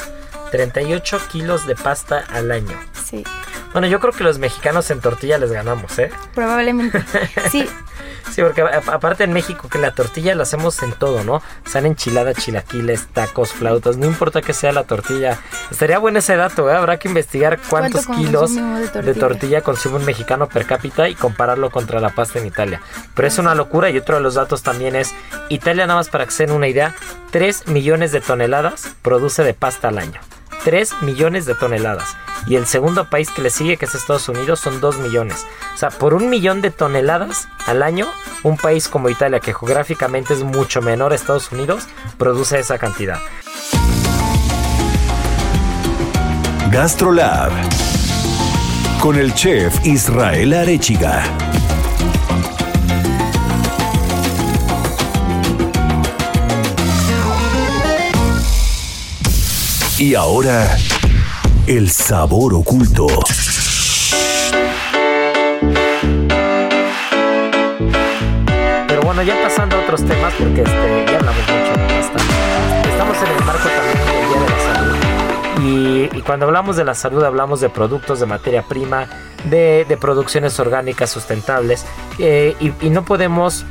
38 0.52 1.20
kilos 1.32 1.66
de 1.68 1.76
pasta 1.76 2.24
al 2.32 2.52
año. 2.52 2.78
Sí. 3.06 3.24
Bueno, 3.74 3.88
yo 3.88 4.00
creo 4.00 4.14
que 4.14 4.24
los 4.24 4.40
mexicanos 4.40 4.90
en 4.92 5.02
tortilla 5.02 5.38
les 5.38 5.52
ganamos, 5.52 5.98
¿eh? 6.00 6.10
Probablemente. 6.34 7.04
Sí. 7.50 7.70
sí, 8.34 8.42
porque 8.42 8.62
aparte 8.62 9.24
en 9.24 9.32
México 9.32 9.70
que 9.70 9.78
la 9.78 9.92
tortilla 9.92 10.36
la 10.36 10.44
hacemos 10.44 10.82
en 10.84 10.92
todo, 10.94 11.24
¿no? 11.24 11.42
Sean 11.66 11.86
enchiladas, 11.86 12.36
chilaquiles, 12.38 13.08
tacos, 13.08 13.52
flautas, 13.52 13.98
no 13.98 14.06
importa 14.06 14.42
que 14.42 14.54
sea 14.54 14.72
la 14.72 14.84
tortilla. 14.84 15.38
Estaría 15.72 15.98
bueno 15.98 16.20
ese 16.20 16.36
dato, 16.36 16.70
¿eh? 16.70 16.76
Habrá 16.76 16.98
que 16.98 17.08
investigar 17.08 17.60
cuántos 17.70 18.08
kilos 18.08 18.56
de 18.56 18.62
tortilla? 18.62 19.02
de 19.02 19.14
tortilla? 19.14 19.62
consume 19.62 19.98
un 19.98 20.06
mexicano 20.06 20.48
per 20.50 20.66
cápita 20.66 21.08
y 21.08 21.16
compararlo 21.16 21.70
contra 21.70 22.00
la 22.00 22.10
pasta 22.10 22.40
en 22.40 22.48
Italia. 22.48 22.82
Pero 23.16 23.28
es 23.28 23.38
una 23.38 23.56
locura 23.56 23.90
y 23.90 23.98
otro 23.98 24.16
de 24.16 24.22
los 24.22 24.36
datos 24.36 24.64
también 24.64 24.96
es, 24.96 25.14
Italia 25.50 25.86
nada 25.86 26.00
más 26.00 26.10
para 26.10 26.26
que 26.26 26.32
se 26.32 26.46
den 26.46 26.56
una 26.56 26.68
idea, 26.68 26.96
3 27.32 27.68
millones 27.68 28.12
de 28.12 28.22
toneladas 28.22 28.90
produce 29.02 29.44
de 29.44 29.54
pasta 29.54 29.90
al 29.90 30.00
año. 30.00 30.20
3 30.68 31.02
millones 31.04 31.46
de 31.46 31.56
toneladas. 31.56 32.18
Y 32.46 32.58
el 32.58 32.66
segundo 32.66 33.06
país 33.06 33.30
que 33.30 33.42
le 33.42 33.52
sigue, 33.52 33.78
que 33.78 33.86
es 33.86 33.96
Estados 33.96 34.28
Unidos, 34.28 34.60
son 34.60 34.82
2 34.82 34.98
millones. 34.98 35.46
O 35.74 35.78
sea, 35.78 35.92
por 35.92 36.14
un 36.14 36.30
millón 36.30 36.62
de 36.62 36.72
toneladas 36.72 37.48
al 37.68 37.82
año, 37.82 38.06
un 38.44 38.58
país 38.58 38.90
como 38.90 39.08
Italia, 39.08 39.40
que 39.40 39.54
geográficamente 39.54 40.34
es 40.34 40.44
mucho 40.44 40.82
menor 40.82 41.14
a 41.14 41.16
Estados 41.16 41.54
Unidos, 41.54 41.88
produce 42.18 42.60
esa 42.60 42.78
cantidad. 42.78 43.18
GastroLab 46.70 47.54
con 49.00 49.16
el 49.18 49.34
chef 49.36 49.74
Israel 49.86 50.54
Arechiga. 50.54 51.24
Y 60.00 60.14
ahora, 60.14 60.78
el 61.66 61.90
sabor 61.90 62.54
oculto. 62.54 63.08
Pero 68.88 69.02
bueno, 69.02 69.24
ya 69.24 69.42
pasando 69.42 69.76
a 69.76 69.80
otros 69.80 70.06
temas, 70.06 70.36
porque 70.38 70.62
este, 70.62 71.06
ya 71.08 71.18
hablamos 71.18 71.42
mucho 71.42 71.82
de 71.82 71.88
pasta. 71.88 72.20
Estamos 72.88 73.18
en 73.18 73.38
el 73.38 73.44
marco 73.44 73.70
también 73.70 73.98
del 74.06 74.30
Día 74.30 74.40
de 74.40 74.50
la 74.50 74.76
Salud. 74.76 76.18
Y, 76.18 76.22
cuando 76.22 76.46
hablamos 76.46 76.76
de 76.76 76.84
la 76.84 76.94
salud, 76.94 77.24
hablamos 77.24 77.60
de 77.60 77.70
productos 77.70 78.20
de 78.20 78.28
materia 78.28 78.62
prima, 78.62 79.08
de, 79.46 79.98
producciones 80.00 80.60
orgánicas 80.60 81.10
sustentables. 81.10 81.88
Eh, 82.20 82.56
y 82.60 82.90
no 82.92 83.04
podemos 83.04 83.66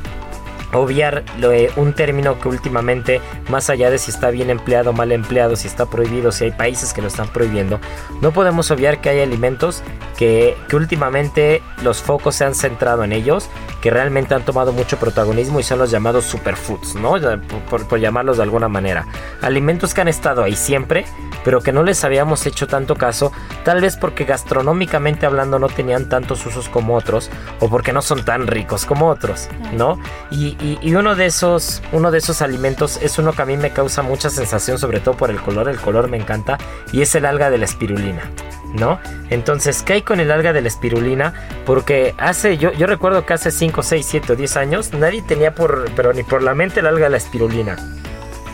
obviar 0.73 1.23
eh, 1.41 1.71
un 1.75 1.93
término 1.93 2.39
que 2.39 2.49
últimamente, 2.49 3.21
más 3.49 3.69
allá 3.69 3.89
de 3.89 3.97
si 3.97 4.11
está 4.11 4.29
bien 4.29 4.49
empleado 4.49 4.91
o 4.91 4.93
mal 4.93 5.11
empleado, 5.11 5.55
si 5.55 5.67
está 5.67 5.85
prohibido, 5.85 6.31
si 6.31 6.45
hay 6.45 6.51
países 6.51 6.93
que 6.93 7.01
lo 7.01 7.07
están 7.07 7.27
prohibiendo, 7.27 7.79
no 8.21 8.31
podemos 8.31 8.71
obviar 8.71 9.01
que 9.01 9.09
hay 9.09 9.21
alimentos 9.21 9.83
que, 10.17 10.55
que 10.67 10.75
últimamente 10.75 11.61
los 11.83 12.01
focos 12.01 12.35
se 12.35 12.45
han 12.45 12.55
centrado 12.55 13.03
en 13.03 13.13
ellos, 13.13 13.49
que 13.87 13.91
realmente 13.91 14.35
han 14.35 14.43
tomado 14.43 14.73
mucho 14.73 14.97
protagonismo 14.97 15.61
y 15.61 15.63
son 15.63 15.79
los 15.79 15.89
llamados 15.89 16.25
superfoods, 16.25 16.95
¿no? 16.95 17.11
Por, 17.11 17.61
por, 17.69 17.87
por 17.87 17.99
llamarlos 18.01 18.35
de 18.35 18.43
alguna 18.43 18.67
manera. 18.67 19.07
Alimentos 19.41 19.93
que 19.93 20.01
han 20.01 20.09
estado 20.09 20.43
ahí 20.43 20.57
siempre, 20.57 21.05
pero 21.45 21.61
que 21.61 21.71
no 21.71 21.83
les 21.83 22.03
habíamos 22.03 22.45
hecho 22.45 22.67
tanto 22.67 22.95
caso, 22.95 23.31
tal 23.63 23.79
vez 23.79 23.95
porque 23.95 24.25
gastronómicamente 24.25 25.25
hablando 25.25 25.57
no 25.57 25.69
tenían 25.69 26.09
tantos 26.09 26.45
usos 26.45 26.67
como 26.67 26.95
otros, 26.95 27.29
o 27.61 27.69
porque 27.69 27.93
no 27.93 28.01
son 28.01 28.25
tan 28.25 28.45
ricos 28.45 28.85
como 28.85 29.07
otros, 29.07 29.47
¿no? 29.71 29.97
Y, 30.31 30.57
y, 30.59 30.79
y, 30.81 30.93
uno 30.95 31.15
de 31.15 31.27
esos 31.27 31.81
uno 31.93 32.11
de 32.11 32.17
esos 32.17 32.41
alimentos 32.41 32.99
es 33.01 33.17
uno 33.17 33.31
que 33.31 33.43
a 33.43 33.45
mí 33.45 33.55
me 33.55 33.71
causa 33.71 34.01
mucha 34.01 34.29
sensación 34.29 34.79
sobre 34.79 34.99
todo 34.99 35.15
por 35.15 35.29
el 35.29 35.39
color 35.39 35.69
el 35.69 35.79
color 35.79 36.09
me 36.09 36.17
encanta 36.17 36.57
y 36.91 37.01
es 37.01 37.15
el 37.15 37.25
alga 37.25 37.49
de 37.49 37.59
la 37.59 37.65
espirulina 37.65 38.29
¿no? 38.73 38.99
Entonces, 39.29 39.83
¿qué 39.83 39.93
hay 39.93 40.01
con 40.01 40.19
el 40.19 40.31
alga 40.31 40.53
de 40.53 40.61
la 40.61 40.67
espirulina? 40.67 41.33
Porque 41.65 42.13
hace, 42.17 42.57
yo, 42.57 42.71
yo 42.73 42.87
recuerdo 42.87 43.25
que 43.25 43.33
hace 43.33 43.51
5, 43.51 43.83
6, 43.83 44.05
7 44.05 44.33
o 44.33 44.35
10 44.35 44.57
años 44.57 44.93
nadie 44.93 45.21
tenía 45.21 45.53
por, 45.53 45.91
pero 45.95 46.13
ni 46.13 46.23
por 46.23 46.41
la 46.41 46.53
mente 46.55 46.79
el 46.79 46.87
alga 46.87 47.05
de 47.05 47.11
la 47.11 47.17
espirulina. 47.17 47.75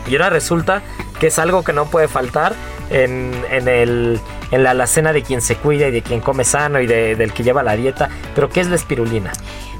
Y 0.08 0.14
ahora 0.14 0.30
resulta 0.30 0.82
que 1.20 1.28
es 1.28 1.40
algo 1.40 1.64
que 1.64 1.74
no 1.74 1.86
puede 1.86 2.08
faltar 2.08 2.54
en, 2.90 3.32
en, 3.50 3.68
el, 3.68 4.20
en 4.52 4.64
la 4.64 4.72
alacena 4.72 5.14
de 5.14 5.24
quien 5.24 5.42
se 5.42 5.56
cuida 5.56 5.88
y 5.88 5.92
de 5.92 6.02
quien 6.02 6.20
come 6.20 6.44
sano 6.44 6.82
y 6.82 6.88
de, 6.88 7.16
del 7.16 7.34
que 7.34 7.44
lleva 7.44 7.64
la 7.64 7.76
dieta. 7.76 8.10
Pero 8.36 8.50
¿qué 8.50 8.60
es 8.60 8.68
la 8.68 8.76
espirulina? 8.76 9.32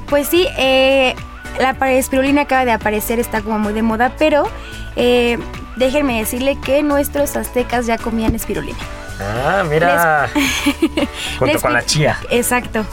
Pues 0.08 0.28
sí, 0.28 0.46
eh, 0.56 1.14
la 1.58 1.76
espirulina 1.92 2.42
acaba 2.42 2.64
de 2.64 2.72
aparecer, 2.72 3.18
está 3.18 3.42
como 3.42 3.58
muy 3.58 3.72
de 3.72 3.82
moda, 3.82 4.14
pero 4.18 4.48
eh, 4.96 5.38
déjenme 5.76 6.18
decirle 6.18 6.58
que 6.64 6.82
nuestros 6.82 7.36
aztecas 7.36 7.86
ya 7.86 7.98
comían 7.98 8.34
espirulina. 8.34 8.78
Ah, 9.20 9.64
mira. 9.68 10.28
Les... 10.34 11.08
Junto 11.38 11.60
con 11.60 11.72
la 11.72 11.84
chía. 11.84 12.18
Exacto. 12.30 12.84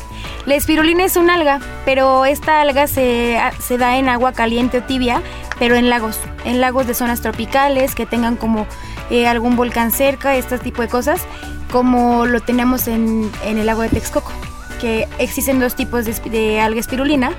La 0.45 0.55
espirulina 0.55 1.03
es 1.05 1.17
un 1.17 1.29
alga, 1.29 1.59
pero 1.85 2.25
esta 2.25 2.61
alga 2.61 2.87
se, 2.87 3.39
se, 3.59 3.77
da 3.77 3.97
en 3.97 4.09
agua 4.09 4.33
caliente 4.33 4.79
o 4.79 4.83
tibia, 4.83 5.21
pero 5.59 5.75
en 5.75 5.89
lagos, 5.89 6.19
en 6.45 6.59
lagos 6.59 6.87
de 6.87 6.95
zonas 6.95 7.21
tropicales 7.21 7.93
que 7.93 8.07
tengan 8.07 8.35
como 8.37 8.65
eh, 9.11 9.27
algún 9.27 9.55
volcán 9.55 9.91
cerca, 9.91 10.35
este 10.35 10.57
tipo 10.57 10.81
de 10.81 10.87
cosas, 10.87 11.21
como 11.71 12.25
lo 12.25 12.41
tenemos 12.41 12.87
en, 12.87 13.31
en 13.45 13.59
el 13.59 13.67
lago 13.67 13.83
de 13.83 13.89
Texcoco, 13.89 14.31
que 14.79 15.07
existen 15.19 15.59
dos 15.59 15.75
tipos 15.75 16.05
de, 16.05 16.13
de 16.31 16.59
alga 16.59 16.79
espirulina 16.79 17.33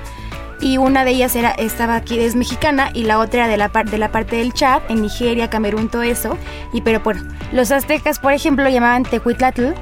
y 0.59 0.77
una 0.77 1.03
de 1.05 1.11
ellas 1.11 1.35
era, 1.35 1.51
estaba 1.51 1.95
aquí, 1.95 2.19
es 2.19 2.35
mexicana, 2.35 2.89
y 2.93 3.03
la 3.03 3.19
otra 3.19 3.45
era 3.45 3.47
de 3.47 3.57
la, 3.57 3.69
de 3.69 3.97
la 3.97 4.11
parte 4.11 4.37
del 4.37 4.53
Chad, 4.53 4.81
en 4.89 5.01
Nigeria, 5.01 5.49
Camerún, 5.49 5.89
todo 5.89 6.03
eso. 6.03 6.37
Y 6.73 6.81
pero 6.81 6.99
bueno, 7.01 7.21
los 7.51 7.71
aztecas, 7.71 8.19
por 8.19 8.33
ejemplo, 8.33 8.67
llamaban 8.69 9.03
tecuitlatl, 9.03 9.73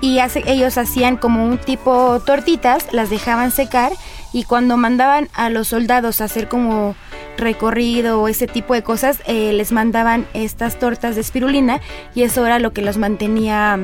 y 0.00 0.20
ellos 0.46 0.78
hacían 0.78 1.16
como 1.16 1.44
un 1.44 1.58
tipo 1.58 2.20
tortitas, 2.20 2.92
las 2.92 3.10
dejaban 3.10 3.50
secar, 3.50 3.92
y 4.32 4.44
cuando 4.44 4.76
mandaban 4.76 5.28
a 5.34 5.50
los 5.50 5.68
soldados 5.68 6.20
a 6.20 6.24
hacer 6.24 6.48
como 6.48 6.94
recorrido 7.36 8.20
o 8.20 8.28
ese 8.28 8.46
tipo 8.46 8.74
de 8.74 8.82
cosas, 8.82 9.20
eh, 9.26 9.52
les 9.52 9.72
mandaban 9.72 10.26
estas 10.34 10.78
tortas 10.78 11.14
de 11.14 11.22
espirulina, 11.22 11.80
y 12.14 12.22
eso 12.22 12.46
era 12.46 12.58
lo 12.58 12.72
que 12.72 12.82
los 12.82 12.96
mantenía 12.96 13.78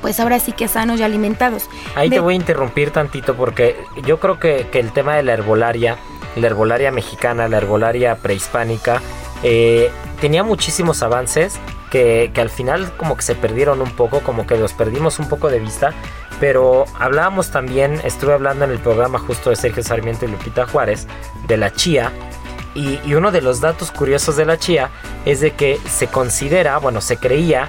pues 0.00 0.20
ahora 0.20 0.38
sí 0.38 0.52
que 0.52 0.68
sanos 0.68 1.00
y 1.00 1.02
alimentados. 1.02 1.68
Ahí 1.94 2.08
de... 2.08 2.16
te 2.16 2.20
voy 2.20 2.34
a 2.34 2.36
interrumpir 2.36 2.90
tantito 2.90 3.34
porque 3.34 3.76
yo 4.06 4.18
creo 4.18 4.38
que, 4.38 4.66
que, 4.70 4.80
el 4.80 4.92
tema 4.92 5.16
de 5.16 5.22
la 5.22 5.32
herbolaria, 5.32 5.96
la 6.36 6.46
herbolaria 6.46 6.90
mexicana, 6.90 7.48
la 7.48 7.58
herbolaria 7.58 8.16
prehispánica, 8.16 9.00
eh, 9.42 9.90
tenía 10.20 10.42
muchísimos 10.42 11.02
avances 11.02 11.58
que, 11.90 12.30
que, 12.34 12.40
al 12.40 12.50
final 12.50 12.92
como 12.96 13.16
que 13.16 13.22
se 13.22 13.34
perdieron 13.34 13.80
un 13.80 13.90
poco, 13.90 14.20
como 14.20 14.46
que 14.46 14.56
los 14.56 14.72
perdimos 14.72 15.18
un 15.18 15.28
poco 15.28 15.48
de 15.48 15.60
vista. 15.60 15.92
Pero 16.40 16.84
hablábamos 16.98 17.50
también, 17.50 18.00
estuve 18.04 18.32
hablando 18.32 18.64
en 18.64 18.70
el 18.70 18.78
programa 18.78 19.18
justo 19.18 19.50
de 19.50 19.56
Sergio 19.56 19.82
Sarmiento 19.82 20.24
y 20.24 20.28
Lupita 20.28 20.66
Juárez, 20.66 21.08
de 21.48 21.56
la 21.56 21.72
chía. 21.72 22.12
Y, 22.74 23.00
y 23.04 23.14
uno 23.14 23.32
de 23.32 23.40
los 23.40 23.60
datos 23.60 23.90
curiosos 23.90 24.36
de 24.36 24.44
la 24.44 24.56
chía 24.56 24.90
es 25.24 25.40
de 25.40 25.52
que 25.52 25.80
se 25.88 26.06
considera, 26.06 26.78
bueno, 26.78 27.00
se 27.00 27.16
creía 27.16 27.68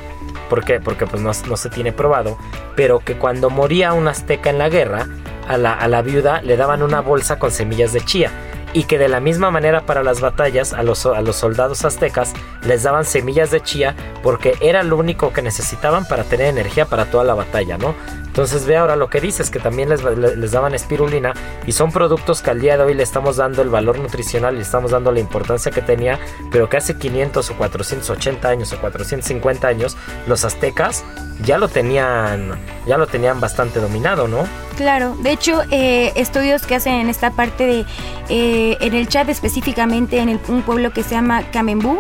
¿Por 0.50 0.66
qué? 0.66 0.80
Porque 0.80 1.06
pues 1.06 1.22
no, 1.22 1.34
se 1.34 1.70
tiene 1.70 1.92
probado, 1.92 2.38
pero 2.76 3.00
que 3.00 3.16
cuando 3.16 3.50
moría 3.50 3.94
un 3.94 4.08
azteca 4.08 4.50
en 4.50 4.58
la 4.58 4.70
guerra, 4.70 5.08
a 5.48 5.58
la, 5.58 5.74
a 5.74 5.88
la, 5.88 6.02
viuda 6.02 6.42
le 6.42 6.58
daban 6.58 6.84
una 6.84 7.02
bolsa 7.02 7.40
con 7.40 7.52
semillas 7.52 7.94
de 7.94 8.02
chía. 8.02 8.32
Y 8.74 8.84
que 8.84 8.98
de 8.98 9.10
la 9.10 9.20
misma 9.20 9.52
manera 9.52 9.82
para 9.82 10.04
las 10.04 10.22
batallas 10.22 10.74
a 10.74 10.84
los, 10.84 11.06
a 11.06 11.22
los 11.22 11.36
soldados 11.36 11.86
aztecas 11.86 12.34
les 12.64 12.84
daban 12.84 13.06
semillas 13.06 13.52
de 13.52 13.62
chía 13.62 13.96
porque 14.22 14.56
era 14.62 14.84
lo 14.84 14.98
único 14.98 15.34
que 15.34 15.42
necesitaban 15.42 16.06
para 16.06 16.24
tener 16.24 16.48
energía 16.48 16.86
para 16.86 17.06
toda 17.06 17.24
la 17.24 17.34
batalla, 17.34 17.78
¿no? 17.78 17.96
Entonces 18.26 18.66
ve 18.66 18.78
ahora 18.78 18.96
lo 18.96 19.10
que 19.10 19.20
dices, 19.20 19.50
que 19.50 19.60
también 19.60 19.90
les, 19.90 20.04
les 20.04 20.52
daban 20.52 20.76
espirulina 20.76 21.34
y 21.66 21.72
son 21.72 21.92
productos 21.92 22.42
que 22.42 22.52
al 22.52 22.62
día 22.62 22.78
de 22.78 22.84
hoy 22.84 22.94
le 22.94 23.04
estamos 23.04 23.38
dando 23.38 23.62
el 23.62 23.70
valor 23.70 23.98
nutricional 23.98 24.58
y 24.58 24.62
estamos 24.62 24.92
dando 24.92 25.12
la 25.12 25.20
importancia 25.20 25.72
que 25.72 25.82
tenía, 25.82 26.20
pero 26.52 26.70
que 26.70 26.78
hace 26.78 26.96
500 26.98 27.50
o 27.50 27.58
480 27.58 28.48
años 28.48 28.72
o 28.72 28.80
450 28.80 29.68
años 29.68 29.98
los 30.28 30.46
aztecas 30.46 31.04
ya 31.44 31.58
lo 31.58 31.70
tenían, 31.70 32.52
ya 32.86 32.98
lo 32.98 33.08
tenían 33.08 33.40
bastante 33.40 33.80
dominado, 33.80 34.28
¿no? 34.28 34.48
Claro, 34.78 35.16
de 35.22 35.32
hecho, 35.32 35.62
eh, 35.72 36.14
estudios 36.16 36.66
que 36.66 36.76
hacen 36.76 36.94
en 36.94 37.10
esta 37.10 37.32
parte 37.32 37.66
de, 37.66 37.86
eh, 38.30 38.59
en 38.80 38.94
el 38.94 39.08
chat 39.08 39.30
específicamente 39.30 40.20
en 40.20 40.40
un 40.48 40.62
pueblo 40.62 40.92
que 40.92 41.04
se 41.04 41.12
llama 41.12 41.44
Camembú, 41.52 42.00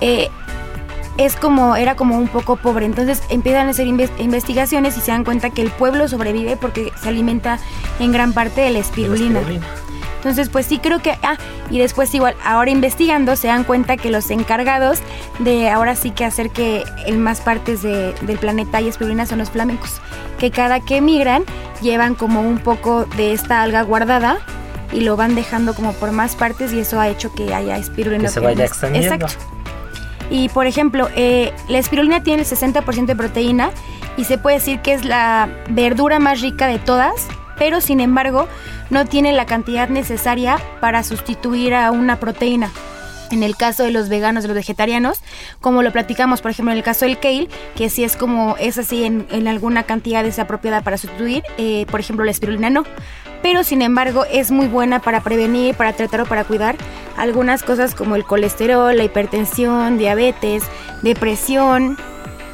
eh, 0.00 0.28
es 1.16 1.36
como, 1.36 1.76
era 1.76 1.96
como 1.96 2.16
un 2.16 2.28
poco 2.28 2.56
pobre. 2.56 2.86
Entonces 2.86 3.22
empiezan 3.28 3.66
a 3.66 3.70
hacer 3.70 3.86
investigaciones 3.86 4.96
y 4.96 5.00
se 5.00 5.10
dan 5.10 5.24
cuenta 5.24 5.50
que 5.50 5.62
el 5.62 5.70
pueblo 5.70 6.08
sobrevive 6.08 6.56
porque 6.56 6.92
se 7.00 7.08
alimenta 7.08 7.58
en 7.98 8.12
gran 8.12 8.32
parte 8.32 8.62
de 8.62 8.70
la 8.70 8.78
espirulina. 8.78 9.40
Entonces, 10.16 10.50
pues 10.50 10.66
sí 10.66 10.78
creo 10.78 11.00
que, 11.00 11.12
ah, 11.22 11.38
y 11.70 11.78
después 11.78 12.14
igual, 12.14 12.34
ahora 12.44 12.70
investigando 12.70 13.36
se 13.36 13.48
dan 13.48 13.64
cuenta 13.64 13.96
que 13.96 14.10
los 14.10 14.30
encargados 14.30 14.98
de 15.38 15.70
ahora 15.70 15.96
sí 15.96 16.10
que 16.10 16.26
hacer 16.26 16.50
que 16.50 16.84
en 17.06 17.22
más 17.22 17.40
partes 17.40 17.80
del 17.80 18.38
planeta 18.38 18.80
espirulina 18.80 19.24
son 19.24 19.38
los 19.38 19.48
flamencos, 19.48 20.02
que 20.38 20.50
cada 20.50 20.80
que 20.80 20.98
emigran 20.98 21.44
llevan 21.80 22.14
como 22.14 22.42
un 22.42 22.58
poco 22.58 23.06
de 23.16 23.32
esta 23.32 23.62
alga 23.62 23.80
guardada 23.80 24.40
y 24.92 25.00
lo 25.00 25.16
van 25.16 25.34
dejando 25.34 25.74
como 25.74 25.92
por 25.92 26.12
más 26.12 26.36
partes 26.36 26.72
y 26.72 26.80
eso 26.80 27.00
ha 27.00 27.08
hecho 27.08 27.32
que 27.34 27.54
haya 27.54 27.76
espirulina. 27.76 28.24
Que 28.24 28.28
se 28.28 28.40
vaya 28.40 28.64
extendiendo. 28.64 29.14
Exacto. 29.14 29.60
Y 30.30 30.48
por 30.50 30.66
ejemplo, 30.66 31.08
eh, 31.16 31.52
la 31.68 31.78
espirulina 31.78 32.22
tiene 32.22 32.42
el 32.42 32.48
60% 32.48 33.06
de 33.06 33.16
proteína 33.16 33.70
y 34.16 34.24
se 34.24 34.38
puede 34.38 34.56
decir 34.56 34.80
que 34.80 34.92
es 34.92 35.04
la 35.04 35.48
verdura 35.70 36.18
más 36.18 36.40
rica 36.40 36.66
de 36.68 36.78
todas, 36.78 37.26
pero 37.58 37.80
sin 37.80 38.00
embargo 38.00 38.46
no 38.90 39.06
tiene 39.06 39.32
la 39.32 39.46
cantidad 39.46 39.88
necesaria 39.88 40.58
para 40.80 41.02
sustituir 41.02 41.74
a 41.74 41.90
una 41.90 42.20
proteína. 42.20 42.70
En 43.30 43.44
el 43.44 43.56
caso 43.56 43.84
de 43.84 43.92
los 43.92 44.08
veganos, 44.08 44.42
de 44.42 44.48
los 44.48 44.56
vegetarianos, 44.56 45.20
como 45.60 45.82
lo 45.82 45.92
platicamos, 45.92 46.40
por 46.40 46.50
ejemplo, 46.50 46.72
en 46.72 46.78
el 46.78 46.84
caso 46.84 47.04
del 47.04 47.20
kale, 47.20 47.48
que 47.76 47.88
sí 47.88 48.02
es 48.02 48.16
como, 48.16 48.56
es 48.58 48.76
así 48.76 49.04
en, 49.04 49.46
alguna 49.46 49.84
cantidad 49.84 50.24
desapropiada 50.24 50.80
para 50.80 50.98
sustituir, 50.98 51.44
eh, 51.56 51.86
por 51.90 52.00
ejemplo, 52.00 52.24
la 52.24 52.32
espirulina 52.32 52.70
no. 52.70 52.84
Pero 53.42 53.64
sin 53.64 53.82
embargo 53.82 54.24
es 54.30 54.50
muy 54.50 54.66
buena 54.66 55.00
para 55.00 55.20
prevenir, 55.20 55.74
para 55.74 55.92
tratar 55.92 56.22
o 56.22 56.26
para 56.26 56.44
cuidar 56.44 56.76
algunas 57.16 57.62
cosas 57.62 57.94
como 57.94 58.16
el 58.16 58.24
colesterol, 58.24 58.96
la 58.96 59.04
hipertensión, 59.04 59.98
diabetes, 59.98 60.64
depresión, 61.02 61.96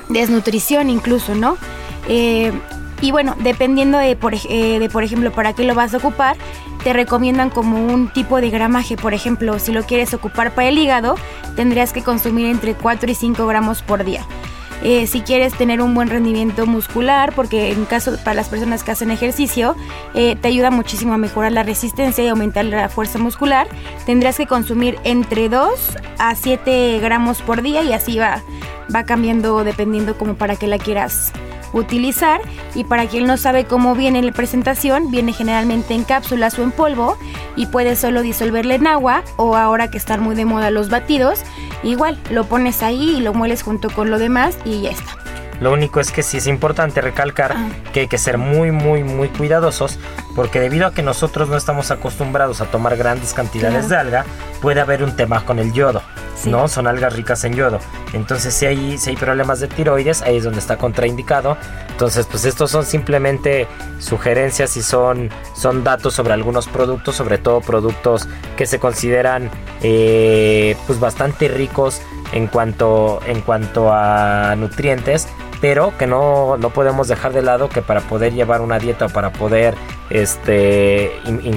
desnutrición 0.08 0.90
incluso, 0.90 1.34
¿no? 1.34 1.56
Eh, 2.08 2.52
y 3.00 3.10
bueno, 3.10 3.36
dependiendo 3.40 3.98
de 3.98 4.16
por, 4.16 4.34
eh, 4.34 4.78
de, 4.78 4.88
por 4.88 5.04
ejemplo, 5.04 5.30
para 5.30 5.52
qué 5.52 5.64
lo 5.64 5.74
vas 5.74 5.92
a 5.92 5.98
ocupar, 5.98 6.36
te 6.82 6.92
recomiendan 6.92 7.50
como 7.50 7.84
un 7.84 8.08
tipo 8.08 8.40
de 8.40 8.50
gramaje. 8.50 8.96
Por 8.96 9.12
ejemplo, 9.12 9.58
si 9.58 9.72
lo 9.72 9.82
quieres 9.82 10.14
ocupar 10.14 10.52
para 10.54 10.68
el 10.68 10.78
hígado, 10.78 11.16
tendrías 11.56 11.92
que 11.92 12.02
consumir 12.02 12.46
entre 12.46 12.74
4 12.74 13.10
y 13.10 13.14
5 13.14 13.46
gramos 13.46 13.82
por 13.82 14.04
día. 14.04 14.24
Eh, 14.82 15.06
si 15.06 15.20
quieres 15.22 15.54
tener 15.54 15.80
un 15.80 15.94
buen 15.94 16.08
rendimiento 16.08 16.66
muscular, 16.66 17.32
porque 17.34 17.72
en 17.72 17.84
caso 17.86 18.16
para 18.22 18.34
las 18.34 18.48
personas 18.48 18.84
que 18.84 18.92
hacen 18.92 19.10
ejercicio, 19.10 19.74
eh, 20.14 20.36
te 20.40 20.48
ayuda 20.48 20.70
muchísimo 20.70 21.14
a 21.14 21.18
mejorar 21.18 21.52
la 21.52 21.62
resistencia 21.62 22.24
y 22.24 22.28
aumentar 22.28 22.64
la 22.64 22.88
fuerza 22.88 23.18
muscular, 23.18 23.66
tendrías 24.04 24.36
que 24.36 24.46
consumir 24.46 24.98
entre 25.04 25.48
2 25.48 25.68
a 26.18 26.34
7 26.34 26.98
gramos 27.00 27.42
por 27.42 27.62
día 27.62 27.82
y 27.82 27.92
así 27.92 28.18
va, 28.18 28.42
va 28.94 29.04
cambiando 29.04 29.64
dependiendo 29.64 30.16
como 30.18 30.34
para 30.34 30.56
qué 30.56 30.66
la 30.66 30.78
quieras 30.78 31.32
utilizar 31.72 32.40
y 32.74 32.84
para 32.84 33.06
quien 33.06 33.26
no 33.26 33.36
sabe 33.36 33.64
cómo 33.64 33.94
viene 33.94 34.22
la 34.22 34.32
presentación, 34.32 35.10
viene 35.10 35.32
generalmente 35.32 35.94
en 35.94 36.04
cápsulas 36.04 36.58
o 36.58 36.62
en 36.62 36.72
polvo 36.72 37.16
y 37.56 37.66
puedes 37.66 37.98
solo 37.98 38.22
disolverle 38.22 38.76
en 38.76 38.86
agua 38.86 39.22
o 39.36 39.56
ahora 39.56 39.90
que 39.90 39.98
están 39.98 40.22
muy 40.22 40.34
de 40.34 40.44
moda 40.44 40.70
los 40.70 40.90
batidos, 40.90 41.40
igual 41.82 42.18
lo 42.30 42.44
pones 42.44 42.82
ahí 42.82 43.16
y 43.16 43.20
lo 43.20 43.34
mueles 43.34 43.62
junto 43.62 43.90
con 43.90 44.10
lo 44.10 44.18
demás 44.18 44.56
y 44.64 44.82
ya 44.82 44.90
está. 44.90 45.25
Lo 45.60 45.72
único 45.72 46.00
es 46.00 46.12
que 46.12 46.22
sí 46.22 46.38
es 46.38 46.46
importante 46.46 47.00
recalcar 47.00 47.52
ah. 47.52 47.68
que 47.92 48.00
hay 48.00 48.08
que 48.08 48.18
ser 48.18 48.38
muy, 48.38 48.70
muy, 48.70 49.04
muy 49.04 49.28
cuidadosos 49.28 49.98
porque 50.34 50.60
debido 50.60 50.86
a 50.86 50.92
que 50.92 51.02
nosotros 51.02 51.48
no 51.48 51.56
estamos 51.56 51.90
acostumbrados 51.90 52.60
a 52.60 52.66
tomar 52.66 52.96
grandes 52.96 53.32
cantidades 53.32 53.88
de 53.88 53.96
alga, 53.96 54.24
puede 54.60 54.80
haber 54.80 55.02
un 55.02 55.16
tema 55.16 55.44
con 55.44 55.58
el 55.58 55.72
yodo. 55.72 56.02
¿no? 56.44 56.68
Son 56.68 56.86
algas 56.86 57.14
ricas 57.14 57.44
en 57.44 57.54
yodo. 57.54 57.80
Entonces, 58.12 58.54
si 58.54 58.66
hay, 58.66 58.98
si 58.98 59.10
hay 59.10 59.16
problemas 59.16 59.60
de 59.60 59.68
tiroides, 59.68 60.22
ahí 60.22 60.36
es 60.36 60.44
donde 60.44 60.60
está 60.60 60.76
contraindicado. 60.76 61.56
Entonces, 61.90 62.26
pues 62.26 62.44
estos 62.44 62.70
son 62.70 62.84
simplemente 62.84 63.66
sugerencias 63.98 64.76
y 64.76 64.82
son, 64.82 65.30
son 65.54 65.82
datos 65.82 66.14
sobre 66.14 66.34
algunos 66.34 66.68
productos, 66.68 67.16
sobre 67.16 67.38
todo 67.38 67.60
productos 67.60 68.28
que 68.56 68.66
se 68.66 68.78
consideran 68.78 69.50
eh, 69.82 70.76
pues 70.86 71.00
bastante 71.00 71.48
ricos 71.48 72.00
en 72.32 72.46
cuanto, 72.48 73.20
en 73.26 73.40
cuanto 73.40 73.92
a 73.92 74.54
nutrientes 74.56 75.28
pero 75.60 75.96
que 75.96 76.06
no, 76.06 76.56
no, 76.56 76.70
podemos 76.70 77.08
dejar 77.08 77.32
de 77.32 77.42
lado 77.42 77.68
que 77.68 77.82
para 77.82 78.00
poder 78.00 78.32
llevar 78.34 78.60
una 78.60 78.78
dieta 78.78 79.06
o 79.06 79.08
para 79.08 79.32
poder 79.32 79.74
este, 80.10 81.12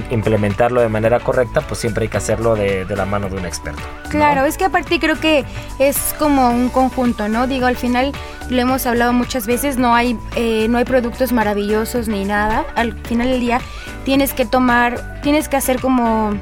implementarlo 0.10 0.82
de 0.82 0.90
manera 0.90 1.20
correcta, 1.20 1.62
pues 1.62 1.80
siempre 1.80 2.04
hay 2.04 2.10
que 2.10 2.18
hacerlo 2.18 2.56
de, 2.56 2.86
la 2.90 3.06
mano 3.06 3.30
de 3.30 3.38
un 3.38 3.46
experto. 3.46 3.82
Claro, 4.10 4.46
es 4.46 4.58
que 4.58 4.66
aparte 4.66 5.00
creo 5.00 5.20
que 5.20 5.46
es 5.78 6.16
como 6.18 6.50
un 6.50 6.70
conjunto, 6.70 7.28
¿no? 7.28 7.48
Digo, 7.48 7.66
al 7.66 7.78
final 7.78 8.12
lo 8.50 8.62
hemos 8.62 8.86
hablado 8.86 9.14
muchas 9.14 9.46
veces, 9.46 9.78
no 9.78 9.94
hay, 9.94 10.18
eh, 10.36 10.68
no 10.70 10.78
hay 10.78 10.86
productos 10.86 11.32
maravillosos 11.32 12.08
ni 12.08 12.26
nada. 12.26 12.66
Al 12.76 12.94
final 13.06 13.30
del 13.30 13.40
día 13.40 13.62
tienes 14.06 14.34
que 14.34 14.46
tomar, 14.46 15.22
tienes 15.22 15.50
que 15.50 15.58
hacer 15.58 15.80
como 15.80 16.34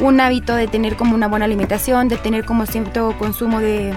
un 0.00 0.20
hábito 0.20 0.54
de 0.54 0.68
tener 0.68 0.96
como 0.96 1.14
una 1.14 1.26
buena 1.26 1.46
alimentación, 1.46 2.08
de 2.08 2.16
tener 2.16 2.44
como 2.44 2.66
cierto 2.66 3.16
consumo 3.18 3.60
de 3.60 3.92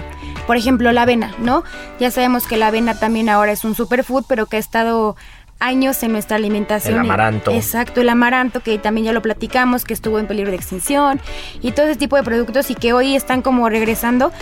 por 0.46 0.56
ejemplo, 0.56 0.92
la 0.92 1.02
avena, 1.02 1.34
¿no? 1.38 1.64
Ya 2.00 2.10
sabemos 2.10 2.46
que 2.46 2.56
la 2.56 2.68
avena 2.68 2.98
también 2.98 3.28
ahora 3.28 3.52
es 3.52 3.64
un 3.64 3.74
superfood, 3.74 4.24
pero 4.28 4.46
que 4.46 4.56
ha 4.56 4.60
estado 4.60 5.16
años 5.62 6.02
en 6.02 6.12
nuestra 6.12 6.36
alimentación. 6.36 6.94
El 6.94 7.00
amaranto. 7.00 7.52
Exacto, 7.52 8.00
el 8.00 8.08
amaranto, 8.08 8.60
que 8.60 8.78
también 8.78 9.06
ya 9.06 9.12
lo 9.12 9.22
platicamos, 9.22 9.84
que 9.84 9.94
estuvo 9.94 10.18
en 10.18 10.26
peligro 10.26 10.50
de 10.50 10.56
extinción, 10.56 11.20
y 11.60 11.70
todo 11.70 11.86
ese 11.86 11.96
tipo 11.96 12.16
de 12.16 12.24
productos 12.24 12.70
y 12.70 12.74
que 12.74 12.92
hoy 12.92 13.14
están 13.14 13.42
como 13.42 13.68
regresando. 13.68 14.32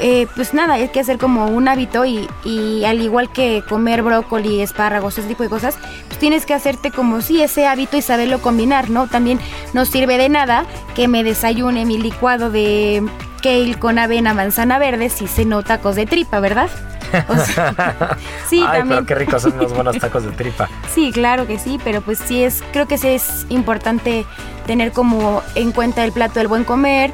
Eh, 0.00 0.28
pues 0.36 0.54
nada, 0.54 0.74
hay 0.74 0.88
que 0.88 1.00
hacer 1.00 1.18
como 1.18 1.46
un 1.46 1.66
hábito 1.66 2.04
y, 2.04 2.28
y, 2.44 2.84
al 2.84 3.00
igual 3.00 3.32
que 3.32 3.64
comer 3.68 4.02
brócoli, 4.02 4.60
espárragos, 4.60 5.18
ese 5.18 5.26
tipo 5.26 5.42
de 5.42 5.48
cosas, 5.48 5.76
pues 6.06 6.20
tienes 6.20 6.46
que 6.46 6.54
hacerte 6.54 6.92
como 6.92 7.20
sí 7.20 7.42
ese 7.42 7.66
hábito 7.66 7.96
y 7.96 8.02
saberlo 8.02 8.40
combinar, 8.40 8.90
¿no? 8.90 9.08
También 9.08 9.40
no 9.72 9.84
sirve 9.84 10.16
de 10.16 10.28
nada 10.28 10.64
que 10.94 11.08
me 11.08 11.24
desayune 11.24 11.84
mi 11.84 11.98
licuado 11.98 12.50
de 12.50 13.02
kale 13.42 13.78
con 13.78 13.98
avena, 13.98 14.34
manzana 14.34 14.78
verde, 14.78 15.08
si 15.08 15.26
se 15.26 15.44
no 15.44 15.62
tacos 15.62 15.96
de 15.96 16.06
tripa, 16.06 16.40
¿verdad? 16.40 16.68
sí, 18.48 18.62
Ay, 18.66 18.82
pero 18.86 19.06
qué 19.06 19.14
ricos 19.14 19.42
son 19.42 19.56
los 19.58 19.72
buenos 19.72 19.98
tacos 20.00 20.24
de 20.24 20.32
tripa. 20.32 20.68
Sí, 20.94 21.10
claro 21.12 21.46
que 21.46 21.58
sí, 21.58 21.78
pero 21.82 22.00
pues 22.00 22.18
sí 22.18 22.42
es, 22.42 22.62
creo 22.72 22.86
que 22.86 22.98
sí 22.98 23.08
es 23.08 23.46
importante 23.48 24.26
tener 24.66 24.92
como 24.92 25.42
en 25.54 25.72
cuenta 25.72 26.04
el 26.04 26.12
plato 26.12 26.38
del 26.38 26.48
buen 26.48 26.64
comer. 26.64 27.12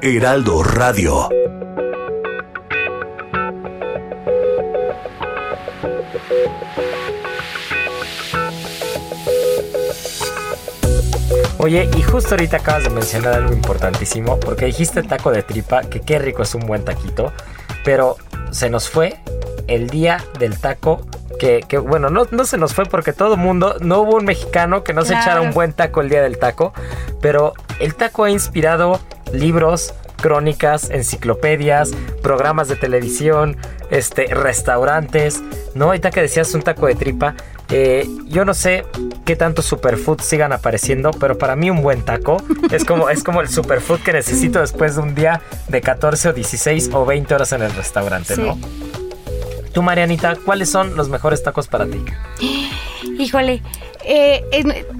Heraldo 0.00 0.62
Radio. 0.62 1.28
Oye, 11.66 11.90
y 11.96 12.02
justo 12.02 12.36
ahorita 12.36 12.58
acabas 12.58 12.84
de 12.84 12.90
mencionar 12.90 13.34
algo 13.34 13.52
importantísimo, 13.52 14.38
porque 14.38 14.66
dijiste 14.66 15.02
taco 15.02 15.32
de 15.32 15.42
tripa, 15.42 15.80
que 15.80 15.98
qué 15.98 16.20
rico 16.20 16.44
es 16.44 16.54
un 16.54 16.64
buen 16.64 16.84
taquito, 16.84 17.32
pero 17.82 18.16
se 18.52 18.70
nos 18.70 18.88
fue 18.88 19.16
el 19.66 19.90
día 19.90 20.24
del 20.38 20.60
taco. 20.60 21.04
Que, 21.40 21.64
bueno, 21.78 22.08
no, 22.08 22.28
no 22.30 22.44
se 22.44 22.56
nos 22.56 22.72
fue 22.72 22.84
porque 22.84 23.12
todo 23.12 23.34
el 23.34 23.40
mundo, 23.40 23.78
no 23.80 23.98
hubo 24.02 24.14
un 24.14 24.24
mexicano 24.24 24.84
que 24.84 24.92
no 24.92 25.04
se 25.04 25.14
echara 25.14 25.40
un 25.40 25.50
buen 25.50 25.72
taco 25.72 26.02
el 26.02 26.08
día 26.08 26.22
del 26.22 26.38
taco, 26.38 26.72
pero 27.20 27.52
el 27.80 27.96
taco 27.96 28.22
ha 28.22 28.30
inspirado 28.30 29.00
libros, 29.32 29.92
crónicas, 30.22 30.88
enciclopedias, 30.90 31.90
programas 32.22 32.68
de 32.68 32.76
televisión, 32.76 33.56
este, 33.90 34.26
restaurantes, 34.32 35.42
¿no? 35.74 35.86
Ahorita 35.86 36.12
que 36.12 36.22
decías 36.22 36.54
un 36.54 36.62
taco 36.62 36.86
de 36.86 36.94
tripa, 36.94 37.34
eh, 37.70 38.08
yo 38.26 38.44
no 38.44 38.54
sé 38.54 38.84
qué 39.26 39.36
tanto 39.36 39.60
superfood 39.60 40.20
sigan 40.20 40.52
apareciendo, 40.52 41.10
pero 41.10 41.36
para 41.36 41.56
mí 41.56 41.68
un 41.68 41.82
buen 41.82 42.02
taco 42.02 42.42
es 42.70 42.84
como, 42.84 43.10
es 43.10 43.22
como 43.24 43.40
el 43.42 43.48
superfood 43.48 44.00
que 44.00 44.12
necesito 44.12 44.60
después 44.60 44.94
de 44.94 45.02
un 45.02 45.14
día 45.14 45.42
de 45.68 45.80
14 45.82 46.28
o 46.30 46.32
16 46.32 46.90
o 46.94 47.04
20 47.04 47.34
horas 47.34 47.52
en 47.52 47.62
el 47.62 47.74
restaurante, 47.74 48.36
¿no? 48.38 48.56
Tú, 49.74 49.82
Marianita, 49.82 50.36
¿cuáles 50.36 50.70
son 50.70 50.96
los 50.96 51.08
mejores 51.10 51.42
tacos 51.42 51.66
para 51.66 51.86
ti? 51.86 52.02
Híjole, 53.18 53.62
Eh, 54.08 54.44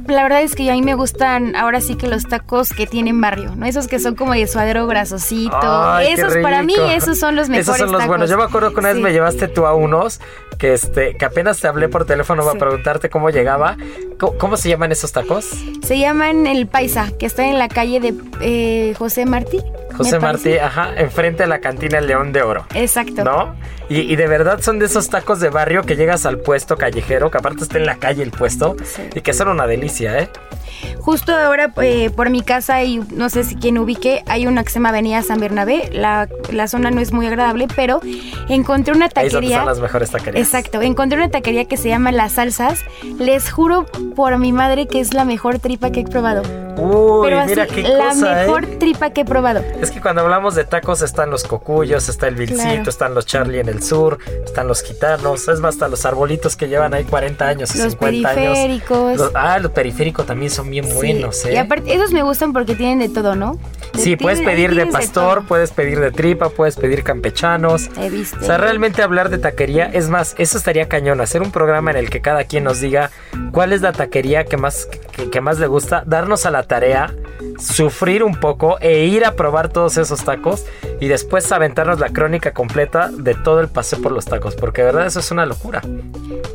la 0.09 0.25
verdad 0.25 0.43
es 0.43 0.57
que 0.57 0.69
a 0.69 0.75
mí 0.75 0.83
me 0.83 0.95
gustan 0.95 1.55
ahora 1.55 1.81
sí 1.81 1.95
que 1.95 2.09
los 2.09 2.25
tacos 2.25 2.71
que 2.71 2.89
tienen 2.89 3.21
barrio, 3.21 3.55
¿no? 3.55 3.65
Esos 3.65 3.87
que 3.87 4.01
son 4.01 4.17
como 4.17 4.33
de 4.33 4.49
suadero 4.49 4.89
grasosito. 4.89 5.99
esos 6.01 6.37
para 6.39 6.65
mí, 6.65 6.75
esos 6.93 7.17
son 7.17 7.37
los 7.37 7.49
mejores. 7.49 7.69
Esos 7.69 7.79
son 7.79 7.93
los 7.93 8.05
buenos. 8.09 8.29
Yo 8.29 8.37
me 8.37 8.43
acuerdo 8.43 8.73
que 8.73 8.81
una 8.81 8.93
vez 8.93 9.01
me 9.01 9.13
llevaste 9.13 9.47
tú 9.47 9.65
a 9.65 9.75
unos 9.75 10.21
que 10.59 10.73
este 10.73 11.17
que 11.17 11.25
apenas 11.25 11.61
te 11.61 11.69
hablé 11.69 11.89
por 11.89 12.05
teléfono 12.07 12.45
para 12.45 12.59
preguntarte 12.59 13.11
cómo 13.11 13.31
llegaba. 13.31 13.77
¿Cómo, 14.19 14.57
se 14.57 14.71
llaman 14.71 14.93
esos 14.93 15.13
tacos? 15.13 15.45
Se 15.83 15.99
llaman 15.99 16.47
el 16.47 16.67
Paisa, 16.67 17.13
que 17.19 17.27
está 17.27 17.47
en 17.47 17.59
la 17.59 17.69
calle 17.69 18.01
de 18.01 18.15
eh, 18.41 18.95
José 18.97 19.27
Martí. 19.27 19.59
José 19.95 20.19
Martí, 20.19 20.57
ajá, 20.57 20.95
enfrente 20.97 21.43
de 21.43 21.49
la 21.49 21.61
cantina 21.61 22.01
León 22.01 22.33
de 22.33 22.43
Oro. 22.43 22.67
Exacto. 22.75 23.25
¿No? 23.25 23.55
Y, 23.89 24.17
de 24.17 24.27
verdad 24.27 24.61
son 24.61 24.79
de 24.79 24.87
esos 24.87 25.09
tacos 25.09 25.41
de 25.41 25.49
barrio 25.49 25.83
que 25.83 25.97
llegas 25.97 26.27
al 26.27 26.39
puesto 26.39 26.77
callejero, 26.77 27.31
que 27.31 27.39
aparte 27.39 27.63
está 27.63 27.79
en 27.79 27.87
la 27.87 27.97
calle 27.97 28.23
el 28.23 28.31
puesto, 28.31 28.77
y 29.15 29.21
que 29.21 29.33
son 29.33 29.49
una 29.49 29.67
delicia, 29.67 30.19
¿eh? 30.19 30.29
Justo 30.99 31.35
ahora 31.35 31.73
eh, 31.83 32.11
por 32.11 32.31
mi 32.31 32.43
casa 32.43 32.83
y 32.83 32.99
no 32.99 33.31
sé 33.31 33.45
si 33.45 33.57
quién 33.57 33.79
ubique, 33.79 34.23
hay 34.27 34.47
una 34.47 34.65
que 34.65 34.71
se 34.71 34.75
llama 34.75 34.91
Avenida 34.91 35.23
San 35.23 35.39
Bernabé. 35.39 35.89
La, 35.93 36.29
zona 36.67 36.91
no 36.91 37.01
es 37.01 37.13
muy 37.13 37.27
agradable, 37.27 37.69
pero 37.75 38.01
encontré 38.49 38.93
una 38.93 39.09
taquería. 39.09 39.39
Ahí 39.39 39.55
son 39.55 39.67
las 39.67 39.81
mejores 39.81 40.11
taquerías. 40.11 40.45
Exacto, 40.45 40.83
encontré 40.83 41.19
una 41.19 41.31
taquería 41.31 41.67
que 41.67 41.77
se 41.77 41.89
llama 41.89 42.13
Las 42.13 42.33
Salsas. 42.33 42.81
Les 43.19 43.51
juro 43.51 43.87
por 44.15 44.37
mi 44.39 44.53
madre 44.53 44.87
que 44.87 45.01
es 45.01 45.15
la 45.15 45.25
mejor 45.25 45.59
tripa 45.59 45.91
que 45.91 46.01
he 46.01 46.05
probado. 46.05 46.43
Uy, 46.77 47.31
mira 47.47 47.67
qué 47.67 47.83
la 47.83 48.09
cosa, 48.09 48.35
mejor 48.35 48.65
¿eh? 48.65 48.77
tripa 48.79 49.11
que 49.11 49.23
he 49.23 49.25
probado. 49.25 49.61
Es 49.81 49.91
que 49.91 50.01
cuando 50.01 50.23
hablamos 50.23 50.55
de 50.55 50.65
tacos 50.65 51.03
están 51.03 51.31
los 51.31 51.45
cocuyos, 51.45 52.09
está 52.09 52.29
el 52.29 52.35
vilcito, 52.35 52.91
están 52.91 53.15
los 53.15 53.25
Charlie 53.25 53.61
en 53.61 53.69
el 53.69 53.76
sur, 53.83 54.19
están 54.45 54.69
los 54.69 54.83
gitanos, 54.83 55.49
es 55.49 55.61
más, 55.61 55.75
hasta 55.75 55.89
los 55.89 56.05
arbolitos 56.07 56.57
que 56.57 56.69
llevan 56.69 56.95
ahí 56.95 57.05
40 57.05 57.47
años 57.47 57.75
y 57.75 57.79
50 57.79 58.29
años. 58.29 58.49
Los 58.49 58.59
periféricos. 58.59 59.31
ah, 59.35 59.59
los 59.59 59.73
periféricos 59.73 60.27
también 60.27 60.51
son 60.51 60.71
bien 60.71 60.87
buenos, 60.95 61.45
¿eh? 61.45 61.55
Y 61.55 61.57
aparte, 61.57 61.95
esos 61.95 62.13
me 62.13 62.23
gustan 62.23 62.53
porque 62.53 62.75
tienen 62.75 62.99
de 63.01 63.09
todo, 63.09 63.35
¿no? 63.35 63.59
sí, 63.95 64.17
puedes 64.17 64.41
pedir 64.41 64.75
de 64.75 64.87
pastor, 64.87 65.47
puedes 65.47 65.71
pedir 65.71 66.01
de 66.01 66.11
tripa, 66.11 66.51
puedes 66.51 66.77
pedir 66.77 67.03
campechanos. 67.03 67.91
He 67.99 68.11
visto. 68.11 68.39
O 68.41 68.43
sea, 68.43 68.59
realmente 68.59 69.03
hablar 69.03 69.31
de 69.31 69.39
taquería, 69.39 69.87
es 69.87 70.09
más, 70.09 70.35
eso 70.39 70.59
estaría 70.59 70.89
cañón, 70.89 71.21
hacer 71.21 71.43
un 71.43 71.51
programa 71.51 71.91
en 71.91 71.97
el 71.97 72.11
que 72.11 72.21
cada 72.21 72.45
quien 72.45 72.65
nos 72.65 72.81
diga 72.81 73.11
cuál 73.53 73.73
es 73.73 73.81
la 73.83 73.93
taquería 73.93 74.45
que 74.45 74.57
más, 74.57 74.89
que 75.31 75.41
más 75.41 75.59
le 75.59 75.67
gusta, 75.67 76.03
darnos 76.07 76.47
a 76.47 76.51
la 76.51 76.65
tarea 76.65 77.15
sufrir 77.59 78.23
un 78.23 78.35
poco 78.35 78.79
e 78.81 79.07
ir 79.07 79.25
a 79.25 79.33
probar 79.33 79.69
todos 79.69 79.97
esos 79.97 80.25
tacos 80.25 80.65
y 81.01 81.09
después 81.09 81.51
aventarnos 81.53 82.01
la 82.01 82.09
crónica 82.09 82.53
completa 82.53 83.11
de 83.13 83.35
todo 83.35 83.61
el 83.61 83.69
paseo 83.69 84.01
por 84.01 84.13
los 84.13 84.25
tacos, 84.25 84.55
porque 84.55 84.83
de 84.83 84.87
verdad 84.87 85.07
eso 85.07 85.21
es 85.21 85.31
una 85.31 85.47
locura. 85.47 85.83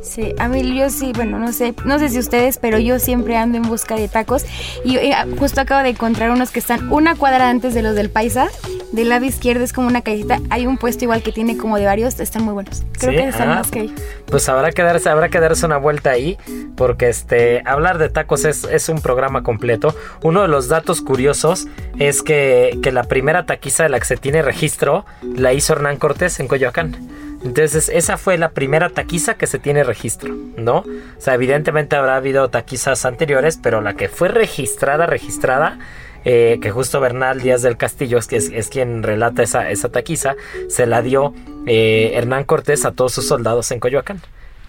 Sí, 0.01 0.33
a 0.39 0.47
mí 0.47 0.77
yo 0.77 0.89
sí, 0.89 1.11
bueno, 1.15 1.39
no 1.39 1.53
sé, 1.53 1.73
no 1.85 1.99
sé 1.99 2.09
si 2.09 2.19
ustedes, 2.19 2.57
pero 2.57 2.79
yo 2.79 2.99
siempre 2.99 3.37
ando 3.37 3.57
en 3.57 3.63
busca 3.63 3.95
de 3.95 4.07
tacos 4.07 4.45
y 4.83 4.97
eh, 4.97 5.15
justo 5.37 5.61
acabo 5.61 5.83
de 5.83 5.89
encontrar 5.89 6.31
unos 6.31 6.51
que 6.51 6.59
están 6.59 6.91
una 6.91 7.15
cuadra 7.15 7.49
antes 7.49 7.73
de 7.73 7.81
los 7.81 7.95
del 7.95 8.09
Paisa. 8.09 8.49
Del 8.91 9.07
lado 9.07 9.23
izquierdo 9.23 9.63
es 9.63 9.71
como 9.71 9.87
una 9.87 10.01
cajita. 10.01 10.41
Hay 10.49 10.67
un 10.67 10.77
puesto 10.77 11.05
igual 11.05 11.23
que 11.23 11.31
tiene 11.31 11.55
como 11.55 11.77
de 11.77 11.85
varios, 11.85 12.19
están 12.19 12.43
muy 12.43 12.53
buenos. 12.53 12.83
Creo 12.99 13.13
que 13.13 13.29
están 13.29 13.49
ah, 13.49 13.55
más 13.55 13.71
que. 13.71 13.89
Pues 14.25 14.49
habrá 14.49 14.73
que 14.73 14.81
darse, 14.81 15.07
habrá 15.07 15.29
que 15.29 15.39
darse 15.39 15.65
una 15.65 15.77
vuelta 15.77 16.09
ahí, 16.09 16.37
porque 16.75 17.07
este 17.07 17.63
hablar 17.65 17.99
de 17.99 18.09
tacos 18.09 18.43
es, 18.43 18.65
es 18.65 18.89
un 18.89 18.99
programa 18.99 19.43
completo. 19.43 19.95
Uno 20.23 20.41
de 20.41 20.49
los 20.49 20.67
datos 20.67 20.90
curiosos 20.99 21.67
es 21.97 22.21
que, 22.21 22.77
que 22.83 22.91
la 22.91 23.03
primera 23.03 23.45
taquiza 23.45 23.83
de 23.83 23.89
la 23.89 23.99
que 23.99 24.05
se 24.05 24.17
tiene 24.17 24.41
registro 24.41 25.05
la 25.21 25.53
hizo 25.53 25.71
Hernán 25.71 25.95
Cortés 25.95 26.41
en 26.41 26.49
Coyoacán. 26.49 26.97
Entonces, 27.43 27.89
esa 27.89 28.17
fue 28.17 28.37
la 28.37 28.49
primera 28.49 28.89
taquiza 28.89 29.35
que 29.35 29.47
se 29.47 29.57
tiene 29.57 29.83
registro, 29.83 30.35
¿no? 30.57 30.79
O 30.79 30.85
sea, 31.21 31.33
evidentemente 31.33 31.95
habrá 31.95 32.15
habido 32.15 32.49
taquizas 32.49 33.05
anteriores, 33.05 33.57
pero 33.61 33.81
la 33.81 33.95
que 33.95 34.09
fue 34.09 34.27
registrada, 34.27 35.07
registrada, 35.07 35.79
eh, 36.23 36.59
que 36.61 36.69
justo 36.69 36.99
Bernal 36.99 37.41
Díaz 37.41 37.63
del 37.63 37.77
Castillo 37.77 38.19
es, 38.19 38.31
es, 38.31 38.69
quien 38.69 39.01
relata 39.01 39.41
esa, 39.41 39.71
esa 39.71 39.89
taquiza, 39.89 40.35
se 40.69 40.85
la 40.85 41.01
dio 41.01 41.33
eh, 41.65 42.11
Hernán 42.13 42.43
Cortés 42.43 42.85
a 42.85 42.91
todos 42.91 43.13
sus 43.13 43.27
soldados 43.27 43.71
en 43.71 43.79
Coyoacán. 43.79 44.21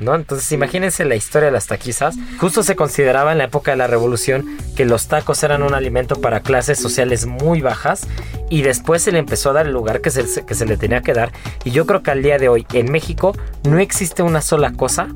¿No? 0.02 0.14
Entonces 0.14 0.50
imagínense 0.52 1.04
la 1.04 1.14
historia 1.14 1.46
de 1.46 1.52
las 1.52 1.66
taquizas. 1.66 2.16
Justo 2.38 2.62
se 2.62 2.76
consideraba 2.76 3.32
en 3.32 3.38
la 3.38 3.44
época 3.44 3.70
de 3.70 3.76
la 3.76 3.86
revolución 3.86 4.56
que 4.76 4.84
los 4.84 5.06
tacos 5.08 5.42
eran 5.42 5.62
un 5.62 5.74
alimento 5.74 6.20
para 6.20 6.40
clases 6.40 6.78
sociales 6.78 7.26
muy 7.26 7.60
bajas 7.60 8.06
y 8.50 8.62
después 8.62 9.02
se 9.02 9.12
le 9.12 9.18
empezó 9.18 9.50
a 9.50 9.54
dar 9.54 9.66
el 9.66 9.72
lugar 9.72 10.00
que 10.00 10.10
se, 10.10 10.44
que 10.44 10.54
se 10.54 10.66
le 10.66 10.76
tenía 10.76 11.02
que 11.02 11.14
dar. 11.14 11.32
Y 11.64 11.70
yo 11.70 11.86
creo 11.86 12.02
que 12.02 12.10
al 12.10 12.22
día 12.22 12.38
de 12.38 12.48
hoy 12.48 12.66
en 12.72 12.90
México 12.90 13.36
no 13.64 13.78
existe 13.78 14.22
una 14.22 14.42
sola 14.42 14.72
cosa 14.72 15.08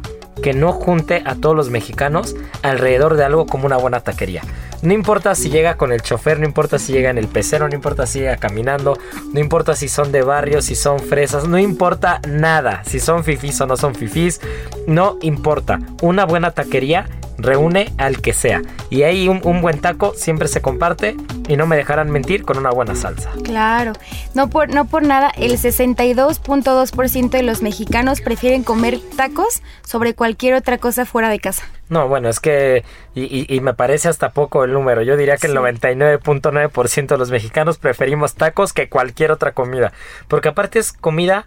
que 0.42 0.52
no 0.52 0.72
junte 0.72 1.22
a 1.24 1.34
todos 1.34 1.56
los 1.56 1.70
mexicanos 1.70 2.36
alrededor 2.62 3.16
de 3.16 3.24
algo 3.24 3.46
como 3.46 3.66
una 3.66 3.76
buena 3.76 4.00
taquería. 4.00 4.42
No 4.82 4.92
importa 4.92 5.34
si 5.34 5.48
llega 5.48 5.76
con 5.76 5.90
el 5.90 6.02
chofer, 6.02 6.38
no 6.38 6.46
importa 6.46 6.78
si 6.78 6.92
llega 6.92 7.10
en 7.10 7.18
el 7.18 7.28
pecero, 7.28 7.68
no 7.68 7.74
importa 7.74 8.06
si 8.06 8.20
llega 8.20 8.36
caminando, 8.36 8.98
no 9.32 9.40
importa 9.40 9.74
si 9.74 9.88
son 9.88 10.12
de 10.12 10.22
barrio, 10.22 10.60
si 10.60 10.74
son 10.74 11.00
fresas, 11.00 11.48
no 11.48 11.58
importa 11.58 12.20
nada. 12.28 12.82
Si 12.84 13.00
son 13.00 13.24
fifís 13.24 13.60
o 13.60 13.66
no 13.66 13.76
son 13.76 13.94
fifís, 13.94 14.40
no 14.86 15.16
importa. 15.22 15.80
Una 16.02 16.26
buena 16.26 16.50
taquería 16.50 17.06
reúne 17.38 17.92
al 17.98 18.20
que 18.20 18.32
sea. 18.32 18.62
Y 18.90 19.02
ahí 19.02 19.28
un, 19.28 19.40
buen 19.60 19.80
taco 19.80 20.14
siempre 20.14 20.48
se 20.48 20.60
comparte 20.60 21.16
y 21.48 21.56
no 21.56 21.66
me 21.66 21.76
dejarán 21.76 22.10
mentir 22.10 22.44
con 22.44 22.58
una 22.58 22.70
buena 22.70 22.94
salsa. 22.94 23.30
Claro, 23.42 23.92
no 24.34 24.48
por, 24.48 24.68
no 24.68 24.86
por 24.86 25.02
nada, 25.02 25.30
el 25.36 25.52
62.2% 25.52 27.30
de 27.30 27.42
los 27.42 27.62
mexicanos 27.62 28.20
prefieren 28.20 28.62
comer 28.62 28.98
tacos 29.16 29.62
sobre 29.84 30.14
cualquier 30.14 30.54
otra 30.54 30.78
cosa 30.78 31.04
fuera 31.06 31.28
de 31.28 31.40
casa. 31.40 31.64
No, 31.88 32.08
bueno, 32.08 32.28
es 32.28 32.40
que, 32.40 32.84
y, 33.14 33.60
me 33.60 33.72
parece 33.72 34.08
hasta 34.08 34.30
poco 34.30 34.64
el 34.64 34.72
número, 34.72 35.02
yo 35.02 35.16
diría 35.16 35.36
que 35.36 35.46
el 35.46 35.54
99.9% 35.54 37.06
de 37.06 37.18
los 37.18 37.30
mexicanos 37.30 37.78
preferimos 37.78 38.34
tacos 38.34 38.72
que 38.72 38.88
cualquier 38.88 39.30
otra 39.30 39.52
comida, 39.52 39.92
porque 40.26 40.48
aparte 40.48 40.80
es 40.80 40.92
comida 40.92 41.46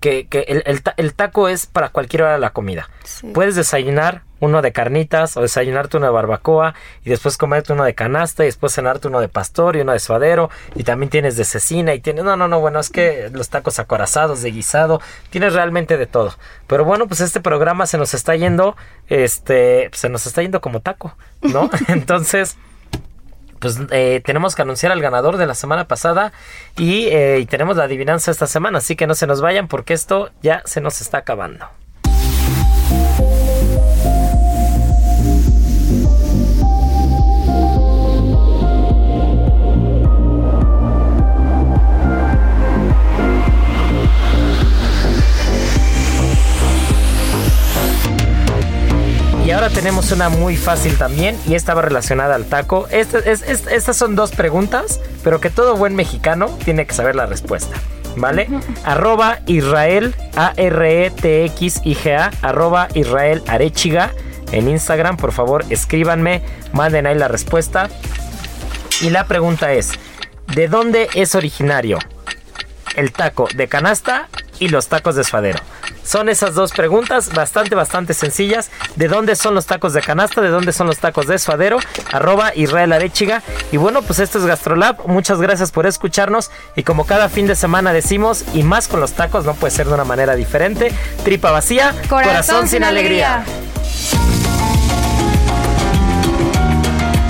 que, 0.00 0.26
el, 0.96 1.14
taco 1.14 1.48
es 1.48 1.66
para 1.66 1.88
cualquier 1.90 2.22
hora 2.22 2.32
de 2.32 2.38
la 2.38 2.50
comida. 2.50 2.90
Puedes 3.32 3.54
desayunar 3.54 4.22
uno 4.42 4.60
de 4.60 4.72
carnitas 4.72 5.36
o 5.36 5.40
desayunarte 5.40 5.96
uno 5.98 6.06
de 6.06 6.12
barbacoa 6.12 6.74
y 7.04 7.10
después 7.10 7.38
comerte 7.38 7.72
uno 7.72 7.84
de 7.84 7.94
canasta 7.94 8.42
y 8.42 8.46
después 8.46 8.74
cenarte 8.74 9.06
uno 9.06 9.20
de 9.20 9.28
pastor 9.28 9.76
y 9.76 9.82
uno 9.82 9.92
de 9.92 10.00
suadero 10.00 10.50
y 10.74 10.82
también 10.82 11.10
tienes 11.10 11.36
de 11.36 11.44
cecina 11.44 11.94
y 11.94 12.00
tienes 12.00 12.24
no 12.24 12.36
no 12.36 12.48
no 12.48 12.58
bueno 12.58 12.80
es 12.80 12.90
que 12.90 13.30
los 13.32 13.50
tacos 13.50 13.78
acorazados 13.78 14.42
de 14.42 14.50
guisado 14.50 15.00
tienes 15.30 15.54
realmente 15.54 15.96
de 15.96 16.06
todo 16.06 16.34
pero 16.66 16.84
bueno 16.84 17.06
pues 17.06 17.20
este 17.20 17.40
programa 17.40 17.86
se 17.86 17.98
nos 17.98 18.14
está 18.14 18.34
yendo 18.34 18.76
este 19.06 19.88
se 19.92 20.08
nos 20.08 20.26
está 20.26 20.42
yendo 20.42 20.60
como 20.60 20.80
taco 20.80 21.16
no 21.42 21.70
entonces 21.88 22.56
pues 23.60 23.78
eh, 23.92 24.20
tenemos 24.24 24.56
que 24.56 24.62
anunciar 24.62 24.90
al 24.90 25.00
ganador 25.00 25.36
de 25.36 25.46
la 25.46 25.54
semana 25.54 25.86
pasada 25.86 26.32
y, 26.76 27.06
eh, 27.06 27.38
y 27.38 27.46
tenemos 27.46 27.76
la 27.76 27.84
adivinanza 27.84 28.32
esta 28.32 28.48
semana, 28.48 28.78
así 28.78 28.96
que 28.96 29.06
no 29.06 29.14
se 29.14 29.28
nos 29.28 29.40
vayan 29.40 29.68
porque 29.68 29.94
esto 29.94 30.30
ya 30.42 30.62
se 30.64 30.80
nos 30.80 31.00
está 31.00 31.18
acabando. 31.18 31.68
Ahora 49.52 49.70
tenemos 49.70 50.10
una 50.12 50.28
muy 50.28 50.56
fácil 50.56 50.96
también 50.96 51.38
y 51.46 51.54
esta 51.54 51.74
va 51.74 51.82
relacionada 51.82 52.34
al 52.34 52.46
taco. 52.46 52.88
estas 52.88 53.96
son 53.96 54.14
dos 54.14 54.30
preguntas, 54.32 55.00
pero 55.22 55.40
que 55.40 55.50
todo 55.50 55.76
buen 55.76 55.94
mexicano 55.94 56.46
tiene 56.64 56.86
que 56.86 56.94
saber 56.94 57.14
la 57.16 57.26
respuesta. 57.26 57.76
¿Vale? 58.16 58.48
arroba 58.84 59.40
Israel, 59.46 60.14
A-R-E-T-X-I-G-A, 60.36 62.30
arroba 62.42 62.88
Israel 62.94 63.42
Arechiga 63.46 64.12
en 64.52 64.68
Instagram. 64.68 65.16
Por 65.16 65.32
favor, 65.32 65.64
escríbanme, 65.70 66.42
manden 66.72 67.06
ahí 67.06 67.14
la 67.16 67.28
respuesta. 67.28 67.88
Y 69.00 69.10
la 69.10 69.26
pregunta 69.26 69.72
es, 69.72 69.90
¿de 70.54 70.68
dónde 70.68 71.08
es 71.14 71.34
originario 71.34 71.98
el 72.96 73.12
taco 73.12 73.48
de 73.54 73.66
canasta 73.68 74.28
y 74.58 74.68
los 74.68 74.88
tacos 74.88 75.16
de 75.16 75.24
suadero? 75.24 75.58
Son 76.04 76.28
esas 76.28 76.54
dos 76.54 76.72
preguntas 76.72 77.32
bastante, 77.32 77.74
bastante 77.74 78.14
sencillas. 78.14 78.70
¿De 78.96 79.08
dónde 79.08 79.36
son 79.36 79.54
los 79.54 79.66
tacos 79.66 79.92
de 79.92 80.00
canasta? 80.00 80.40
¿De 80.40 80.48
dónde 80.48 80.72
son 80.72 80.86
los 80.86 80.98
tacos 80.98 81.26
de 81.26 81.38
suadero? 81.38 81.78
Arroba 82.12 82.52
Israel 82.54 82.92
Arechiga. 82.92 83.42
Y 83.70 83.76
bueno, 83.76 84.02
pues 84.02 84.18
esto 84.18 84.38
es 84.38 84.46
Gastrolab. 84.46 85.06
Muchas 85.06 85.40
gracias 85.40 85.70
por 85.70 85.86
escucharnos. 85.86 86.50
Y 86.76 86.82
como 86.82 87.06
cada 87.06 87.28
fin 87.28 87.46
de 87.46 87.56
semana 87.56 87.92
decimos, 87.92 88.44
y 88.54 88.62
más 88.62 88.88
con 88.88 89.00
los 89.00 89.12
tacos, 89.12 89.44
no 89.44 89.54
puede 89.54 89.70
ser 89.70 89.86
de 89.86 89.94
una 89.94 90.04
manera 90.04 90.34
diferente. 90.34 90.92
Tripa 91.24 91.50
vacía, 91.50 91.94
corazón, 92.08 92.68
sin, 92.68 92.84
alegría. 92.84 93.44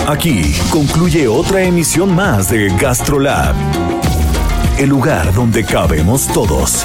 Aquí 0.08 0.54
concluye 0.70 1.28
otra 1.28 1.62
emisión 1.62 2.14
más 2.14 2.50
de 2.50 2.68
Gastrolab. 2.76 3.54
El 4.78 4.88
lugar 4.88 5.32
donde 5.32 5.64
cabemos 5.64 6.26
todos. 6.28 6.84